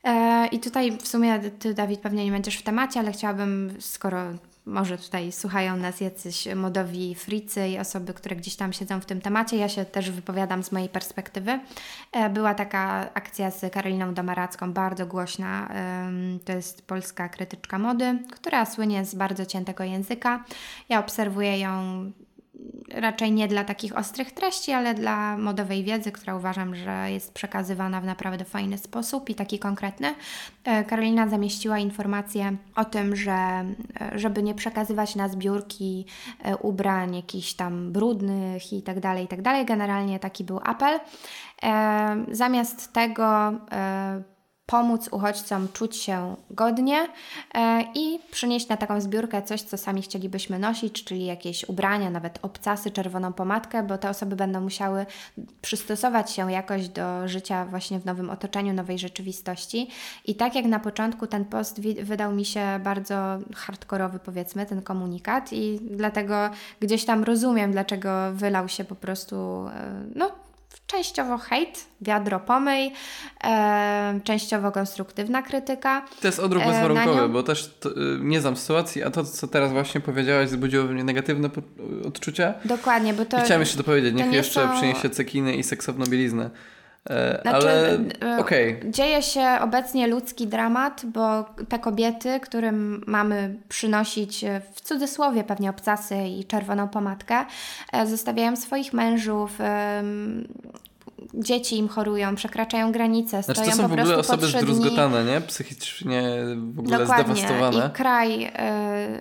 E, 0.04 0.46
I 0.46 0.60
tutaj 0.60 0.98
w 0.98 1.08
sumie 1.08 1.38
Ty, 1.38 1.74
Dawid, 1.74 2.00
pewnie 2.00 2.24
nie 2.24 2.30
będziesz 2.30 2.56
w 2.56 2.62
temacie, 2.62 3.00
ale 3.00 3.12
chciałabym, 3.12 3.74
skoro 3.78 4.20
może 4.66 4.98
tutaj 4.98 5.32
słuchają 5.32 5.76
nas 5.76 6.00
jacyś 6.00 6.48
modowi 6.54 7.14
fricy 7.14 7.68
i 7.68 7.78
osoby, 7.78 8.14
które 8.14 8.36
gdzieś 8.36 8.56
tam 8.56 8.72
siedzą 8.72 9.00
w 9.00 9.06
tym 9.06 9.20
temacie, 9.20 9.56
ja 9.56 9.68
się 9.68 9.84
też 9.84 10.10
wypowiadam 10.10 10.62
z 10.62 10.72
mojej 10.72 10.88
perspektywy. 10.88 11.60
E, 12.12 12.30
Była 12.30 12.54
taka 12.54 13.14
akcja 13.14 13.50
z 13.50 13.72
Karoliną 13.72 14.14
Domaracką, 14.14 14.72
bardzo 14.72 15.06
głośna. 15.06 15.68
To 16.44 16.52
jest 16.52 16.82
polska 16.86 17.28
krytyczka 17.28 17.78
mody, 17.78 18.18
która 18.32 18.66
słynie 18.66 19.04
z 19.04 19.14
bardzo 19.14 19.46
ciętego 19.46 19.84
języka. 19.84 20.44
Ja 20.88 21.00
obserwuję 21.00 21.58
ją 21.58 21.70
raczej 22.94 23.32
nie 23.32 23.48
dla 23.48 23.64
takich 23.64 23.96
ostrych 23.96 24.32
treści, 24.32 24.72
ale 24.72 24.94
dla 24.94 25.36
modowej 25.36 25.84
wiedzy, 25.84 26.12
która 26.12 26.36
uważam, 26.36 26.74
że 26.74 27.10
jest 27.10 27.34
przekazywana 27.34 28.00
w 28.00 28.04
naprawdę 28.04 28.44
fajny 28.44 28.78
sposób 28.78 29.30
i 29.30 29.34
taki 29.34 29.58
konkretny. 29.58 30.14
E, 30.64 30.84
Karolina 30.84 31.28
zamieściła 31.28 31.78
informację 31.78 32.56
o 32.76 32.84
tym, 32.84 33.16
że 33.16 33.32
e, 33.32 33.64
żeby 34.14 34.42
nie 34.42 34.54
przekazywać 34.54 35.16
na 35.16 35.28
zbiórki 35.28 36.06
e, 36.44 36.56
ubrań 36.56 37.16
jakichś 37.16 37.52
tam 37.52 37.92
brudnych 37.92 38.72
i 38.72 38.82
tak 38.82 39.00
dalej, 39.00 39.24
i 39.24 39.28
tak 39.28 39.42
dalej. 39.42 39.64
Generalnie 39.64 40.18
taki 40.18 40.44
był 40.44 40.60
apel. 40.64 41.00
Zamiast 42.30 42.92
tego 42.92 43.52
pomóc 44.70 45.08
uchodźcom 45.12 45.68
czuć 45.72 45.96
się 45.96 46.36
godnie 46.50 47.08
e, 47.54 47.84
i 47.94 48.18
przynieść 48.30 48.68
na 48.68 48.76
taką 48.76 49.00
zbiórkę 49.00 49.42
coś, 49.42 49.62
co 49.62 49.76
sami 49.76 50.02
chcielibyśmy 50.02 50.58
nosić, 50.58 51.04
czyli 51.04 51.26
jakieś 51.26 51.68
ubrania, 51.68 52.10
nawet 52.10 52.38
obcasy, 52.42 52.90
czerwoną 52.90 53.32
pomadkę, 53.32 53.82
bo 53.82 53.98
te 53.98 54.10
osoby 54.10 54.36
będą 54.36 54.60
musiały 54.60 55.06
przystosować 55.62 56.30
się 56.30 56.52
jakoś 56.52 56.88
do 56.88 57.28
życia 57.28 57.64
właśnie 57.66 58.00
w 58.00 58.04
nowym 58.04 58.30
otoczeniu, 58.30 58.72
nowej 58.72 58.98
rzeczywistości. 58.98 59.88
I 60.24 60.34
tak 60.34 60.54
jak 60.54 60.64
na 60.64 60.80
początku 60.80 61.26
ten 61.26 61.44
post 61.44 61.80
wydał 62.02 62.32
mi 62.32 62.44
się 62.44 62.80
bardzo 62.84 63.38
hardkorowy, 63.54 64.18
powiedzmy, 64.18 64.66
ten 64.66 64.82
komunikat, 64.82 65.52
i 65.52 65.80
dlatego 65.90 66.50
gdzieś 66.80 67.04
tam 67.04 67.24
rozumiem, 67.24 67.72
dlaczego 67.72 68.10
wylał 68.32 68.68
się 68.68 68.84
po 68.84 68.94
prostu, 68.94 69.36
e, 69.66 70.04
no, 70.14 70.30
częściowo 70.90 71.38
hejt, 71.38 71.86
wiadro 72.00 72.40
pomyj, 72.40 72.92
e, 73.44 74.20
częściowo 74.24 74.72
konstruktywna 74.72 75.42
krytyka. 75.42 76.06
To 76.20 76.28
jest 76.28 76.38
odruch 76.38 76.62
e, 76.62 76.66
bezwarunkowy, 76.66 77.28
bo 77.28 77.42
też 77.42 77.74
to, 77.80 77.90
y, 77.90 77.94
nie 78.20 78.40
znam 78.40 78.56
sytuacji, 78.56 79.02
a 79.02 79.10
to, 79.10 79.24
co 79.24 79.48
teraz 79.48 79.72
właśnie 79.72 80.00
powiedziałaś, 80.00 80.48
wzbudziło 80.48 80.84
we 80.84 80.92
mnie 80.92 81.04
negatywne 81.04 81.50
odczucia. 82.06 82.54
Dokładnie, 82.64 83.14
bo 83.14 83.24
to... 83.24 83.38
I 83.38 83.42
chciałem 83.42 83.60
jeszcze 83.60 83.78
to 83.78 83.84
powiedzieć, 83.84 84.14
niech 84.14 84.32
jeszcze 84.32 84.68
to... 84.68 84.74
przyniesie 84.74 85.10
cekiny 85.10 85.54
i 85.54 85.62
seksowną 85.62 86.06
bieliznę. 86.06 86.50
E, 87.10 87.42
znaczy, 87.42 87.68
ale 87.68 87.98
e, 88.22 88.38
okay. 88.38 88.80
dzieje 88.84 89.22
się 89.22 89.58
obecnie 89.60 90.06
ludzki 90.06 90.46
dramat, 90.46 91.02
bo 91.06 91.44
te 91.68 91.78
kobiety, 91.78 92.40
którym 92.40 93.04
mamy 93.06 93.56
przynosić 93.68 94.44
e, 94.44 94.60
w 94.72 94.80
cudzysłowie 94.80 95.44
pewnie 95.44 95.70
obcasy 95.70 96.16
i 96.16 96.44
czerwoną 96.44 96.88
pomadkę, 96.88 97.44
zostawiają 98.06 98.56
swoich 98.56 98.92
mężów, 98.92 99.58
dzieci 101.34 101.78
im 101.78 101.88
chorują, 101.88 102.34
przekraczają 102.34 102.92
granice, 102.92 103.42
znaczy, 103.42 103.60
stoją 103.60 103.70
to 103.70 103.76
są 103.76 103.82
po 103.82 103.88
w 103.88 103.92
ogóle 103.92 104.16
osoby 104.16 104.46
zdruzgotane, 104.46 105.24
nie? 105.24 105.40
Psychicznie 105.40 106.22
w 106.72 106.78
ogóle 106.78 106.98
Dokładnie. 106.98 107.34
zdewastowane. 107.34 107.88
I 107.88 107.90
kraj 107.90 108.44
y, 108.44 108.50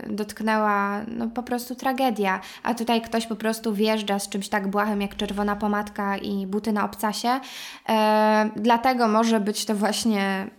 dotknęła 0.10 1.02
no, 1.08 1.28
po 1.28 1.44
prostu 1.44 1.76
tragedia. 1.76 2.42
A 2.64 2.74
tutaj 2.74 3.02
ktoś 3.02 3.28
po 3.28 3.36
prostu 3.36 3.74
wjeżdża 3.74 4.20
z 4.20 4.30
czymś 4.30 4.50
tak 4.50 4.68
błahym 4.68 5.02
jak 5.02 5.16
czerwona 5.16 5.56
pomadka 5.56 6.18
i 6.18 6.48
buty 6.48 6.72
na 6.72 6.86
obcasie. 6.86 7.30
Y, 7.30 7.94
dlatego 8.56 9.08
może 9.08 9.40
być 9.40 9.66
to 9.66 9.76
właśnie 9.76 10.50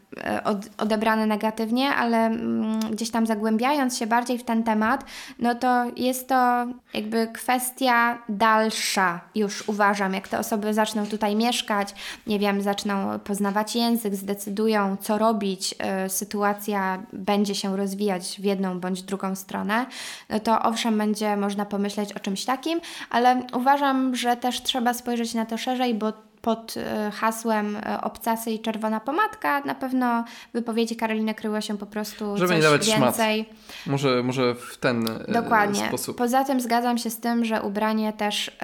odebrane 0.79 1.27
negatywnie, 1.27 1.88
ale 1.88 2.27
mm, 2.27 2.81
gdzieś 2.81 3.11
tam 3.11 3.27
zagłębiając 3.27 3.99
się 3.99 4.07
bardziej 4.07 4.38
w 4.38 4.44
ten 4.44 4.62
temat, 4.62 5.05
no 5.38 5.55
to 5.55 5.85
jest 5.96 6.29
to 6.29 6.66
jakby 6.94 7.29
kwestia 7.33 8.18
dalsza, 8.29 9.20
już 9.35 9.68
uważam, 9.68 10.14
jak 10.14 10.29
te 10.29 10.38
osoby 10.38 10.75
zaczną 10.75 11.07
tutaj 11.07 11.37
mieszkać, 11.37 11.94
nie 12.27 12.38
wiem, 12.38 12.62
zaczną 12.62 13.18
poznawać 13.18 13.77
język, 13.77 14.14
zdecydują, 14.14 14.96
co 15.01 15.18
robić, 15.18 15.75
y, 16.07 16.09
sytuacja 16.09 17.03
będzie 17.12 17.55
się 17.55 17.77
rozwijać 17.77 18.37
w 18.40 18.44
jedną 18.44 18.81
bądź 18.81 19.03
drugą 19.03 19.35
stronę, 19.35 19.87
no 20.31 20.40
to 20.40 20.62
owszem, 20.62 20.99
będzie 20.99 21.37
można 21.37 21.66
pomyśleć 21.66 22.12
o 22.12 22.20
czymś 22.20 22.44
takim, 22.44 22.81
ale 23.11 23.42
uważam, 23.53 24.16
że 24.16 24.37
też 24.37 24.62
trzeba 24.62 24.94
spojrzeć 24.94 25.35
na 25.35 25.46
to 25.46 25.59
szerzej, 25.59 25.94
bo 25.94 26.12
pod 26.42 26.74
e, 26.76 27.11
hasłem 27.11 27.76
e, 27.76 28.00
obcasy 28.00 28.50
i 28.50 28.59
czerwona 28.59 29.00
pomadka. 29.00 29.61
Na 29.61 29.74
pewno 29.74 30.24
wypowiedzi 30.53 30.96
Karoliny 30.96 31.35
kryło 31.35 31.61
się 31.61 31.79
po 31.79 31.87
prostu 31.87 32.37
Żeby 32.37 32.61
coś 32.62 32.88
nie 32.88 32.98
więcej. 32.98 33.48
Może, 33.87 34.22
może 34.22 34.55
w 34.55 34.76
ten 34.76 35.09
e, 35.09 35.33
Dokładnie. 35.33 35.88
sposób. 35.88 36.16
Poza 36.16 36.44
tym 36.44 36.61
zgadzam 36.61 36.98
się 36.98 37.11
z 37.11 37.20
tym, 37.20 37.44
że 37.44 37.62
ubranie 37.62 38.12
też 38.12 38.57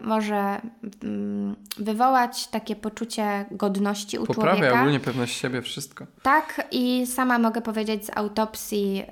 może 0.00 0.60
mm, 1.02 1.56
wywołać 1.78 2.46
takie 2.46 2.76
poczucie 2.76 3.44
godności 3.50 4.18
u 4.18 4.26
Poprawia 4.26 4.56
człowieka. 4.56 4.80
ogólnie 4.80 5.00
pewność 5.00 5.36
siebie, 5.40 5.62
wszystko. 5.62 6.06
Tak 6.22 6.66
i 6.70 7.06
sama 7.06 7.38
mogę 7.38 7.60
powiedzieć 7.60 8.06
z 8.06 8.16
autopsji, 8.16 9.04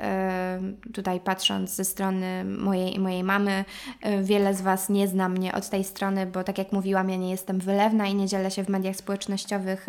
tutaj 0.94 1.20
patrząc 1.20 1.70
ze 1.70 1.84
strony 1.84 2.44
mojej, 2.44 2.98
mojej 2.98 3.24
mamy, 3.24 3.64
wiele 4.22 4.54
z 4.54 4.60
Was 4.62 4.88
nie 4.88 5.08
zna 5.08 5.28
mnie 5.28 5.54
od 5.54 5.68
tej 5.68 5.84
strony, 5.84 6.26
bo 6.26 6.44
tak 6.44 6.58
jak 6.58 6.72
mówiłam, 6.72 7.10
ja 7.10 7.16
nie 7.16 7.30
jestem 7.30 7.58
wylewna 7.58 8.03
i 8.06 8.14
nie 8.14 8.26
dzielę 8.26 8.50
się 8.50 8.64
w 8.64 8.68
mediach 8.68 8.96
społecznościowych, 8.96 9.88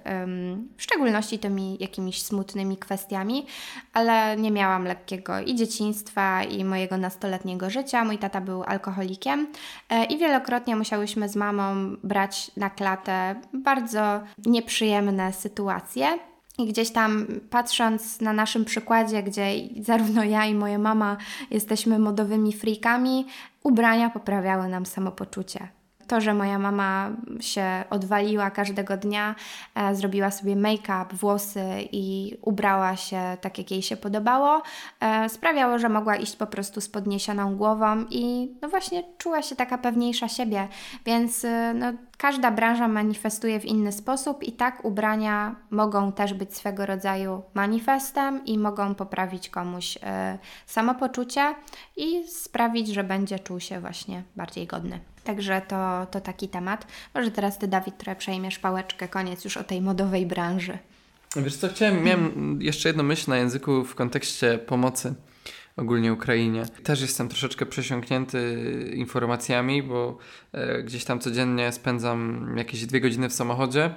w 0.78 0.84
szczególności 0.84 1.40
tymi 1.40 1.78
jakimiś 1.80 2.22
smutnymi 2.22 2.78
kwestiami, 2.78 3.46
ale 3.94 4.38
nie 4.38 4.52
miałam 4.52 4.84
lekkiego 4.84 5.40
i 5.40 5.56
dzieciństwa, 5.56 6.44
i 6.44 6.66
mojego 6.66 6.98
nastoletniego 6.98 7.70
życia. 7.70 8.04
Mój 8.04 8.18
tata 8.18 8.42
był 8.42 8.64
alkoholikiem 8.64 9.48
e, 9.90 10.06
i 10.06 10.18
wielokrotnie 10.18 10.76
musiałyśmy 10.76 11.30
z 11.30 11.36
mamą 11.36 11.96
brać 12.04 12.52
na 12.58 12.70
klatę 12.70 13.36
bardzo 13.54 14.22
nieprzyjemne 14.46 15.34
sytuacje. 15.34 16.20
I 16.58 16.66
gdzieś 16.66 16.92
tam 16.92 17.28
patrząc 17.50 18.22
na 18.22 18.34
naszym 18.34 18.66
przykładzie, 18.66 19.24
gdzie 19.24 19.52
zarówno 19.82 20.24
ja 20.24 20.46
i 20.46 20.54
moja 20.54 20.78
mama 20.78 21.18
jesteśmy 21.52 22.00
modowymi 22.00 22.54
freakami, 22.54 23.26
ubrania 23.64 24.10
poprawiały 24.10 24.68
nam 24.68 24.86
samopoczucie. 24.86 25.68
To, 26.08 26.22
że 26.22 26.34
moja 26.34 26.60
mama 26.60 27.10
się 27.40 27.84
odwaliła 27.90 28.52
każdego 28.52 28.98
dnia, 28.98 29.36
e, 29.76 29.96
zrobiła 29.96 30.32
sobie 30.32 30.56
make-up, 30.56 31.06
włosy 31.12 31.66
i 31.92 32.38
ubrała 32.42 32.96
się 32.96 33.38
tak, 33.42 33.58
jak 33.58 33.72
jej 33.72 33.82
się 33.82 33.98
podobało, 33.98 34.62
e, 35.00 35.30
sprawiało, 35.30 35.80
że 35.80 35.90
mogła 35.90 36.16
iść 36.16 36.36
po 36.36 36.48
prostu 36.48 36.82
z 36.82 36.90
podniesioną 36.90 37.56
głową 37.56 38.06
i 38.10 38.52
no 38.62 38.70
właśnie 38.70 39.04
czuła 39.18 39.42
się 39.42 39.56
taka 39.56 39.78
pewniejsza 39.78 40.28
siebie. 40.28 40.68
Więc 41.06 41.46
e, 41.46 41.74
no, 41.74 41.94
każda 42.18 42.52
branża 42.52 42.88
manifestuje 42.88 43.60
w 43.60 43.66
inny 43.66 43.92
sposób 43.92 44.44
i 44.44 44.52
tak 44.52 44.86
ubrania 44.86 45.56
mogą 45.70 46.12
też 46.12 46.34
być 46.34 46.58
swego 46.58 46.86
rodzaju 46.86 47.42
manifestem 47.54 48.46
i 48.46 48.58
mogą 48.58 48.96
poprawić 48.96 49.50
komuś 49.50 49.98
e, 50.04 50.38
samopoczucie 50.66 51.56
i 51.98 52.28
sprawić, 52.28 52.88
że 52.88 53.04
będzie 53.04 53.40
czuł 53.40 53.60
się 53.60 53.80
właśnie 53.80 54.24
bardziej 54.36 54.68
godny. 54.68 55.15
Także 55.26 55.62
to, 55.68 56.08
to 56.12 56.22
taki 56.22 56.48
temat. 56.48 56.88
Może 57.14 57.32
teraz 57.32 57.58
Ty, 57.58 57.68
Dawid, 57.68 57.98
trochę 57.98 58.16
przejmiesz 58.16 58.60
pałeczkę, 58.60 59.08
koniec 59.08 59.46
już 59.46 59.58
o 59.58 59.64
tej 59.64 59.82
modowej 59.82 60.26
branży. 60.26 60.78
Wiesz 61.36 61.56
co, 61.56 61.70
chciałem, 61.70 62.04
miałem 62.04 62.60
jeszcze 62.62 62.90
jedną 62.90 63.04
myśl 63.04 63.30
na 63.30 63.38
języku 63.38 63.84
w 63.84 63.96
kontekście 63.96 64.58
pomocy 64.58 65.16
ogólnie 65.78 66.14
Ukrainie. 66.14 66.66
Też 66.84 67.02
jestem 67.02 67.30
troszeczkę 67.30 67.66
przesiąknięty 67.66 68.92
informacjami, 68.96 69.84
bo 69.84 70.18
e, 70.52 70.84
gdzieś 70.84 71.06
tam 71.06 71.20
codziennie 71.20 71.72
spędzam 71.72 72.54
jakieś 72.58 72.86
dwie 72.86 73.02
godziny 73.02 73.30
w 73.30 73.34
samochodzie 73.34 73.94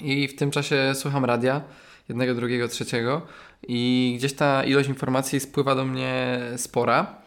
i 0.00 0.28
w 0.28 0.36
tym 0.36 0.50
czasie 0.50 0.92
słucham 0.94 1.24
radia 1.24 1.62
jednego, 2.08 2.34
drugiego, 2.34 2.68
trzeciego 2.68 3.26
i 3.68 4.14
gdzieś 4.18 4.32
ta 4.32 4.64
ilość 4.64 4.88
informacji 4.88 5.40
spływa 5.40 5.74
do 5.74 5.84
mnie 5.84 6.40
spora. 6.56 7.22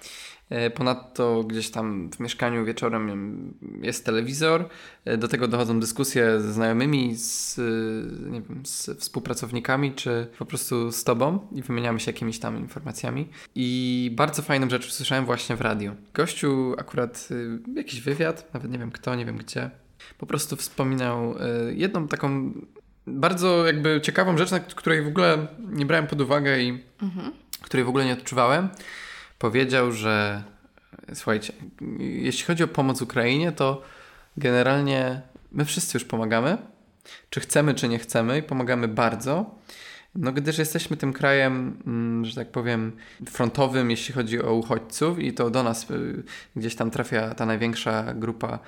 E, 0.51 0.69
ponadto 0.69 1.43
gdzieś 1.43 1.69
tam 1.69 2.09
w 2.11 2.19
mieszkaniu 2.19 2.65
wieczorem 2.65 3.53
jest 3.81 4.05
telewizor, 4.05 4.69
e, 5.05 5.17
do 5.17 5.27
tego 5.27 5.47
dochodzą 5.47 5.79
dyskusje 5.79 6.41
ze 6.41 6.53
znajomymi, 6.53 7.15
z, 7.15 7.59
e, 7.59 7.61
nie 8.31 8.41
wiem, 8.41 8.65
z 8.65 8.99
współpracownikami, 8.99 9.93
czy 9.93 10.27
po 10.39 10.45
prostu 10.45 10.91
z 10.91 11.03
tobą 11.03 11.47
i 11.51 11.61
wymieniamy 11.61 11.99
się 11.99 12.11
jakimiś 12.11 12.39
tam 12.39 12.57
informacjami. 12.57 13.27
I 13.55 14.11
bardzo 14.15 14.41
fajną 14.41 14.69
rzecz 14.69 14.87
usłyszałem 14.87 15.25
właśnie 15.25 15.55
w 15.55 15.61
radiu. 15.61 15.95
Gościu 16.13 16.75
akurat 16.77 17.29
jakiś 17.75 18.01
wywiad, 18.01 18.53
nawet 18.53 18.71
nie 18.71 18.79
wiem 18.79 18.91
kto, 18.91 19.15
nie 19.15 19.25
wiem 19.25 19.37
gdzie, 19.37 19.69
po 20.17 20.25
prostu 20.25 20.55
wspominał 20.55 21.35
jedną 21.75 22.07
taką 22.07 22.53
bardzo 23.07 23.65
jakby 23.65 24.01
ciekawą 24.01 24.37
rzecz, 24.37 24.75
której 24.75 25.03
w 25.03 25.07
ogóle 25.07 25.47
nie 25.59 25.85
brałem 25.85 26.07
pod 26.07 26.21
uwagę 26.21 26.59
i 26.59 26.83
mhm. 27.01 27.31
której 27.61 27.85
w 27.85 27.89
ogóle 27.89 28.05
nie 28.05 28.13
odczuwałem 28.13 28.69
powiedział, 29.41 29.91
że 29.91 30.43
słuchajcie, 31.13 31.53
jeśli 31.99 32.45
chodzi 32.45 32.63
o 32.63 32.67
pomoc 32.67 33.01
Ukrainie, 33.01 33.51
to 33.51 33.81
generalnie 34.37 35.21
my 35.51 35.65
wszyscy 35.65 35.97
już 35.97 36.05
pomagamy, 36.05 36.57
czy 37.29 37.39
chcemy, 37.39 37.73
czy 37.73 37.87
nie 37.87 37.99
chcemy, 37.99 38.37
i 38.37 38.43
pomagamy 38.43 38.87
bardzo. 38.87 39.55
No, 40.15 40.31
gdyż 40.31 40.57
jesteśmy 40.57 40.97
tym 40.97 41.13
krajem, 41.13 41.77
mm, 41.87 42.25
że 42.25 42.35
tak 42.35 42.51
powiem, 42.51 42.91
frontowym, 43.29 43.91
jeśli 43.91 44.13
chodzi 44.13 44.41
o 44.41 44.53
uchodźców, 44.53 45.19
i 45.19 45.33
to 45.33 45.49
do 45.49 45.63
nas 45.63 45.91
y, 45.91 46.23
gdzieś 46.55 46.75
tam 46.75 46.91
trafia 46.91 47.35
ta 47.35 47.45
największa 47.45 48.13
grupa 48.13 48.59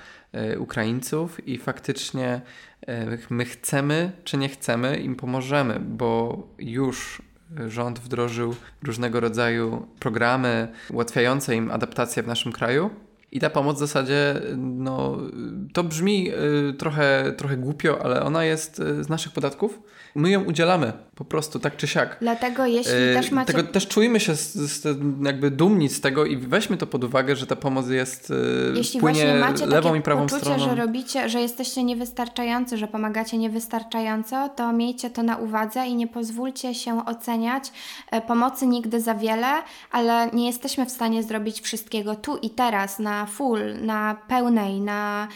y, 0.52 0.60
Ukraińców, 0.60 1.48
i 1.48 1.58
faktycznie 1.58 2.40
y, 2.88 3.18
my 3.30 3.44
chcemy, 3.44 4.12
czy 4.24 4.36
nie 4.36 4.48
chcemy, 4.48 4.98
im 4.98 5.16
pomożemy, 5.16 5.80
bo 5.80 6.42
już 6.58 7.22
rząd 7.68 7.98
wdrożył 7.98 8.54
różnego 8.82 9.20
rodzaju 9.20 9.86
programy 10.00 10.68
ułatwiające 10.90 11.56
im 11.56 11.70
adaptację 11.70 12.22
w 12.22 12.26
naszym 12.26 12.52
kraju. 12.52 12.90
I 13.32 13.40
ta 13.40 13.50
pomoc 13.50 13.76
w 13.76 13.80
zasadzie, 13.80 14.40
no, 14.56 15.18
to 15.72 15.84
brzmi 15.84 16.30
y, 16.70 16.72
trochę, 16.72 17.34
trochę 17.36 17.56
głupio, 17.56 18.04
ale 18.04 18.22
ona 18.22 18.44
jest 18.44 18.80
y, 18.80 19.04
z 19.04 19.08
naszych 19.08 19.32
podatków. 19.32 19.80
My 20.14 20.30
ją 20.30 20.44
udzielamy 20.44 20.92
po 21.14 21.24
prostu 21.24 21.58
tak 21.58 21.76
czy 21.76 21.86
siak. 21.86 22.16
Dlatego 22.20 22.66
jeśli 22.66 22.92
Y, 22.92 23.14
też 23.14 23.30
macie... 23.30 23.52
Tego, 23.52 23.68
też 23.68 23.88
czujmy 23.88 24.20
się 24.20 24.36
z, 24.36 24.52
z, 24.54 24.98
jakby 25.24 25.50
dumni 25.50 25.88
z 25.88 26.00
tego 26.00 26.24
i 26.26 26.36
weźmy 26.36 26.76
to 26.76 26.86
pod 26.86 27.04
uwagę, 27.04 27.36
że 27.36 27.46
ta 27.46 27.56
pomoc 27.56 27.88
jest 27.88 28.30
y, 28.30 28.34
Jeśli 28.74 29.00
płynie 29.00 29.34
macie 29.34 29.66
lewą 29.66 29.94
i 29.94 30.00
prawą 30.00 30.22
poczucie, 30.22 30.40
stroną. 30.40 30.64
że 30.64 30.74
robicie, 30.74 31.28
że 31.28 31.40
jesteście 31.40 31.84
niewystarczający, 31.84 32.78
że 32.78 32.88
pomagacie 32.88 33.38
niewystarczająco, 33.38 34.48
to 34.48 34.72
miejcie 34.72 35.10
to 35.10 35.22
na 35.22 35.36
uwadze 35.36 35.86
i 35.86 35.94
nie 35.94 36.06
pozwólcie 36.06 36.74
się 36.74 37.06
oceniać. 37.06 37.72
E, 38.10 38.20
Pomocy 38.20 38.66
nigdy 38.66 39.00
za 39.00 39.14
wiele, 39.14 39.52
ale 39.90 40.30
nie 40.32 40.46
jesteśmy 40.46 40.86
w 40.86 40.90
stanie 40.90 41.22
zrobić 41.22 41.60
wszystkiego 41.60 42.14
tu 42.14 42.36
i 42.36 42.50
teraz, 42.50 42.98
na 42.98 43.26
full, 43.26 43.60
na 43.80 44.16
pełnej, 44.28 44.80
na... 44.80 45.28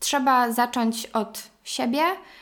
Trzeba 0.00 0.52
zacząć 0.52 1.06
od 1.06 1.42
siebie 1.64 2.00
e, 2.00 2.37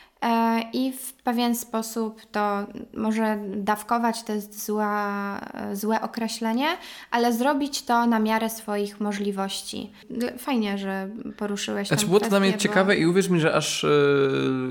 i 0.73 0.91
w 0.93 1.13
pewien 1.13 1.55
sposób 1.55 2.21
to 2.31 2.65
może 2.93 3.39
dawkować, 3.55 4.23
to 4.23 4.33
jest 4.33 4.65
zła, 4.65 5.39
e, 5.53 5.75
złe 5.75 6.01
określenie, 6.01 6.67
ale 7.11 7.33
zrobić 7.33 7.81
to 7.81 8.05
na 8.05 8.19
miarę 8.19 8.49
swoich 8.49 8.99
możliwości. 8.99 9.91
Fajnie, 10.37 10.77
że 10.77 11.09
poruszyłeś 11.37 11.87
Znaczy 11.87 12.03
tę 12.03 12.07
było 12.07 12.19
to 12.19 12.29
dla 12.29 12.39
mnie 12.39 12.51
bo- 12.51 12.57
ciekawe 12.57 12.95
i 12.97 13.05
uwierz 13.05 13.29
mi, 13.29 13.39
że 13.39 13.53
aż 13.55 13.85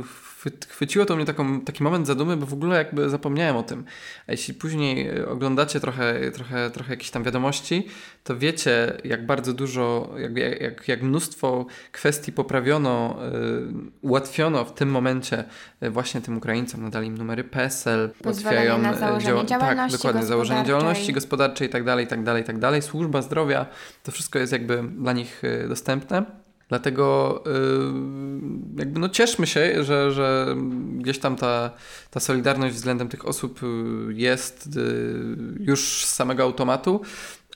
chwy- 0.03 0.26
chwyciło 0.69 1.05
to 1.05 1.17
mnie 1.17 1.25
taką, 1.25 1.61
taki 1.61 1.83
moment 1.83 2.07
zadumy, 2.07 2.37
bo 2.37 2.47
w 2.47 2.53
ogóle 2.53 2.77
jakby 2.77 3.11
zapomniałem 3.11 3.57
o 3.57 3.63
tym. 3.63 3.85
A 4.27 4.33
jeśli 4.33 4.55
później 4.55 5.25
oglądacie 5.25 5.81
trochę, 5.81 6.31
trochę, 6.31 6.71
trochę 6.71 6.93
jakieś 6.93 7.11
tam 7.11 7.23
wiadomości, 7.25 7.89
to 8.25 8.37
wiecie 8.37 8.93
jak 9.05 9.27
bardzo 9.27 9.53
dużo, 9.53 10.15
jak, 10.19 10.61
jak, 10.61 10.89
jak 10.89 11.03
mnóstwo 11.03 11.67
kwestii 11.93 12.33
poprawiono, 12.33 13.19
yy, 13.33 13.73
ułatwiono 14.01 14.65
w 14.65 14.75
tym 14.75 14.89
momencie 14.91 15.45
yy, 15.81 15.91
właśnie 15.91 16.21
tym 16.21 16.37
Ukraińcom, 16.37 16.83
nadali 16.83 17.07
im 17.07 17.19
numery 17.19 17.45
PESEL, 17.45 18.11
ułatwiają, 18.25 18.83
działa- 19.21 19.45
działalności 19.47 19.93
tak, 19.93 19.99
dokładnie, 19.99 20.23
założenie 20.27 20.65
działalności 20.65 21.13
gospodarczej 21.13 21.67
i 21.69 21.71
tak 21.71 21.85
dalej, 21.85 22.05
i 22.05 22.09
tak 22.09 22.23
dalej, 22.23 22.43
i 22.43 22.47
tak 22.47 22.59
dalej. 22.59 22.83
Służba 22.83 23.23
zdrowia, 23.23 23.67
to 24.03 24.13
wszystko 24.13 24.39
jest 24.39 24.53
jakby 24.53 24.83
dla 24.83 25.13
nich 25.13 25.43
yy, 25.43 25.69
dostępne. 25.69 26.46
Dlatego 26.69 27.43
yy, 27.47 28.79
jakby 28.79 29.01
no 29.01 29.09
cieszmy 29.09 29.47
się, 29.47 29.85
że, 29.85 30.13
że 30.13 30.57
gdzieś 30.93 31.19
tam 31.19 31.37
ta, 31.37 31.71
ta 32.11 32.21
solidarność 32.21 32.75
względem 32.75 33.09
tych 33.09 33.29
osób 33.29 33.61
yy, 33.63 34.15
jest 34.15 34.77
yy, 34.77 35.37
już 35.61 36.05
z 36.05 36.15
samego 36.15 36.43
automatu. 36.43 37.01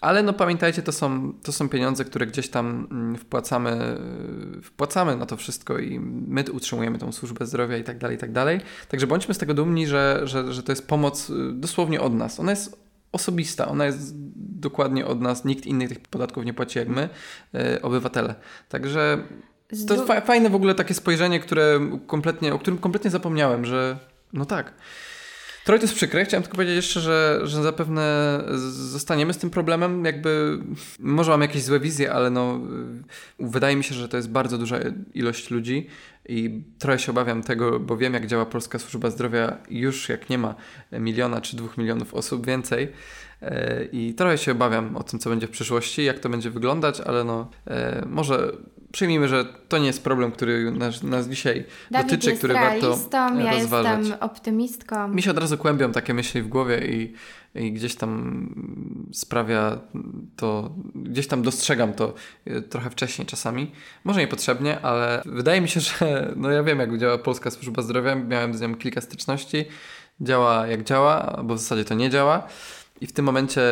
Ale 0.01 0.23
no 0.23 0.33
pamiętajcie, 0.33 0.83
to 0.83 0.92
są, 0.92 1.33
to 1.42 1.53
są 1.53 1.68
pieniądze, 1.68 2.05
które 2.05 2.27
gdzieś 2.27 2.49
tam 2.49 2.88
mm, 2.90 3.16
wpłacamy, 3.16 3.99
wpłacamy 4.62 5.16
na 5.16 5.27
to 5.27 5.37
wszystko 5.37 5.79
i 5.79 6.01
my 6.29 6.44
utrzymujemy 6.53 6.99
tą 6.99 7.12
służbę 7.12 7.46
zdrowia 7.46 7.77
i 7.77 7.85
tak 7.85 7.99
dalej, 7.99 8.16
i 8.16 8.20
tak 8.20 8.33
dalej. 8.33 8.61
Także 8.88 9.07
bądźmy 9.07 9.35
z 9.35 9.38
tego 9.38 9.55
dumni, 9.55 9.87
że, 9.87 10.20
że, 10.25 10.53
że 10.53 10.62
to 10.62 10.73
jest 10.73 10.88
pomoc 10.88 11.33
dosłownie 11.53 12.01
od 12.01 12.14
nas. 12.14 12.40
Ona 12.40 12.51
jest 12.51 12.89
osobista, 13.12 13.68
ona 13.68 13.87
jest 13.87 14.14
dokładnie 14.37 15.07
od 15.07 15.20
nas, 15.20 15.44
nikt 15.44 15.66
innych 15.66 15.88
tych 15.88 16.01
podatków 16.01 16.44
nie 16.44 16.55
płaci 16.55 16.79
jak 16.79 16.88
my, 16.88 17.09
yy, 17.53 17.83
obywatele. 17.83 18.35
Także 18.68 19.18
to 19.87 19.94
jest 19.94 20.07
fa- 20.07 20.20
fajne 20.20 20.51
w 20.51 20.55
ogóle 20.55 20.75
takie 20.75 20.94
spojrzenie, 20.94 21.40
które 21.40 21.81
kompletnie, 22.07 22.55
o 22.55 22.59
którym 22.59 22.79
kompletnie 22.79 23.11
zapomniałem, 23.11 23.64
że 23.64 23.99
no 24.33 24.44
tak. 24.44 24.75
Trochę 25.64 25.79
to 25.79 25.85
jest 25.85 25.94
przykre. 25.94 26.25
Chciałem 26.25 26.42
tylko 26.42 26.57
powiedzieć 26.57 26.77
jeszcze, 26.77 27.01
że, 27.01 27.40
że 27.44 27.62
zapewne 27.62 28.40
zostaniemy 28.70 29.33
z 29.33 29.38
tym 29.38 29.51
problemem. 29.51 30.05
Jakby 30.05 30.59
może 30.99 31.31
mam 31.31 31.42
jakieś 31.42 31.62
złe 31.62 31.81
wizje, 31.81 32.12
ale 32.12 32.31
no, 32.31 32.61
wydaje 33.38 33.77
mi 33.77 33.85
się, 33.85 33.94
że 33.94 34.09
to 34.09 34.16
jest 34.16 34.31
bardzo 34.31 34.59
duża 34.59 34.79
ilość 35.14 35.51
ludzi 35.51 35.87
i 36.28 36.62
trochę 36.78 36.98
się 36.98 37.12
obawiam 37.12 37.42
tego, 37.42 37.80
bo 37.80 37.96
wiem, 37.96 38.14
jak 38.14 38.26
działa 38.26 38.46
polska 38.46 38.78
służba 38.78 39.11
zdrowia 39.11 39.59
już 39.70 40.09
jak 40.09 40.30
nie 40.30 40.38
ma 40.38 40.54
miliona 40.92 41.40
czy 41.40 41.56
dwóch 41.56 41.78
milionów 41.78 42.14
osób 42.14 42.46
więcej. 42.46 42.92
E, 43.42 43.85
I 43.85 44.14
trochę 44.14 44.38
się 44.38 44.52
obawiam 44.52 44.96
o 44.96 45.02
tym, 45.02 45.18
co 45.18 45.30
będzie 45.30 45.46
w 45.46 45.50
przyszłości, 45.50 46.04
jak 46.04 46.18
to 46.18 46.28
będzie 46.28 46.50
wyglądać, 46.50 47.00
ale 47.00 47.24
no 47.24 47.50
e, 47.66 48.04
może 48.06 48.52
przyjmijmy, 48.92 49.29
że 49.29 49.44
to 49.68 49.79
nie 49.79 49.87
jest 49.87 50.05
problem, 50.05 50.33
który 50.33 50.70
nas, 50.70 51.03
nas 51.03 51.29
dzisiaj 51.29 51.64
Dawid 51.90 52.11
dotyczy, 52.11 52.33
który 52.33 52.55
warto 52.55 52.98
ja 53.38 53.53
rozważać. 53.53 53.98
jestem 53.98 54.20
optymistką. 54.20 55.09
Mi 55.09 55.22
się 55.22 55.31
od 55.31 55.38
razu 55.38 55.59
kłębią 55.59 55.92
takie 55.92 56.14
myśli 56.14 56.42
w 56.42 56.48
głowie 56.48 56.87
i, 56.87 57.14
i 57.55 57.72
gdzieś 57.72 57.94
tam 57.94 58.55
sprawia 59.12 59.79
to, 60.37 60.70
gdzieś 60.94 61.26
tam 61.26 61.42
dostrzegam 61.42 61.92
to 61.92 62.14
e, 62.46 62.61
trochę 62.61 62.90
wcześniej 62.90 63.26
czasami. 63.26 63.72
Może 64.05 64.20
niepotrzebnie, 64.20 64.81
ale 64.81 65.22
wydaje 65.26 65.61
mi 65.61 65.68
się, 65.68 65.81
że 65.90 66.33
no 66.37 66.50
ja 66.50 66.62
wiem 66.62 66.79
jak 66.79 66.98
działa 66.98 67.18
Polska 67.18 67.50
Służba 67.50 67.83
Zdrowia, 67.83 68.14
miałem 68.14 68.55
z 68.55 68.61
nią 68.61 68.74
kilka 68.74 69.00
styczności, 69.00 69.64
działa 70.20 70.66
jak 70.66 70.85
działa, 70.85 71.42
bo 71.44 71.55
w 71.55 71.59
zasadzie 71.59 71.85
to 71.85 71.94
nie 71.94 72.11
działa. 72.11 72.48
I 73.00 73.07
w 73.07 73.12
tym 73.12 73.24
momencie, 73.24 73.62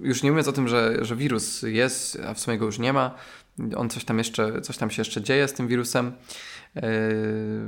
już 0.00 0.22
nie 0.22 0.30
mówiąc 0.30 0.48
o 0.48 0.52
tym, 0.52 0.68
że, 0.68 1.04
że 1.04 1.16
wirus 1.16 1.62
jest, 1.62 2.18
a 2.28 2.34
w 2.34 2.40
sumie 2.40 2.58
go 2.58 2.66
już 2.66 2.78
nie 2.78 2.92
ma, 2.92 3.14
on 3.76 3.90
coś 3.90 4.04
tam 4.04 4.18
jeszcze, 4.18 4.60
coś 4.60 4.76
tam 4.76 4.90
się 4.90 5.00
jeszcze 5.00 5.22
dzieje 5.22 5.48
z 5.48 5.52
tym 5.52 5.68
wirusem. 5.68 6.12
Yy, 6.74 6.82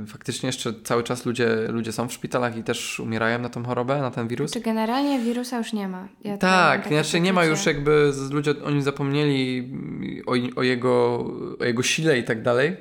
Faktycznie 0.07 0.47
jeszcze 0.47 0.73
cały 0.83 1.03
czas 1.03 1.25
ludzie, 1.25 1.47
ludzie 1.67 1.91
są 1.91 2.07
w 2.07 2.13
szpitalach 2.13 2.57
i 2.57 2.63
też 2.63 2.99
umierają 2.99 3.39
na 3.39 3.49
tą 3.49 3.63
chorobę, 3.63 4.01
na 4.01 4.11
ten 4.11 4.27
wirus. 4.27 4.51
Czy 4.51 4.61
generalnie 4.61 5.19
wirusa 5.19 5.57
już 5.57 5.73
nie 5.73 5.87
ma? 5.87 6.07
Ja 6.23 6.37
Tak, 6.37 6.87
znaczy 6.87 7.19
nie 7.19 7.33
ma 7.33 7.45
już 7.45 7.65
jakby, 7.65 8.11
ludzie 8.31 8.63
o 8.63 8.71
nim 8.71 8.81
zapomnieli 8.81 9.71
o, 10.25 10.59
o, 10.59 10.63
jego, 10.63 11.25
o 11.59 11.63
jego 11.63 11.83
sile 11.83 12.19
i 12.19 12.23
tak 12.23 12.41
dalej. 12.41 12.77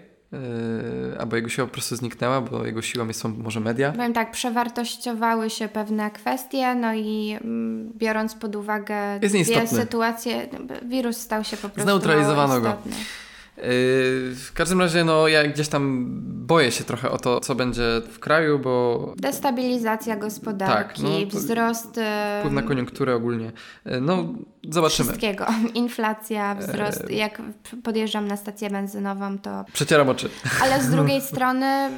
Yy, 1.10 1.20
albo 1.20 1.36
jego 1.36 1.48
siła 1.48 1.66
po 1.66 1.72
prostu 1.72 1.96
zniknęła, 1.96 2.40
bo 2.40 2.66
jego 2.66 2.82
siłą 2.82 3.12
są 3.12 3.28
może 3.28 3.60
media. 3.60 3.92
Powiem 3.92 4.12
tak, 4.12 4.30
przewartościowały 4.30 5.50
się 5.50 5.68
pewne 5.68 6.10
kwestie, 6.10 6.74
no 6.74 6.94
i 6.94 7.36
mm, 7.40 7.92
biorąc 7.96 8.34
pod 8.34 8.56
uwagę 8.56 8.96
dwie 9.20 9.66
sytuacje, 9.66 10.48
wirus 10.88 11.16
stał 11.16 11.44
się 11.44 11.56
po 11.56 11.68
prostu 11.68 11.82
Zneutralizowano 11.82 12.60
go. 12.60 12.76
Yy, 13.56 13.64
W 14.34 14.50
każdym 14.54 14.80
razie, 14.80 15.04
no 15.04 15.28
ja 15.28 15.48
gdzieś 15.48 15.68
tam 15.68 16.06
boję 16.46 16.70
się 16.72 16.84
trochę 16.84 17.10
o 17.10 17.18
to, 17.18 17.40
co 17.40 17.54
będzie 17.54 17.82
w 18.10 18.18
kraju, 18.18 18.58
bo 18.58 19.14
Destabilizacja 19.16 20.16
gospodarki, 20.16 21.02
Tak, 21.02 21.10
no 21.32 21.38
wzrost 21.40 22.00
wpływ 22.38 22.52
na 22.54 22.62
koniunkturę 22.62 23.14
ogólnie. 23.14 23.52
Yy, 23.86 24.00
No, 24.00 24.24
zobaczymy. 24.70 25.08
wszystkiego. 25.08 25.46
Inflacja, 25.74 26.54
wzrost. 26.54 27.04
E. 27.10 27.12
Jak 27.12 27.42
podjeżdżam 27.82 28.28
na 28.28 28.36
stację 28.36 28.70
benzynową, 28.70 29.38
to 29.38 29.64
Przecieram 29.72 30.08
oczy. 30.08 30.28
Ale 30.62 30.82
z 30.82 30.90
drugiej 30.90 31.20
strony 31.30 31.90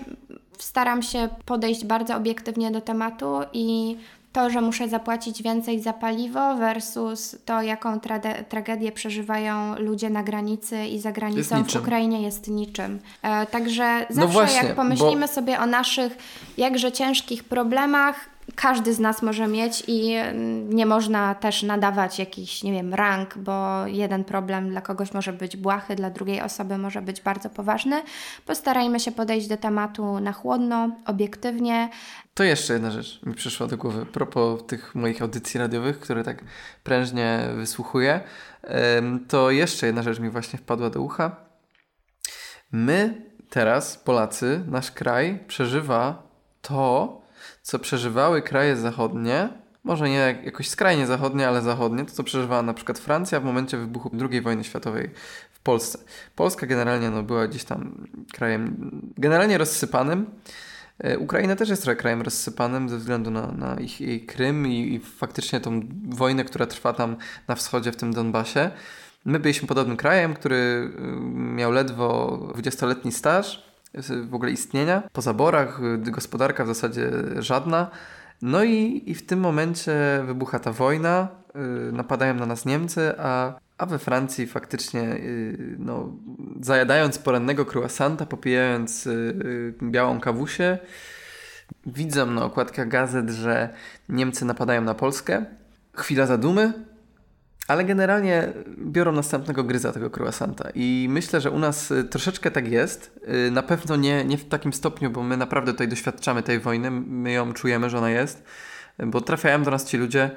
staram 0.58 1.02
się 1.02 1.28
podejść 1.44 1.84
bardzo 1.84 2.16
obiektywnie 2.16 2.70
do 2.70 2.80
tematu 2.80 3.40
i 3.52 3.96
to, 4.36 4.50
że 4.50 4.60
muszę 4.60 4.88
zapłacić 4.88 5.42
więcej 5.42 5.80
za 5.80 5.92
paliwo 5.92 6.54
versus 6.54 7.36
to, 7.44 7.62
jaką 7.62 7.98
trade- 7.98 8.44
tragedię 8.44 8.92
przeżywają 8.92 9.78
ludzie 9.78 10.10
na 10.10 10.22
granicy 10.22 10.86
i 10.86 10.98
za 10.98 11.12
granicą 11.12 11.64
w. 11.64 11.76
Ukrainie 11.76 12.22
jest 12.22 12.48
niczym. 12.48 12.98
E, 13.22 13.46
także 13.46 14.06
zawsze 14.10 14.20
No 14.20 14.28
właśnie, 14.28 14.68
jak 14.68 14.76
pomyślimy 14.76 15.28
sobie 15.28 15.58
o 15.60 15.66
naszych 15.66 16.16
jakże 16.56 16.92
ciężkich 16.92 17.44
problemach, 17.44 18.35
każdy 18.54 18.94
z 18.94 18.98
nas 18.98 19.22
może 19.22 19.46
mieć 19.46 19.82
i 19.86 20.12
mm, 20.12 20.72
nie 20.72 20.86
można 20.86 21.34
też 21.34 21.62
nadawać 21.62 22.18
jakichś, 22.18 22.62
nie 22.62 22.72
wiem, 22.72 22.94
rank, 22.94 23.38
bo 23.38 23.86
jeden 23.86 24.24
problem 24.24 24.70
dla 24.70 24.80
kogoś 24.80 25.12
może 25.12 25.32
być 25.32 25.56
błahy, 25.56 25.96
dla 25.96 26.10
drugiej 26.10 26.40
osoby 26.42 26.78
może 26.78 27.02
być 27.02 27.20
bardzo 27.20 27.50
poważny. 27.50 28.02
Postarajmy 28.46 29.00
się 29.00 29.12
podejść 29.12 29.48
do 29.48 29.56
tematu 29.56 30.20
na 30.20 30.32
chłodno, 30.32 30.90
obiektywnie. 31.06 31.88
To 32.34 32.44
jeszcze 32.44 32.72
jedna 32.72 32.90
rzecz 32.90 33.22
mi 33.22 33.34
przyszła 33.34 33.66
do 33.66 33.76
głowy. 33.76 34.06
Propos 34.06 34.66
tych 34.66 34.94
moich 34.94 35.22
audycji 35.22 35.60
radiowych, 35.60 36.00
które 36.00 36.24
tak 36.24 36.44
prężnie 36.84 37.40
wysłuchuję, 37.56 38.20
to 39.28 39.50
jeszcze 39.50 39.86
jedna 39.86 40.02
rzecz 40.02 40.18
mi 40.18 40.30
właśnie 40.30 40.58
wpadła 40.58 40.90
do 40.90 41.00
ucha. 41.00 41.36
My 42.72 43.22
teraz, 43.50 43.96
Polacy, 43.96 44.60
nasz 44.66 44.90
kraj 44.90 45.38
przeżywa 45.48 46.22
to, 46.62 47.25
co 47.66 47.78
przeżywały 47.78 48.42
kraje 48.42 48.76
zachodnie, 48.76 49.48
może 49.84 50.08
nie 50.08 50.14
jak- 50.14 50.44
jakoś 50.44 50.68
skrajnie 50.68 51.06
zachodnie, 51.06 51.48
ale 51.48 51.62
zachodnie, 51.62 52.04
to 52.04 52.12
co 52.12 52.24
przeżywała 52.24 52.62
na 52.62 52.74
przykład 52.74 52.98
Francja 52.98 53.40
w 53.40 53.44
momencie 53.44 53.76
wybuchu 53.76 54.10
II 54.30 54.40
wojny 54.40 54.64
światowej 54.64 55.10
w 55.52 55.60
Polsce. 55.60 55.98
Polska 56.36 56.66
generalnie 56.66 57.10
no, 57.10 57.22
była 57.22 57.48
gdzieś 57.48 57.64
tam 57.64 58.06
krajem 58.32 58.90
generalnie 59.18 59.58
rozsypanym. 59.58 60.26
E, 60.98 61.18
Ukraina 61.18 61.56
też 61.56 61.68
jest 61.68 61.82
trochę 61.82 61.96
krajem 61.96 62.22
rozsypanym 62.22 62.88
ze 62.88 62.96
względu 62.96 63.30
na, 63.30 63.46
na 63.46 63.80
ich, 63.80 64.00
jej 64.00 64.26
Krym 64.26 64.66
i, 64.66 64.94
i 64.94 65.00
faktycznie 65.00 65.60
tą 65.60 65.80
wojnę, 66.08 66.44
która 66.44 66.66
trwa 66.66 66.92
tam 66.92 67.16
na 67.48 67.54
wschodzie, 67.54 67.92
w 67.92 67.96
tym 67.96 68.12
Donbasie. 68.14 68.70
My 69.24 69.38
byliśmy 69.38 69.68
podobnym 69.68 69.96
krajem, 69.96 70.34
który 70.34 70.56
y, 70.56 70.90
miał 71.30 71.72
ledwo 71.72 72.38
20-letni 72.54 73.12
staż 73.12 73.65
w 74.28 74.34
ogóle 74.34 74.50
istnienia. 74.50 75.02
Po 75.12 75.22
zaborach, 75.22 75.80
y, 76.08 76.10
gospodarka 76.10 76.64
w 76.64 76.66
zasadzie 76.66 77.10
żadna. 77.38 77.90
No 78.42 78.64
i, 78.64 79.02
i 79.06 79.14
w 79.14 79.26
tym 79.26 79.40
momencie 79.40 79.94
wybucha 80.26 80.58
ta 80.58 80.72
wojna, 80.72 81.28
y, 81.88 81.92
napadają 81.92 82.34
na 82.34 82.46
nas 82.46 82.64
Niemcy, 82.64 83.14
a 83.18 83.54
A 83.78 83.86
we 83.86 83.98
Francji 83.98 84.46
faktycznie, 84.46 85.00
yy, 85.00 85.76
no, 85.78 86.12
zajadając 86.60 87.18
porannego 87.18 87.64
croissanta, 87.64 88.26
popijając 88.26 89.08
białą 89.82 90.20
kawusię, 90.20 90.78
widzę 91.86 92.26
na 92.26 92.44
okładkach 92.44 92.88
gazet, 92.88 93.30
że 93.30 93.68
Niemcy 94.08 94.44
napadają 94.44 94.82
na 94.82 94.94
Polskę. 94.94 95.44
Chwila 95.92 96.26
zadumy, 96.26 96.72
ale 97.68 97.84
generalnie 97.84 98.52
biorą 98.78 99.12
następnego 99.12 99.64
gryza 99.64 99.92
tego 99.92 100.10
croissanta 100.16 100.68
i 100.74 101.06
myślę, 101.10 101.40
że 101.40 101.50
u 101.50 101.58
nas 101.58 101.90
y, 101.90 102.04
troszeczkę 102.04 102.50
tak 102.50 102.68
jest. 102.68 103.20
Y, 103.46 103.50
na 103.50 103.62
pewno 103.62 103.96
nie, 103.96 104.24
nie 104.24 104.38
w 104.38 104.48
takim 104.48 104.72
stopniu, 104.72 105.10
bo 105.10 105.22
my 105.22 105.36
naprawdę 105.36 105.72
tutaj 105.72 105.88
doświadczamy 105.88 106.42
tej 106.42 106.60
wojny, 106.60 106.90
my 106.90 107.32
ją 107.32 107.52
czujemy, 107.52 107.90
że 107.90 107.98
ona 107.98 108.10
jest, 108.10 108.44
bo 108.98 109.20
trafiają 109.20 109.62
do 109.62 109.70
nas 109.70 109.84
ci 109.84 109.96
ludzie, 109.96 110.30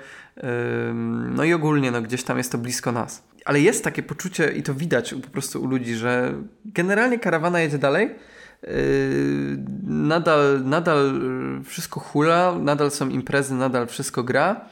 no 1.30 1.44
i 1.44 1.54
ogólnie 1.54 1.92
no, 1.92 2.02
gdzieś 2.02 2.24
tam 2.24 2.38
jest 2.38 2.52
to 2.52 2.58
blisko 2.58 2.92
nas. 2.92 3.24
Ale 3.46 3.60
jest 3.60 3.84
takie 3.84 4.04
poczucie 4.04 4.52
i 4.52 4.64
to 4.64 4.74
widać 4.74 5.14
po 5.14 5.30
prostu 5.30 5.64
u 5.64 5.68
ludzi, 5.68 5.96
że 5.96 6.34
generalnie 6.66 7.20
karawana 7.20 7.60
jedzie 7.60 7.78
dalej, 7.78 8.16
y, 8.64 9.58
nadal, 9.84 10.62
nadal 10.66 11.22
wszystko 11.66 12.00
hula, 12.00 12.56
nadal 12.60 12.92
są 12.92 13.10
imprezy, 13.10 13.54
nadal 13.54 13.88
wszystko 13.88 14.24
gra. 14.24 14.66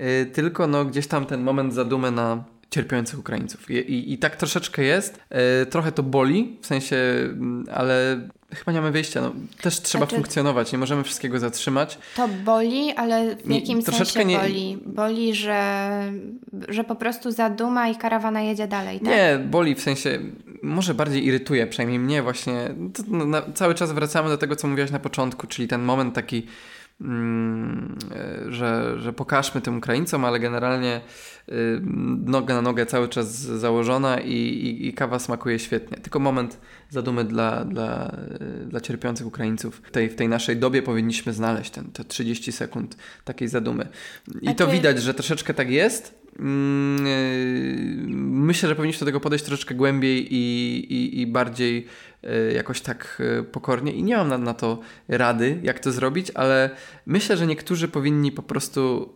Y, 0.00 0.26
tylko 0.26 0.66
no, 0.66 0.84
gdzieś 0.84 1.06
tam 1.06 1.26
ten 1.26 1.42
moment 1.42 1.74
zadumy 1.74 2.10
na 2.10 2.44
cierpiących 2.70 3.18
Ukraińców. 3.18 3.70
I, 3.70 3.74
i, 3.74 4.12
I, 4.12 4.18
tak 4.18 4.36
troszeczkę 4.36 4.82
jest. 4.82 5.20
Y, 5.62 5.66
trochę 5.66 5.92
to 5.92 6.02
boli, 6.02 6.58
w 6.60 6.66
sensie, 6.66 6.96
mm, 6.96 7.66
ale 7.72 8.20
chyba 8.54 8.72
nie 8.72 8.80
mamy 8.80 8.92
wyjścia. 8.92 9.20
No, 9.20 9.32
też 9.62 9.80
trzeba 9.80 10.04
znaczy, 10.04 10.16
funkcjonować, 10.16 10.72
nie 10.72 10.78
możemy 10.78 11.04
wszystkiego 11.04 11.38
zatrzymać. 11.38 11.98
To 12.16 12.28
boli, 12.28 12.92
ale 12.92 13.36
w 13.36 13.50
jakim 13.50 13.82
sensie 13.82 14.24
nie... 14.24 14.38
boli? 14.38 14.78
Boli, 14.86 15.34
że, 15.34 16.12
że 16.68 16.84
po 16.84 16.94
prostu 16.94 17.30
zaduma 17.30 17.88
i 17.88 17.96
karawana 17.96 18.42
jedzie 18.42 18.68
dalej, 18.68 19.00
tak? 19.00 19.08
Nie, 19.08 19.38
boli 19.50 19.74
w 19.74 19.80
sensie, 19.80 20.18
może 20.62 20.94
bardziej 20.94 21.26
irytuje, 21.26 21.66
przynajmniej 21.66 21.98
mnie 21.98 22.22
właśnie. 22.22 22.74
To, 22.94 23.02
no, 23.08 23.24
na, 23.24 23.42
cały 23.54 23.74
czas 23.74 23.92
wracamy 23.92 24.28
do 24.28 24.38
tego, 24.38 24.56
co 24.56 24.68
mówiłaś 24.68 24.90
na 24.90 24.98
początku, 24.98 25.46
czyli 25.46 25.68
ten 25.68 25.82
moment 25.82 26.14
taki 26.14 26.46
że, 28.48 29.00
że 29.00 29.12
pokażmy 29.12 29.60
tym 29.60 29.78
Ukraińcom, 29.78 30.24
ale 30.24 30.40
generalnie 30.40 31.00
y, 31.48 31.80
noga 32.24 32.54
na 32.54 32.62
nogę 32.62 32.86
cały 32.86 33.08
czas 33.08 33.30
założona 33.38 34.20
i, 34.20 34.32
i, 34.32 34.86
i 34.88 34.92
kawa 34.92 35.18
smakuje 35.18 35.58
świetnie. 35.58 35.96
Tylko 35.96 36.18
moment 36.18 36.60
zadumy 36.90 37.24
dla, 37.24 37.64
dla, 37.64 38.16
y, 38.62 38.66
dla 38.66 38.80
cierpiących 38.80 39.26
Ukraińców. 39.26 39.82
W 39.84 39.90
tej, 39.90 40.08
w 40.08 40.14
tej 40.14 40.28
naszej 40.28 40.56
dobie 40.56 40.82
powinniśmy 40.82 41.32
znaleźć 41.32 41.70
ten, 41.70 41.84
te 41.84 42.04
30 42.04 42.52
sekund 42.52 42.96
takiej 43.24 43.48
zadumy. 43.48 43.88
I 44.42 44.54
to 44.54 44.66
widać, 44.66 45.02
że 45.02 45.14
troszeczkę 45.14 45.54
tak 45.54 45.70
jest. 45.70 46.24
Mm, 46.38 47.06
y, 47.06 48.06
myślę, 48.16 48.68
że 48.68 48.76
powinniśmy 48.76 49.00
do 49.00 49.06
tego 49.06 49.20
podejść 49.20 49.44
troszeczkę 49.44 49.74
głębiej 49.74 50.34
i, 50.34 50.78
i, 50.94 51.20
i 51.20 51.26
bardziej 51.26 51.86
E, 52.13 52.13
jakoś 52.54 52.80
tak 52.80 53.22
e, 53.38 53.42
pokornie 53.42 53.92
i 53.92 54.02
nie 54.02 54.16
mam 54.16 54.28
na, 54.28 54.38
na 54.38 54.54
to 54.54 54.78
rady, 55.08 55.60
jak 55.62 55.80
to 55.80 55.92
zrobić, 55.92 56.30
ale 56.34 56.70
myślę, 57.06 57.36
że 57.36 57.46
niektórzy 57.46 57.88
powinni 57.88 58.32
po 58.32 58.42
prostu 58.42 59.12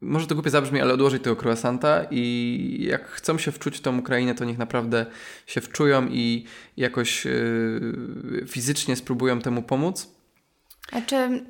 może 0.00 0.26
to 0.26 0.34
głupie 0.34 0.50
zabrzmi, 0.50 0.80
ale 0.80 0.94
odłożyć 0.94 1.22
tego 1.22 1.36
croissanta 1.42 2.04
i 2.10 2.86
jak 2.90 3.08
chcą 3.08 3.38
się 3.38 3.52
wczuć 3.52 3.78
w 3.78 3.80
tą 3.80 3.98
Ukrainę, 3.98 4.34
to 4.34 4.44
niech 4.44 4.58
naprawdę 4.58 5.06
się 5.46 5.60
wczują 5.60 6.06
i 6.06 6.44
jakoś 6.76 7.24
yy, 7.24 8.44
fizycznie 8.48 8.96
spróbują 8.96 9.40
temu 9.40 9.62
pomóc. 9.62 10.14
Znaczy, 10.90 11.44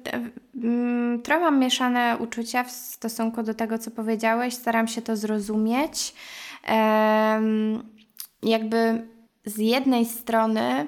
trochę 1.23 1.41
mam 1.41 1.59
mieszane 1.59 2.17
uczucia 2.19 2.65
w 2.65 2.71
stosunku 2.71 3.43
do 3.43 3.55
tego, 3.55 3.79
co 3.79 3.91
powiedziałeś. 3.91 4.55
Staram 4.55 4.89
się 4.89 5.03
to 5.03 5.17
zrozumieć. 5.17 6.15
jakby 8.43 9.03
z 9.45 9.59
jednej 9.59 10.07
strony 10.07 10.87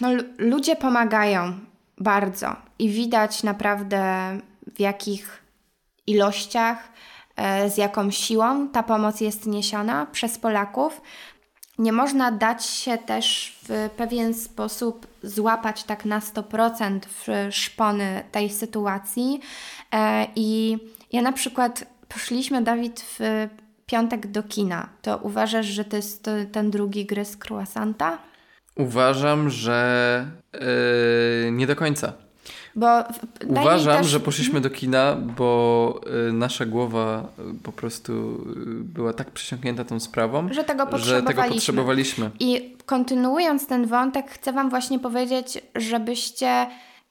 no, 0.00 0.08
ludzie 0.38 0.76
pomagają 0.76 1.58
bardzo 1.98 2.56
i 2.78 2.88
widać 2.88 3.42
naprawdę 3.42 4.02
w 4.74 4.80
jakich 4.80 5.42
ilościach, 6.06 6.92
e, 7.36 7.70
z 7.70 7.76
jaką 7.76 8.10
siłą 8.10 8.68
ta 8.68 8.82
pomoc 8.82 9.20
jest 9.20 9.46
niesiona 9.46 10.06
przez 10.06 10.38
Polaków. 10.38 11.00
Nie 11.78 11.92
można 11.92 12.32
dać 12.32 12.66
się 12.66 12.98
też 12.98 13.56
w 13.68 13.90
pewien 13.96 14.34
sposób 14.34 15.06
złapać 15.22 15.84
tak 15.84 16.04
na 16.04 16.20
100% 16.20 17.00
w 17.06 17.54
szpony 17.54 18.24
tej 18.32 18.50
sytuacji. 18.50 19.40
E, 19.92 20.26
I 20.36 20.78
ja 21.12 21.22
na 21.22 21.32
przykład 21.32 21.84
poszliśmy, 22.08 22.62
Dawid, 22.62 23.00
w 23.18 23.48
piątek 23.86 24.26
do 24.26 24.42
kina, 24.42 24.88
to 25.02 25.18
uważasz, 25.18 25.66
że 25.66 25.84
to 25.84 25.96
jest 25.96 26.30
ten 26.52 26.70
drugi 26.70 27.06
gry 27.06 27.22
croissanta? 27.48 28.18
Uważam, 28.76 29.50
że 29.50 30.26
yy, 30.52 31.50
nie 31.52 31.66
do 31.66 31.76
końca. 31.76 32.12
Bo 32.76 33.04
Uważam, 33.48 33.98
też... 33.98 34.06
że 34.06 34.20
poszliśmy 34.20 34.60
do 34.60 34.70
kina, 34.70 35.16
bo 35.36 36.00
y, 36.28 36.32
nasza 36.32 36.66
głowa 36.66 37.28
y, 37.38 37.62
po 37.62 37.72
prostu 37.72 38.12
y, 38.12 38.84
była 38.84 39.12
tak 39.12 39.30
przesiąknięta 39.30 39.84
tą 39.84 40.00
sprawą, 40.00 40.48
że 40.52 40.64
tego 40.64 40.86
potrzebowaliśmy. 40.86 41.34
Że 41.34 41.42
tego 41.42 41.54
potrzebowaliśmy. 41.54 42.30
I 42.40 42.76
kontynuując 42.86 43.66
ten 43.66 43.86
wątek, 43.86 44.30
chcę 44.30 44.52
Wam 44.52 44.70
właśnie 44.70 44.98
powiedzieć, 44.98 45.60
żebyście 45.74 46.66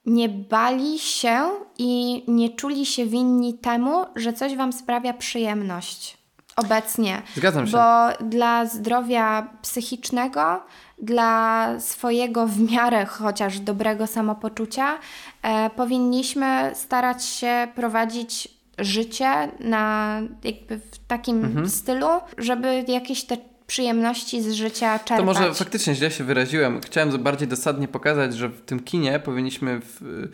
nie 0.06 0.30
bali 0.30 1.00
się 1.00 1.50
i 1.78 2.24
nie 2.28 2.50
czuli 2.50 2.86
się 2.86 3.06
winni 3.06 3.54
temu, 3.54 4.06
że 4.16 4.34
coś 4.34 4.56
Wam 4.56 4.74
sprawia 4.74 5.14
przyjemność 5.14 6.23
obecnie. 6.56 7.22
Zgadzam 7.36 7.68
się. 7.68 7.72
Bo 7.72 8.26
dla 8.26 8.66
zdrowia 8.66 9.48
psychicznego, 9.62 10.64
dla 11.02 11.68
swojego 11.80 12.48
w 12.48 12.72
miarę 12.72 13.06
chociaż 13.06 13.60
dobrego 13.60 14.08
samopoczucia, 14.08 14.98
e, 15.42 15.70
powinniśmy 15.70 16.72
starać 16.74 17.26
się 17.26 17.68
prowadzić 17.76 18.48
życie 18.78 19.52
na 19.60 20.20
jakby 20.44 20.78
w 20.78 21.00
takim 21.08 21.46
mhm. 21.46 21.70
stylu, 21.70 22.08
żeby 22.38 22.86
jakieś 22.88 23.26
te 23.26 23.38
przyjemności 23.68 24.42
z 24.42 24.54
życia 24.54 25.00
czerpać. 25.00 25.18
To 25.18 25.24
może 25.24 25.54
faktycznie 25.54 25.96
źle 25.96 26.12
się 26.12 26.24
wyraziłem. 26.24 26.82
Chciałem 26.82 27.24
bardziej 27.24 27.48
dosadnie 27.48 27.88
pokazać, 27.88 28.36
że 28.36 28.50
w 28.50 28.62
tym 28.62 28.80
kinie 28.80 29.20
powinniśmy, 29.20 29.82
w, 29.84 30.28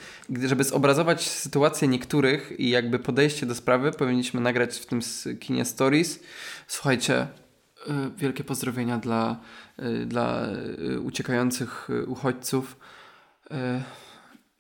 żeby 0.45 0.63
zobrazować 0.63 1.29
sytuację 1.29 1.87
niektórych 1.87 2.59
i 2.59 2.69
jakby 2.69 2.99
podejście 2.99 3.45
do 3.45 3.55
sprawy, 3.55 3.91
powinniśmy 3.91 4.41
nagrać 4.41 4.77
w 4.77 4.85
tym 4.85 4.99
kinie 5.39 5.65
stories. 5.65 6.19
Słuchajcie, 6.67 7.21
y, 7.21 7.91
wielkie 8.17 8.43
pozdrowienia 8.43 8.97
dla, 8.97 9.39
y, 9.79 10.05
dla 10.05 10.47
y, 10.79 10.99
uciekających 10.99 11.89
uchodźców. 12.07 12.77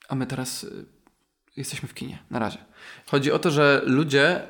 A 0.09 0.15
my 0.15 0.25
teraz 0.25 0.65
jesteśmy 1.57 1.89
w 1.89 1.93
kinie. 1.93 2.19
Na 2.29 2.39
razie. 2.39 2.68
Chodzi 3.11 3.31
o 3.31 3.39
to, 3.39 3.51
że 3.51 3.81
ludzie 3.85 4.41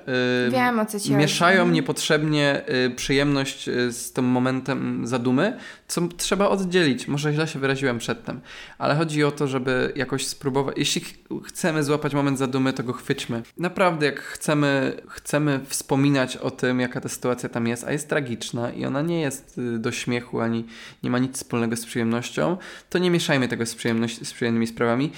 yy, 0.45 0.51
Wiem, 0.51 0.79
mieszają 1.09 1.61
chodzi. 1.63 1.73
niepotrzebnie 1.73 2.61
yy, 2.67 2.95
przyjemność 2.95 3.67
yy, 3.67 3.91
z 3.91 4.13
tym 4.13 4.25
momentem 4.25 5.07
zadumy, 5.07 5.57
co 5.87 6.01
trzeba 6.17 6.49
oddzielić. 6.49 7.07
Może 7.07 7.33
źle 7.33 7.47
się 7.47 7.59
wyraziłem 7.59 7.97
przedtem, 7.97 8.41
ale 8.77 8.95
chodzi 8.95 9.23
o 9.23 9.31
to, 9.31 9.47
żeby 9.47 9.93
jakoś 9.95 10.27
spróbować. 10.27 10.77
Jeśli 10.77 11.01
ch 11.01 11.13
chcemy 11.45 11.83
złapać 11.83 12.13
moment 12.13 12.37
zadumy, 12.37 12.73
to 12.73 12.83
go 12.83 12.93
chwyćmy. 12.93 13.43
Naprawdę, 13.57 14.05
jak 14.05 14.19
chcemy, 14.19 15.01
chcemy 15.07 15.59
wspominać 15.65 16.37
o 16.37 16.51
tym, 16.51 16.79
jaka 16.79 17.01
ta 17.01 17.09
sytuacja 17.09 17.49
tam 17.49 17.67
jest, 17.67 17.83
a 17.83 17.91
jest 17.91 18.09
tragiczna 18.09 18.71
i 18.71 18.85
ona 18.85 19.01
nie 19.01 19.21
jest 19.21 19.57
y, 19.57 19.79
do 19.79 19.91
śmiechu 19.91 20.41
ani 20.41 20.65
nie 21.03 21.09
ma 21.09 21.19
nic 21.19 21.35
wspólnego 21.35 21.75
z 21.75 21.85
przyjemnością, 21.85 22.57
to 22.89 22.97
nie 22.97 23.11
mieszajmy 23.11 23.47
tego 23.47 23.65
z, 23.65 23.75
z 24.21 24.33
przyjemnymi 24.33 24.67
sprawami 24.67 25.11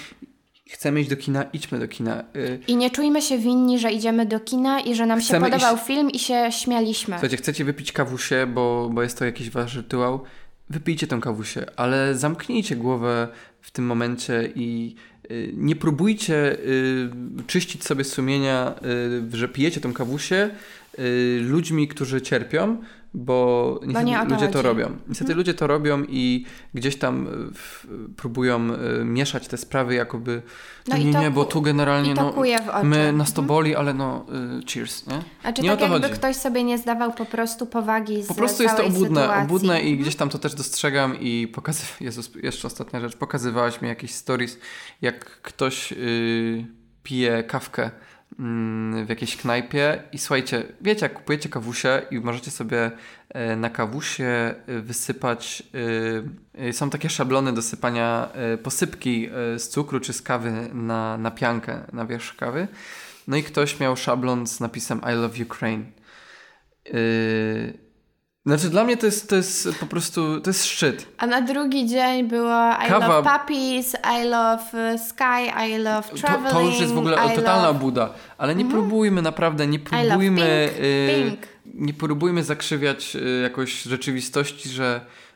chcemy 0.71 1.01
iść 1.01 1.10
do 1.10 1.17
kina, 1.17 1.43
idźmy 1.43 1.79
do 1.79 1.88
kina. 1.88 2.23
Y, 2.36 2.60
I 2.67 2.75
nie 2.75 2.89
czujmy 2.89 3.21
się 3.21 3.38
winni, 3.38 3.79
że 3.79 3.91
idziemy 3.91 4.25
do 4.25 4.39
kina 4.39 4.79
i 4.79 4.95
że 4.95 5.05
nam 5.05 5.19
chcemy 5.19 5.45
się 5.45 5.51
podobał 5.51 5.75
iść... 5.75 5.86
film 5.86 6.12
i 6.12 6.19
się 6.19 6.47
śmialiśmy. 6.51 7.13
Słuchajcie, 7.15 7.38
chcecie 7.38 7.65
wypić 7.65 7.91
kawusie, 7.91 8.47
bo, 8.53 8.89
bo 8.93 9.03
jest 9.03 9.19
to 9.19 9.25
jakiś 9.25 9.49
wasz 9.49 9.75
rytuał, 9.75 10.21
wypijcie 10.69 11.07
tę 11.07 11.19
kawusię, 11.21 11.65
ale 11.75 12.15
zamknijcie 12.15 12.75
głowę 12.75 13.27
w 13.62 13.71
tym 13.71 13.86
momencie 13.86 14.51
i 14.55 14.95
y, 15.31 15.51
nie 15.53 15.75
próbujcie 15.75 16.53
y, 16.53 17.10
czyścić 17.47 17.84
sobie 17.84 18.03
sumienia, 18.03 18.75
że 19.34 19.47
pijecie 19.47 19.81
tę 19.81 19.93
kawusię 19.93 20.49
ludźmi, 21.41 21.88
którzy 21.88 22.21
cierpią, 22.21 22.77
bo 23.13 23.80
niestety 23.84 24.06
nie 24.06 24.26
ludzie 24.26 24.47
to 24.47 24.62
robią. 24.62 24.86
Niestety 25.08 25.32
mhm. 25.32 25.38
ludzie 25.38 25.54
to 25.54 25.67
robią 25.67 26.04
i 26.10 26.45
gdzieś 26.74 26.95
tam 26.95 27.28
e, 27.28 27.32
w, 27.54 27.88
próbują 28.17 28.69
y, 28.74 29.06
mieszać 29.06 29.47
te 29.47 29.58
sprawy 29.58 29.95
jakoby 29.95 30.41
no 30.88 30.97
nie, 30.97 31.06
nie, 31.06 31.32
bo 31.32 31.45
tu 31.45 31.62
generalnie 31.62 32.13
no, 32.13 32.34
my 32.84 33.13
nas 33.13 33.34
to 33.34 33.41
mhm. 33.41 33.47
boli, 33.47 33.76
ale 33.76 33.93
no 33.93 34.26
y, 34.62 34.65
cheers, 34.65 35.08
nie? 35.08 35.21
A 35.43 35.54
czy 35.54 35.62
nie 35.62 35.69
tak 35.69 35.82
jakby 35.82 36.02
chodzi. 36.02 36.13
ktoś 36.13 36.36
sobie 36.36 36.63
nie 36.63 36.78
zdawał 36.78 37.13
po 37.13 37.26
prostu 37.26 37.65
powagi 37.65 38.24
z 38.24 38.28
Po 38.28 38.36
prostu 38.36 38.63
jest 38.63 38.78
to 38.78 38.86
obłudne, 38.86 39.21
sytuacji. 39.21 39.45
obłudne 39.45 39.82
i 39.82 39.88
mhm. 39.88 39.97
gdzieś 39.97 40.15
tam 40.15 40.30
to 40.30 40.39
też 40.39 40.56
dostrzegam 40.56 41.19
i 41.19 41.47
pokazywałem, 41.47 41.97
Jezus, 42.08 42.32
jeszcze 42.43 42.67
ostatnia 42.67 43.00
rzecz, 43.00 43.15
pokazywałaś 43.15 43.82
mi 43.82 43.88
jakieś 43.88 44.12
stories, 44.12 44.58
jak 45.02 45.26
ktoś 45.26 45.91
y, 45.91 46.65
pije 47.04 47.43
kawkę 47.43 47.91
w 49.06 49.10
jakiejś 49.10 49.38
knajpie 49.38 50.04
i 50.12 50.17
słuchajcie, 50.17 50.63
wiecie, 50.82 51.06
jak 51.06 51.13
kupujecie 51.13 51.50
kawusie 51.50 52.02
i 52.12 52.19
możecie 52.19 52.52
sobie 52.52 52.92
e, 53.29 53.56
na 53.56 53.69
kawusie 53.69 54.23
e, 54.23 54.56
wysypać, 54.82 55.63
są 56.71 56.90
takie 56.90 57.10
szablony 57.10 57.54
do 57.54 57.62
sypania 57.62 58.29
posypki 58.63 59.29
z 59.58 59.67
cukru 59.67 60.00
czy 60.00 60.13
z 60.13 60.21
kawy 60.21 60.69
na, 60.73 61.17
na 61.17 61.32
piankę, 61.32 61.79
na 61.94 62.06
wierzch 62.06 62.36
kawy. 62.36 62.67
No 63.27 63.38
i 63.38 63.44
ktoś 63.44 63.79
miał 63.79 63.98
szablon 63.98 64.48
z 64.48 64.60
napisem 64.60 65.02
I 65.13 65.15
love 65.15 65.44
Ukraine. 65.44 65.84
Znaczy 68.46 68.69
dla 68.69 68.83
mnie 68.83 68.98
to 68.98 69.06
jest, 69.06 69.29
to 69.29 69.35
jest 69.35 69.69
po 69.79 69.85
prostu, 69.85 70.42
to 70.42 70.50
jest 70.50 70.65
szczyt. 70.65 71.08
A 71.17 71.27
na 71.27 71.42
drugi 71.42 71.87
dzień 71.87 72.27
było 72.27 72.71
I 72.85 72.87
Kawa... 72.87 73.08
love 73.08 73.29
puppies, 73.29 73.96
I 74.19 74.27
love 74.27 74.98
sky, 74.98 75.67
I 75.69 75.77
love 75.77 76.10
traveling. 76.10 76.50
To, 76.50 76.54
to 76.54 76.62
już 76.62 76.79
jest 76.79 76.94
w 76.94 76.98
ogóle 76.98 77.17
I 77.33 77.35
totalna 77.35 77.67
love... 77.67 77.79
buda. 77.79 78.13
Ale 78.37 78.56
nie 78.56 78.62
mm 78.62 78.71
próbujmy 78.71 79.21
naprawdę, 79.21 79.67
nie 79.67 79.79
próbujmy... 79.79 80.69
Pink. 80.69 80.85
Y, 80.85 81.23
Pink. 81.29 81.48
Nie 81.65 81.94
próbujmy 81.94 82.44
zakrzywiać 82.44 83.15
y, 83.15 83.42
jakoś 83.44 83.81
rzeczywistości, 83.81 84.69
że 84.69 85.02
Y, 85.02 85.31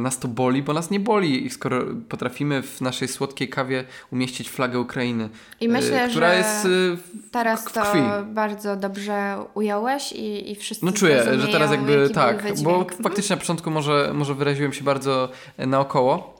nas 0.00 0.18
to 0.18 0.28
boli, 0.28 0.62
bo 0.62 0.72
nas 0.72 0.90
nie 0.90 1.00
boli, 1.00 1.50
skoro 1.50 1.84
potrafimy 2.08 2.62
w 2.62 2.80
naszej 2.80 3.08
słodkiej 3.08 3.48
kawie 3.48 3.84
umieścić 4.12 4.50
flagę 4.50 4.80
Ukrainy, 4.80 5.28
I 5.60 5.68
myślę, 5.68 6.06
y, 6.06 6.10
która 6.10 6.28
że 6.28 6.36
jest 6.36 6.64
y, 6.64 6.96
teraz 7.30 7.64
to 7.64 7.82
bardzo 8.24 8.76
dobrze 8.76 9.36
ująłeś 9.54 10.12
i, 10.12 10.50
i 10.50 10.56
wszyscy 10.56 10.86
No 10.86 10.92
czuję, 10.92 11.24
że 11.38 11.48
teraz 11.48 11.70
jakby 11.70 12.10
tak, 12.10 12.44
bo 12.62 12.86
faktycznie 13.02 13.36
na 13.36 13.40
początku 13.40 13.70
może, 13.70 14.10
może 14.14 14.34
wyraziłem 14.34 14.72
się 14.72 14.84
bardzo 14.84 15.28
naokoło, 15.58 16.39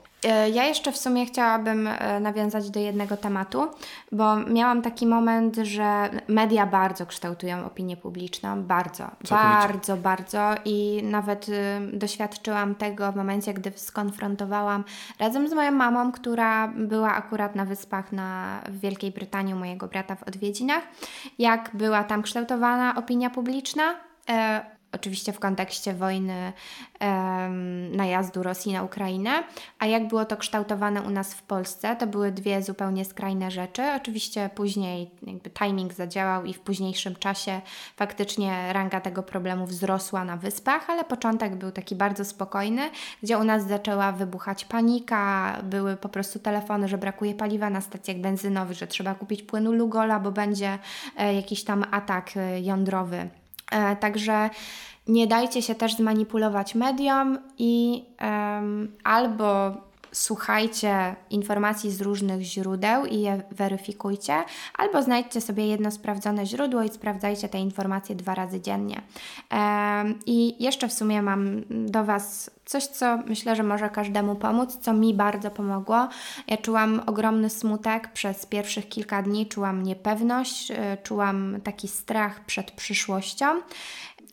ja 0.53 0.65
jeszcze 0.65 0.91
w 0.91 0.97
sumie 0.97 1.25
chciałabym 1.25 1.87
e, 1.87 2.19
nawiązać 2.19 2.69
do 2.69 2.79
jednego 2.79 3.17
tematu, 3.17 3.67
bo 4.11 4.35
miałam 4.35 4.81
taki 4.81 5.07
moment, 5.07 5.55
że 5.55 6.09
media 6.27 6.65
bardzo 6.65 7.05
kształtują 7.05 7.65
opinię 7.65 7.97
publiczną, 7.97 8.63
bardzo, 8.63 9.11
bardzo, 9.29 9.97
bardzo 9.97 10.55
i 10.65 11.01
nawet 11.03 11.49
y, 11.49 11.53
doświadczyłam 11.93 12.75
tego 12.75 13.11
w 13.11 13.15
momencie, 13.15 13.53
gdy 13.53 13.71
skonfrontowałam 13.75 14.83
razem 15.19 15.49
z 15.49 15.53
moją 15.53 15.71
mamą, 15.71 16.11
która 16.11 16.67
była 16.67 17.13
akurat 17.13 17.55
na 17.55 17.65
wyspach 17.65 18.11
na, 18.11 18.61
w 18.69 18.79
Wielkiej 18.79 19.11
Brytanii, 19.11 19.55
mojego 19.55 19.87
brata 19.87 20.15
w 20.15 20.23
odwiedzinach, 20.23 20.83
jak 21.39 21.69
była 21.73 22.03
tam 22.03 22.21
kształtowana 22.21 22.95
opinia 22.95 23.29
publiczna. 23.29 23.95
Oczywiście 24.91 25.33
w 25.33 25.39
kontekście 25.39 25.93
wojny 25.93 26.53
um, 27.01 27.95
najazdu 27.95 28.43
Rosji 28.43 28.73
na 28.73 28.83
Ukrainę, 28.83 29.43
a 29.79 29.85
jak 29.85 30.07
było 30.07 30.25
to 30.25 30.37
kształtowane 30.37 31.01
u 31.01 31.09
nas 31.09 31.33
w 31.33 31.41
Polsce, 31.41 31.95
to 31.95 32.07
były 32.07 32.31
dwie 32.31 32.63
zupełnie 32.63 33.05
skrajne 33.05 33.51
rzeczy. 33.51 33.83
Oczywiście 33.95 34.49
później 34.55 35.11
jakby 35.27 35.49
timing 35.49 35.93
zadziałał 35.93 36.45
i 36.45 36.53
w 36.53 36.59
późniejszym 36.59 37.15
czasie 37.15 37.61
faktycznie 37.95 38.73
ranga 38.73 39.01
tego 39.01 39.23
problemu 39.23 39.65
wzrosła 39.65 40.25
na 40.25 40.37
wyspach, 40.37 40.89
ale 40.89 41.03
początek 41.03 41.55
był 41.55 41.71
taki 41.71 41.95
bardzo 41.95 42.25
spokojny, 42.25 42.89
gdzie 43.23 43.37
u 43.37 43.43
nas 43.43 43.67
zaczęła 43.67 44.11
wybuchać 44.11 44.65
panika, 44.65 45.57
były 45.63 45.97
po 45.97 46.09
prostu 46.09 46.39
telefony, 46.39 46.87
że 46.87 46.97
brakuje 46.97 47.35
paliwa 47.35 47.69
na 47.69 47.81
stacjach 47.81 48.17
benzynowych, 48.17 48.77
że 48.77 48.87
trzeba 48.87 49.15
kupić 49.15 49.43
płynu 49.43 49.71
Lugola, 49.71 50.19
bo 50.19 50.31
będzie 50.31 50.79
e, 51.17 51.33
jakiś 51.33 51.63
tam 51.63 51.85
atak 51.91 52.37
e, 52.37 52.61
jądrowy 52.61 53.29
także 53.99 54.49
nie 55.07 55.27
dajcie 55.27 55.61
się 55.61 55.75
też 55.75 55.95
zmanipulować 55.95 56.75
mediom 56.75 57.39
i 57.57 58.03
um, 58.21 58.97
albo 59.03 59.71
słuchajcie 60.11 61.15
informacji 61.29 61.91
z 61.91 62.01
różnych 62.01 62.41
źródeł 62.41 63.05
i 63.05 63.21
je 63.21 63.41
weryfikujcie, 63.51 64.43
albo 64.77 65.01
znajdźcie 65.01 65.41
sobie 65.41 65.67
jedno 65.67 65.91
sprawdzone 65.91 66.45
źródło 66.45 66.83
i 66.83 66.89
sprawdzajcie 66.89 67.49
te 67.49 67.59
informacje 67.59 68.15
dwa 68.15 68.35
razy 68.35 68.61
dziennie. 68.61 69.01
I 70.25 70.63
jeszcze 70.63 70.87
w 70.87 70.93
sumie 70.93 71.21
mam 71.21 71.61
do 71.69 72.03
Was 72.03 72.51
coś, 72.65 72.87
co 72.87 73.17
myślę, 73.17 73.55
że 73.55 73.63
może 73.63 73.89
każdemu 73.89 74.35
pomóc, 74.35 74.77
co 74.81 74.93
mi 74.93 75.13
bardzo 75.13 75.51
pomogło. 75.51 76.07
Ja 76.47 76.57
czułam 76.57 77.01
ogromny 77.05 77.49
smutek 77.49 78.11
przez 78.13 78.45
pierwszych 78.45 78.89
kilka 78.89 79.21
dni, 79.21 79.47
czułam 79.47 79.83
niepewność, 79.83 80.71
e, 80.71 80.97
czułam 81.03 81.57
taki 81.63 81.87
strach 81.87 82.45
przed 82.45 82.71
przyszłością. 82.71 83.45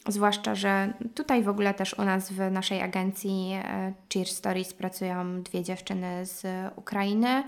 Zwłaszcza, 0.08 0.54
że 0.54 0.92
tutaj 1.14 1.42
w 1.42 1.48
ogóle 1.48 1.74
też 1.74 1.94
u 1.94 2.04
nas 2.04 2.32
w 2.32 2.50
naszej 2.50 2.82
agencji 2.82 3.52
e, 3.52 3.92
Cheer 4.12 4.28
Stories 4.28 4.74
pracują 4.74 5.42
dwie 5.42 5.62
dziewczyny 5.62 6.26
z 6.26 6.46
Ukrainy, 6.76 7.44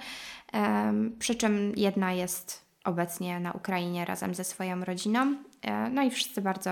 przy 1.19 1.35
czym 1.35 1.73
jedna 1.77 2.13
jest 2.13 2.71
obecnie 2.85 3.41
na 3.41 3.53
Ukrainie 3.53 4.05
razem 4.05 4.35
ze 4.35 4.45
swoją 4.45 4.85
rodziną. 4.85 5.37
E, 5.63 5.91
no 5.91 6.03
i 6.03 6.11
wszyscy 6.11 6.43
bardzo, 6.43 6.71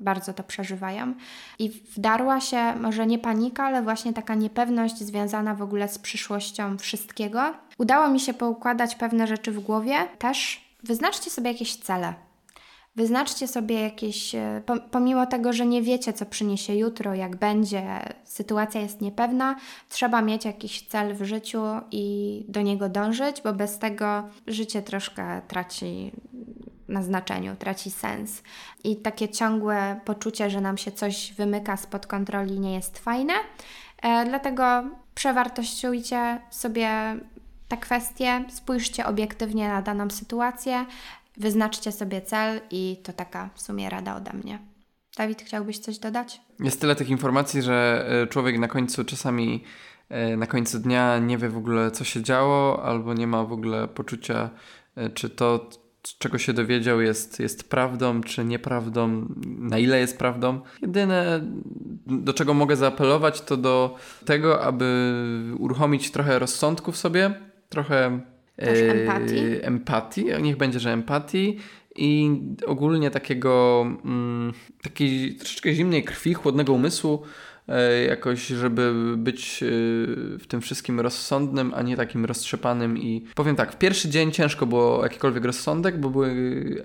bardzo 0.00 0.32
to 0.32 0.42
przeżywają. 0.42 1.14
I 1.58 1.70
wdarła 1.70 2.40
się 2.40 2.74
może 2.74 3.06
nie 3.06 3.18
panika, 3.18 3.64
ale 3.64 3.82
właśnie 3.82 4.12
taka 4.12 4.34
niepewność 4.34 4.98
związana 4.98 5.54
w 5.54 5.62
ogóle 5.62 5.88
z 5.88 5.98
przyszłością 5.98 6.78
wszystkiego. 6.78 7.54
Udało 7.78 8.08
mi 8.08 8.20
się 8.20 8.34
poukładać 8.34 8.94
pewne 8.94 9.26
rzeczy 9.26 9.52
w 9.52 9.60
głowie. 9.60 9.94
Też 10.18 10.64
wyznaczcie 10.82 11.30
sobie 11.30 11.52
jakieś 11.52 11.76
cele. 11.76 12.14
Wyznaczcie 12.96 13.48
sobie 13.48 13.80
jakieś, 13.80 14.34
e, 14.34 14.62
pomimo 14.90 15.26
tego, 15.26 15.52
że 15.52 15.66
nie 15.66 15.82
wiecie, 15.82 16.12
co 16.12 16.26
przyniesie 16.26 16.74
jutro, 16.74 17.14
jak 17.14 17.36
będzie, 17.36 17.82
sytuacja 18.24 18.80
jest 18.80 19.00
niepewna, 19.00 19.56
trzeba 19.88 20.22
mieć 20.22 20.44
jakiś 20.44 20.82
cel 20.82 21.14
w 21.14 21.24
życiu 21.24 21.62
i 21.90 22.44
do 22.48 22.62
niego 22.62 22.88
dążyć, 22.88 23.42
bo 23.42 23.52
bez 23.52 23.78
tego 23.78 24.22
życie 24.46 24.82
troszkę 24.82 25.42
traci 25.48 26.12
na 26.88 27.02
znaczeniu, 27.02 27.56
traci 27.56 27.90
sens. 27.90 28.42
I 28.84 28.96
takie 28.96 29.28
ciągłe 29.28 30.00
poczucie, 30.04 30.50
że 30.50 30.60
nam 30.60 30.78
się 30.78 30.92
coś 30.92 31.32
wymyka 31.32 31.76
spod 31.76 32.06
kontroli, 32.06 32.60
nie 32.60 32.74
jest 32.74 32.98
fajne. 32.98 33.34
E, 34.02 34.24
dlatego 34.24 34.84
przewartościujcie 35.14 36.40
sobie 36.50 36.90
te 37.68 37.76
kwestie, 37.76 38.44
spójrzcie 38.48 39.06
obiektywnie 39.06 39.68
na 39.68 39.82
daną 39.82 40.10
sytuację, 40.10 40.86
Wyznaczcie 41.36 41.92
sobie 41.92 42.22
cel 42.22 42.60
i 42.70 42.96
to 43.04 43.12
taka 43.12 43.50
w 43.54 43.62
sumie 43.62 43.90
rada 43.90 44.16
ode 44.16 44.32
mnie. 44.32 44.58
Dawid, 45.16 45.42
chciałbyś 45.42 45.78
coś 45.78 45.98
dodać? 45.98 46.40
Jest 46.60 46.80
tyle 46.80 46.96
tych 46.96 47.10
informacji, 47.10 47.62
że 47.62 48.06
e, 48.22 48.26
człowiek 48.26 48.58
na 48.58 48.68
końcu 48.68 49.04
czasami 49.04 49.64
e, 50.08 50.36
na 50.36 50.46
końcu 50.46 50.78
dnia 50.78 51.18
nie 51.18 51.38
wie 51.38 51.48
w 51.48 51.56
ogóle, 51.56 51.90
co 51.90 52.04
się 52.04 52.22
działo, 52.22 52.84
albo 52.84 53.14
nie 53.14 53.26
ma 53.26 53.44
w 53.44 53.52
ogóle 53.52 53.88
poczucia, 53.88 54.50
e, 54.96 55.10
czy 55.10 55.30
to, 55.30 55.70
czego 56.18 56.38
się 56.38 56.52
dowiedział, 56.52 57.00
jest, 57.00 57.40
jest 57.40 57.70
prawdą, 57.70 58.20
czy 58.20 58.44
nieprawdą, 58.44 59.26
na 59.46 59.78
ile 59.78 60.00
jest 60.00 60.18
prawdą. 60.18 60.60
Jedyne, 60.82 61.40
do 62.06 62.34
czego 62.34 62.54
mogę 62.54 62.76
zaapelować, 62.76 63.40
to 63.40 63.56
do 63.56 63.96
tego, 64.24 64.62
aby 64.62 65.12
uruchomić 65.58 66.10
trochę 66.10 66.38
rozsądku 66.38 66.92
w 66.92 66.96
sobie, 66.96 67.34
trochę 67.68 68.20
empatii. 68.56 69.58
empatii, 69.62 70.26
niech 70.42 70.56
będzie, 70.56 70.80
że 70.80 70.92
empatii 70.92 71.58
i 71.96 72.40
ogólnie 72.66 73.10
takiego 73.10 73.82
mm, 74.04 74.52
takiej 74.82 75.34
troszeczkę 75.34 75.74
zimnej 75.74 76.04
krwi, 76.04 76.34
chłodnego 76.34 76.72
umysłu, 76.72 77.22
e, 77.68 78.04
jakoś, 78.04 78.46
żeby 78.46 79.14
być 79.16 79.62
e, 79.62 79.66
w 80.38 80.44
tym 80.48 80.60
wszystkim 80.60 81.00
rozsądnym, 81.00 81.72
a 81.74 81.82
nie 81.82 81.96
takim 81.96 82.24
roztrzepanym 82.24 82.98
i 82.98 83.24
powiem 83.34 83.56
tak, 83.56 83.72
w 83.72 83.78
pierwszy 83.78 84.08
dzień 84.08 84.32
ciężko 84.32 84.66
było 84.66 85.02
jakikolwiek 85.02 85.44
rozsądek, 85.44 86.00
bo 86.00 86.10
były 86.10 86.30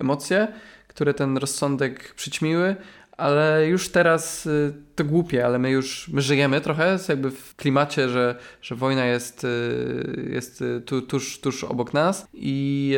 emocje, 0.00 0.48
które 0.88 1.14
ten 1.14 1.36
rozsądek 1.36 2.14
przyćmiły, 2.14 2.76
ale 3.20 3.66
już 3.66 3.88
teraz 3.88 4.46
y, 4.46 4.74
to 4.94 5.04
głupie, 5.04 5.44
ale 5.46 5.58
my 5.58 5.70
już 5.70 6.08
my 6.08 6.22
żyjemy 6.22 6.60
trochę 6.60 6.98
jakby 7.08 7.30
w 7.30 7.56
klimacie, 7.56 8.08
że, 8.08 8.38
że 8.62 8.74
wojna 8.74 9.06
jest, 9.06 9.44
y, 9.44 10.28
jest 10.32 10.62
y, 10.62 10.80
tu, 10.80 11.02
tuż, 11.02 11.40
tuż 11.40 11.64
obok 11.64 11.94
nas 11.94 12.26
i 12.32 12.96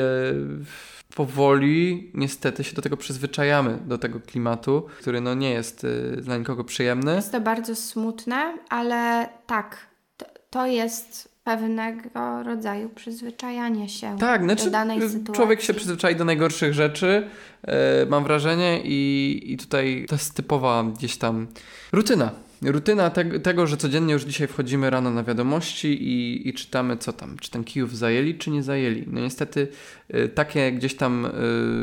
powoli 1.14 2.10
niestety 2.14 2.64
się 2.64 2.76
do 2.76 2.82
tego 2.82 2.96
przyzwyczajamy, 2.96 3.78
do 3.86 3.98
tego 3.98 4.20
klimatu, 4.20 4.86
który 5.00 5.20
no 5.20 5.34
nie 5.34 5.50
jest 5.50 5.86
dla 6.16 6.36
nikogo 6.36 6.64
przyjemny. 6.64 7.14
Jest 7.14 7.32
to 7.32 7.40
bardzo 7.40 7.76
smutne, 7.76 8.58
ale 8.68 9.28
tak, 9.46 9.86
to, 10.16 10.26
to 10.50 10.66
jest 10.66 11.31
pewnego 11.44 12.42
rodzaju 12.42 12.88
przyzwyczajanie 12.88 13.88
się 13.88 14.16
tak, 14.18 14.44
znaczy, 14.44 14.64
do 14.64 14.70
danej 14.70 15.00
sytuacji. 15.00 15.34
Człowiek 15.34 15.60
się 15.60 15.74
przyzwyczai 15.74 16.16
do 16.16 16.24
najgorszych 16.24 16.74
rzeczy, 16.74 17.28
yy, 17.66 17.72
mam 18.08 18.24
wrażenie, 18.24 18.80
i, 18.84 19.42
i 19.52 19.56
tutaj 19.56 20.06
to 20.08 20.14
jest 20.14 20.34
typowa 20.34 20.84
gdzieś 20.84 21.16
tam 21.16 21.46
rutyna. 21.92 22.30
Rutyna 22.70 23.10
te, 23.10 23.24
tego, 23.24 23.66
że 23.66 23.76
codziennie 23.76 24.12
już 24.12 24.22
dzisiaj 24.22 24.48
wchodzimy 24.48 24.90
rano 24.90 25.10
na 25.10 25.24
wiadomości 25.24 25.88
i, 25.88 26.48
i 26.48 26.54
czytamy, 26.54 26.96
co 26.96 27.12
tam, 27.12 27.36
czy 27.38 27.50
ten 27.50 27.64
Kijów 27.64 27.96
zajęli, 27.96 28.34
czy 28.38 28.50
nie 28.50 28.62
zajęli. 28.62 29.04
No 29.06 29.20
niestety 29.20 29.68
y, 30.14 30.28
takie 30.28 30.72
gdzieś 30.72 30.94
tam 30.94 31.26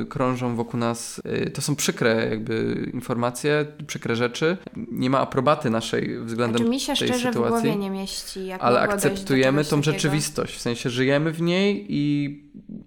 y, 0.02 0.06
krążą 0.06 0.56
wokół 0.56 0.80
nas, 0.80 1.22
y, 1.48 1.50
to 1.50 1.62
są 1.62 1.76
przykre 1.76 2.30
jakby 2.30 2.90
informacje, 2.94 3.66
przykre 3.88 4.16
rzeczy. 4.16 4.58
Nie 4.76 5.10
ma 5.10 5.20
aprobaty 5.20 5.70
naszej 5.70 6.20
względem 6.20 6.58
Znaczy 6.58 6.72
mi 6.72 6.80
się 6.80 6.96
tej 6.96 7.08
szczerze 7.08 7.28
sytuacji. 7.28 7.60
w 7.60 7.62
głowie 7.62 7.76
nie 7.76 7.90
mieści. 7.90 8.46
Jak 8.46 8.62
ale 8.64 8.80
akceptujemy 8.80 9.64
tą 9.64 9.70
takiego. 9.70 9.84
rzeczywistość, 9.84 10.56
w 10.56 10.62
sensie 10.62 10.90
żyjemy 10.90 11.32
w 11.32 11.42
niej 11.42 11.86
i 11.90 12.30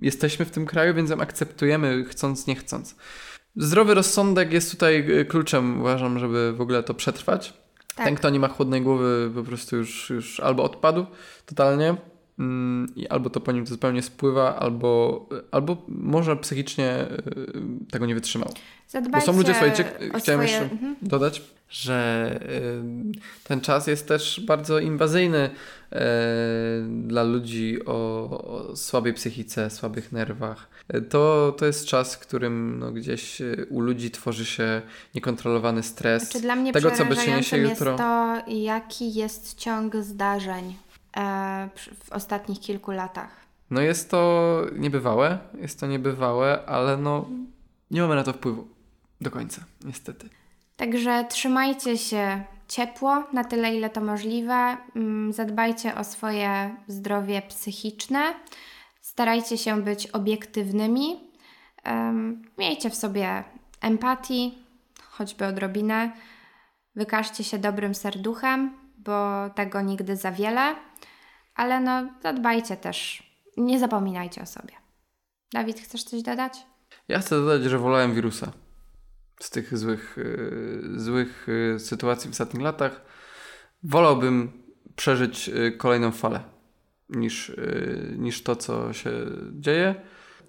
jesteśmy 0.00 0.44
w 0.44 0.50
tym 0.50 0.66
kraju, 0.66 0.94
więc 0.94 1.10
ją 1.10 1.20
akceptujemy 1.20 2.04
chcąc, 2.04 2.46
nie 2.46 2.54
chcąc. 2.54 2.96
Zdrowy 3.56 3.94
rozsądek 3.94 4.52
jest 4.52 4.70
tutaj 4.70 5.10
y, 5.20 5.24
kluczem, 5.24 5.80
uważam, 5.80 6.18
żeby 6.18 6.52
w 6.52 6.60
ogóle 6.60 6.82
to 6.82 6.94
przetrwać. 6.94 7.61
Tak. 7.96 8.06
Ten, 8.06 8.14
kto 8.14 8.30
nie 8.30 8.40
ma 8.40 8.48
chłodnej 8.48 8.82
głowy, 8.82 9.30
po 9.34 9.42
prostu 9.42 9.76
już, 9.76 10.10
już 10.10 10.40
albo 10.40 10.62
odpadł 10.62 11.06
totalnie, 11.46 11.94
mm, 12.38 12.92
i 12.96 13.08
albo 13.08 13.30
to 13.30 13.40
po 13.40 13.52
nim 13.52 13.66
zupełnie 13.66 14.02
spływa, 14.02 14.56
albo, 14.56 15.26
albo 15.50 15.76
może 15.88 16.36
psychicznie 16.36 17.06
y, 17.86 17.90
tego 17.90 18.06
nie 18.06 18.14
wytrzymał. 18.14 18.48
Bo 18.48 18.60
Zadbajcie 18.88 19.26
są 19.26 19.36
ludzie, 19.36 19.52
słuchajcie, 19.52 19.84
chciałem 20.18 20.20
swoje... 20.20 20.42
jeszcze 20.42 20.62
Mhm. 20.62 20.96
dodać, 21.02 21.42
że 21.72 22.40
ten 23.44 23.60
czas 23.60 23.86
jest 23.86 24.08
też 24.08 24.40
bardzo 24.46 24.78
inwazyjny 24.78 25.50
y, 25.92 25.96
dla 27.06 27.22
ludzi 27.22 27.78
o, 27.86 27.92
o 28.70 28.76
słabej 28.76 29.14
psychice, 29.14 29.70
słabych 29.70 30.12
nerwach. 30.12 30.68
Y, 30.94 31.02
To, 31.02 31.54
to 31.58 31.66
jest 31.66 31.86
czas, 31.86 32.14
w 32.14 32.18
którym 32.18 32.78
no, 32.78 32.92
gdzieś 32.92 33.40
y, 33.40 33.66
u 33.70 33.80
ludzi 33.80 34.10
tworzy 34.10 34.46
się 34.46 34.82
niekontrolowany 35.14 35.82
stres. 35.82 36.28
Czy 36.28 36.40
dla 36.40 36.56
mnie 36.56 36.72
tego, 36.72 36.90
co 36.90 37.04
by 37.04 37.14
się 37.14 37.20
przerażającym 37.20 37.62
jutro. 37.62 37.90
jest 37.90 38.02
to, 38.02 38.42
jaki 38.46 39.14
jest 39.14 39.54
ciąg 39.58 39.96
zdarzeń 39.96 40.76
e, 41.16 41.68
w 42.04 42.12
ostatnich 42.12 42.60
kilku 42.60 42.90
latach. 42.90 43.30
No 43.70 43.80
jest 43.80 44.10
to 44.10 44.62
niebywałe, 44.76 45.38
jest 45.60 45.80
to 45.80 45.86
niebywałe, 45.86 46.66
ale 46.66 46.96
no 46.96 47.28
nie 47.90 48.00
mamy 48.00 48.14
na 48.14 48.22
to 48.24 48.32
wpływu 48.32 48.68
do 49.20 49.30
końca, 49.30 49.64
niestety. 49.84 50.28
Także 50.82 51.24
trzymajcie 51.24 51.98
się 51.98 52.44
ciepło 52.68 53.24
na 53.32 53.44
tyle, 53.44 53.76
ile 53.76 53.90
to 53.90 54.00
możliwe. 54.00 54.76
Mm, 54.96 55.32
Zadbajcie 55.32 55.94
o 55.94 56.04
swoje 56.04 56.76
zdrowie 56.88 57.42
psychiczne. 57.42 58.34
Starajcie 59.00 59.58
się 59.58 59.82
być 59.82 60.06
obiektywnymi. 60.06 61.30
Miejcie 62.58 62.90
w 62.90 62.94
sobie 62.94 63.44
empatii, 63.80 64.58
choćby 65.02 65.46
odrobinę. 65.46 66.12
Wykażcie 66.94 67.44
się 67.44 67.58
dobrym 67.58 67.94
serduchem, 67.94 68.78
bo 68.98 69.50
tego 69.50 69.80
nigdy 69.80 70.16
za 70.16 70.32
wiele. 70.32 70.74
Ale 71.54 71.80
no, 71.80 72.06
zadbajcie 72.22 72.76
też. 72.76 73.22
Nie 73.56 73.78
zapominajcie 73.78 74.42
o 74.42 74.46
sobie. 74.46 74.74
Dawid, 75.52 75.80
chcesz 75.80 76.04
coś 76.04 76.22
dodać? 76.22 76.66
Ja 77.08 77.18
chcę 77.18 77.36
dodać, 77.36 77.62
że 77.62 77.78
wolałem 77.78 78.14
wirusa 78.14 78.52
z 79.42 79.50
tych 79.50 79.78
złych, 79.78 80.18
y, 80.18 80.82
złych 80.96 81.48
y, 81.48 81.78
sytuacji 81.78 82.28
w 82.30 82.32
ostatnich 82.32 82.62
latach. 82.62 83.00
Wolałbym 83.82 84.62
przeżyć 84.96 85.48
y, 85.48 85.72
kolejną 85.72 86.12
falę 86.12 86.40
niż, 87.08 87.52
niż 88.16 88.42
to, 88.42 88.56
co 88.56 88.92
się 88.92 89.10
dzieje, 89.52 89.94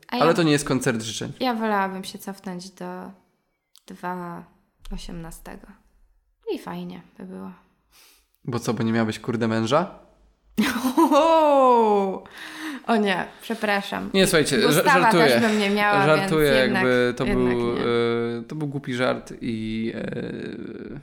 A 0.07 0.19
ale 0.19 0.33
to 0.33 0.43
nie 0.43 0.51
jest 0.51 0.65
koncert 0.65 1.01
życzeń. 1.01 1.33
Ja 1.39 1.53
wolałabym 1.53 2.03
się 2.03 2.19
cofnąć 2.19 2.69
do 2.69 3.11
2018. 3.87 5.59
I 6.53 6.59
fajnie 6.59 7.01
by 7.17 7.25
było. 7.25 7.51
Bo 8.45 8.59
co, 8.59 8.73
bo 8.73 8.83
nie 8.83 8.91
miałbyś 8.91 9.19
kurde 9.19 9.47
męża? 9.47 9.99
O 12.87 12.95
nie, 12.95 13.25
przepraszam. 13.41 14.09
Nie, 14.13 14.27
słuchajcie, 14.27 14.57
Gustawa 14.57 15.01
żartuję. 15.01 15.25
też 15.27 15.41
bym 15.41 15.59
nie 15.59 15.69
miała, 15.69 16.05
Żartuję, 16.05 16.51
więc 16.51 16.61
jednak, 16.61 16.83
jakby 16.83 17.13
to, 17.17 17.25
jednak 17.25 17.57
był, 17.57 17.77
e, 17.77 18.43
to 18.47 18.55
był 18.55 18.67
głupi 18.67 18.93
żart 18.93 19.33
i 19.41 19.91
e, 19.95 20.21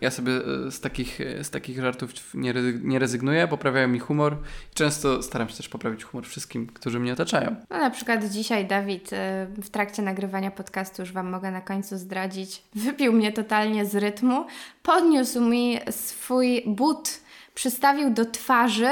ja 0.00 0.10
sobie 0.10 0.32
e, 0.32 0.70
z 0.70 0.80
takich, 0.80 1.18
z 1.42 1.50
takich 1.50 1.80
żartów 1.80 2.34
nie, 2.34 2.54
nie 2.82 2.98
rezygnuję, 2.98 3.48
poprawiają 3.48 3.88
mi 3.88 3.98
humor 3.98 4.36
często 4.74 5.22
staram 5.22 5.48
się 5.48 5.56
też 5.56 5.68
poprawić 5.68 6.04
humor 6.04 6.26
wszystkim, 6.26 6.66
którzy 6.66 7.00
mnie 7.00 7.12
otaczają. 7.12 7.56
No 7.70 7.78
na 7.78 7.90
przykład 7.90 8.24
dzisiaj 8.24 8.66
Dawid 8.66 9.12
y, 9.12 9.16
w 9.62 9.70
trakcie 9.70 10.02
nagrywania 10.02 10.50
podcastu, 10.50 11.02
już 11.02 11.12
Wam 11.12 11.30
mogę 11.30 11.50
na 11.50 11.60
końcu 11.60 11.98
zdradzić, 11.98 12.62
wypił 12.74 13.12
mnie 13.12 13.32
totalnie 13.32 13.86
z 13.86 13.94
rytmu, 13.94 14.46
podniósł 14.82 15.40
mi 15.40 15.78
swój 15.90 16.62
but, 16.66 17.20
przystawił 17.54 18.10
do 18.10 18.24
twarzy 18.24 18.90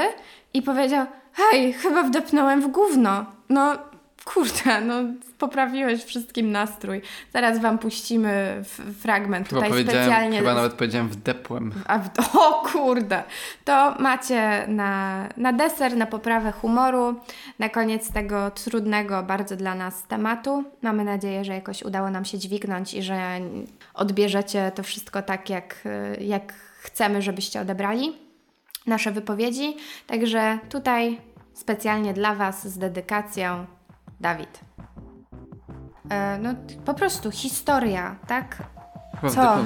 i 0.53 0.61
powiedział 0.61 1.05
hej, 1.33 1.73
chyba 1.73 2.03
wdepnąłem 2.03 2.61
w 2.61 2.67
gówno. 2.67 3.25
No 3.49 3.77
kurde, 4.25 4.81
no 4.81 4.95
poprawiłeś 5.37 6.03
wszystkim 6.03 6.51
nastrój. 6.51 7.01
Zaraz 7.33 7.59
Wam 7.59 7.79
puścimy 7.79 8.63
fragment 8.99 9.49
Chyba, 9.49 9.61
tutaj 9.61 9.83
specjalnie. 9.83 10.37
chyba 10.37 10.53
nawet 10.53 10.73
powiedziałem 10.73 11.09
wdepłem. 11.09 11.73
A 11.87 11.99
w, 11.99 12.09
o 12.35 12.63
kurde! 12.71 13.23
To 13.65 13.95
macie 13.99 14.65
na, 14.67 15.23
na 15.37 15.53
deser, 15.53 15.97
na 15.97 16.05
poprawę 16.05 16.51
humoru, 16.51 17.15
na 17.59 17.69
koniec 17.69 18.11
tego 18.11 18.51
trudnego 18.51 19.23
bardzo 19.23 19.55
dla 19.55 19.75
nas 19.75 20.03
tematu. 20.03 20.63
Mamy 20.81 21.03
nadzieję, 21.03 21.45
że 21.45 21.53
jakoś 21.53 21.83
udało 21.83 22.09
nam 22.09 22.25
się 22.25 22.37
dźwignąć 22.37 22.93
i 22.93 23.03
że 23.03 23.39
odbierzecie 23.93 24.71
to 24.75 24.83
wszystko 24.83 25.21
tak, 25.21 25.49
jak, 25.49 25.87
jak 26.21 26.53
chcemy, 26.81 27.21
żebyście 27.21 27.61
odebrali 27.61 28.28
nasze 28.89 29.11
wypowiedzi. 29.11 29.77
Także 30.07 30.59
tutaj 30.69 31.21
specjalnie 31.53 32.13
dla 32.13 32.35
Was 32.35 32.67
z 32.67 32.77
dedykacją 32.77 33.65
Dawid. 34.19 34.59
E, 36.09 36.37
no 36.41 36.53
po 36.85 36.93
prostu 36.93 37.31
historia, 37.31 38.15
tak? 38.27 38.57
Co? 39.35 39.57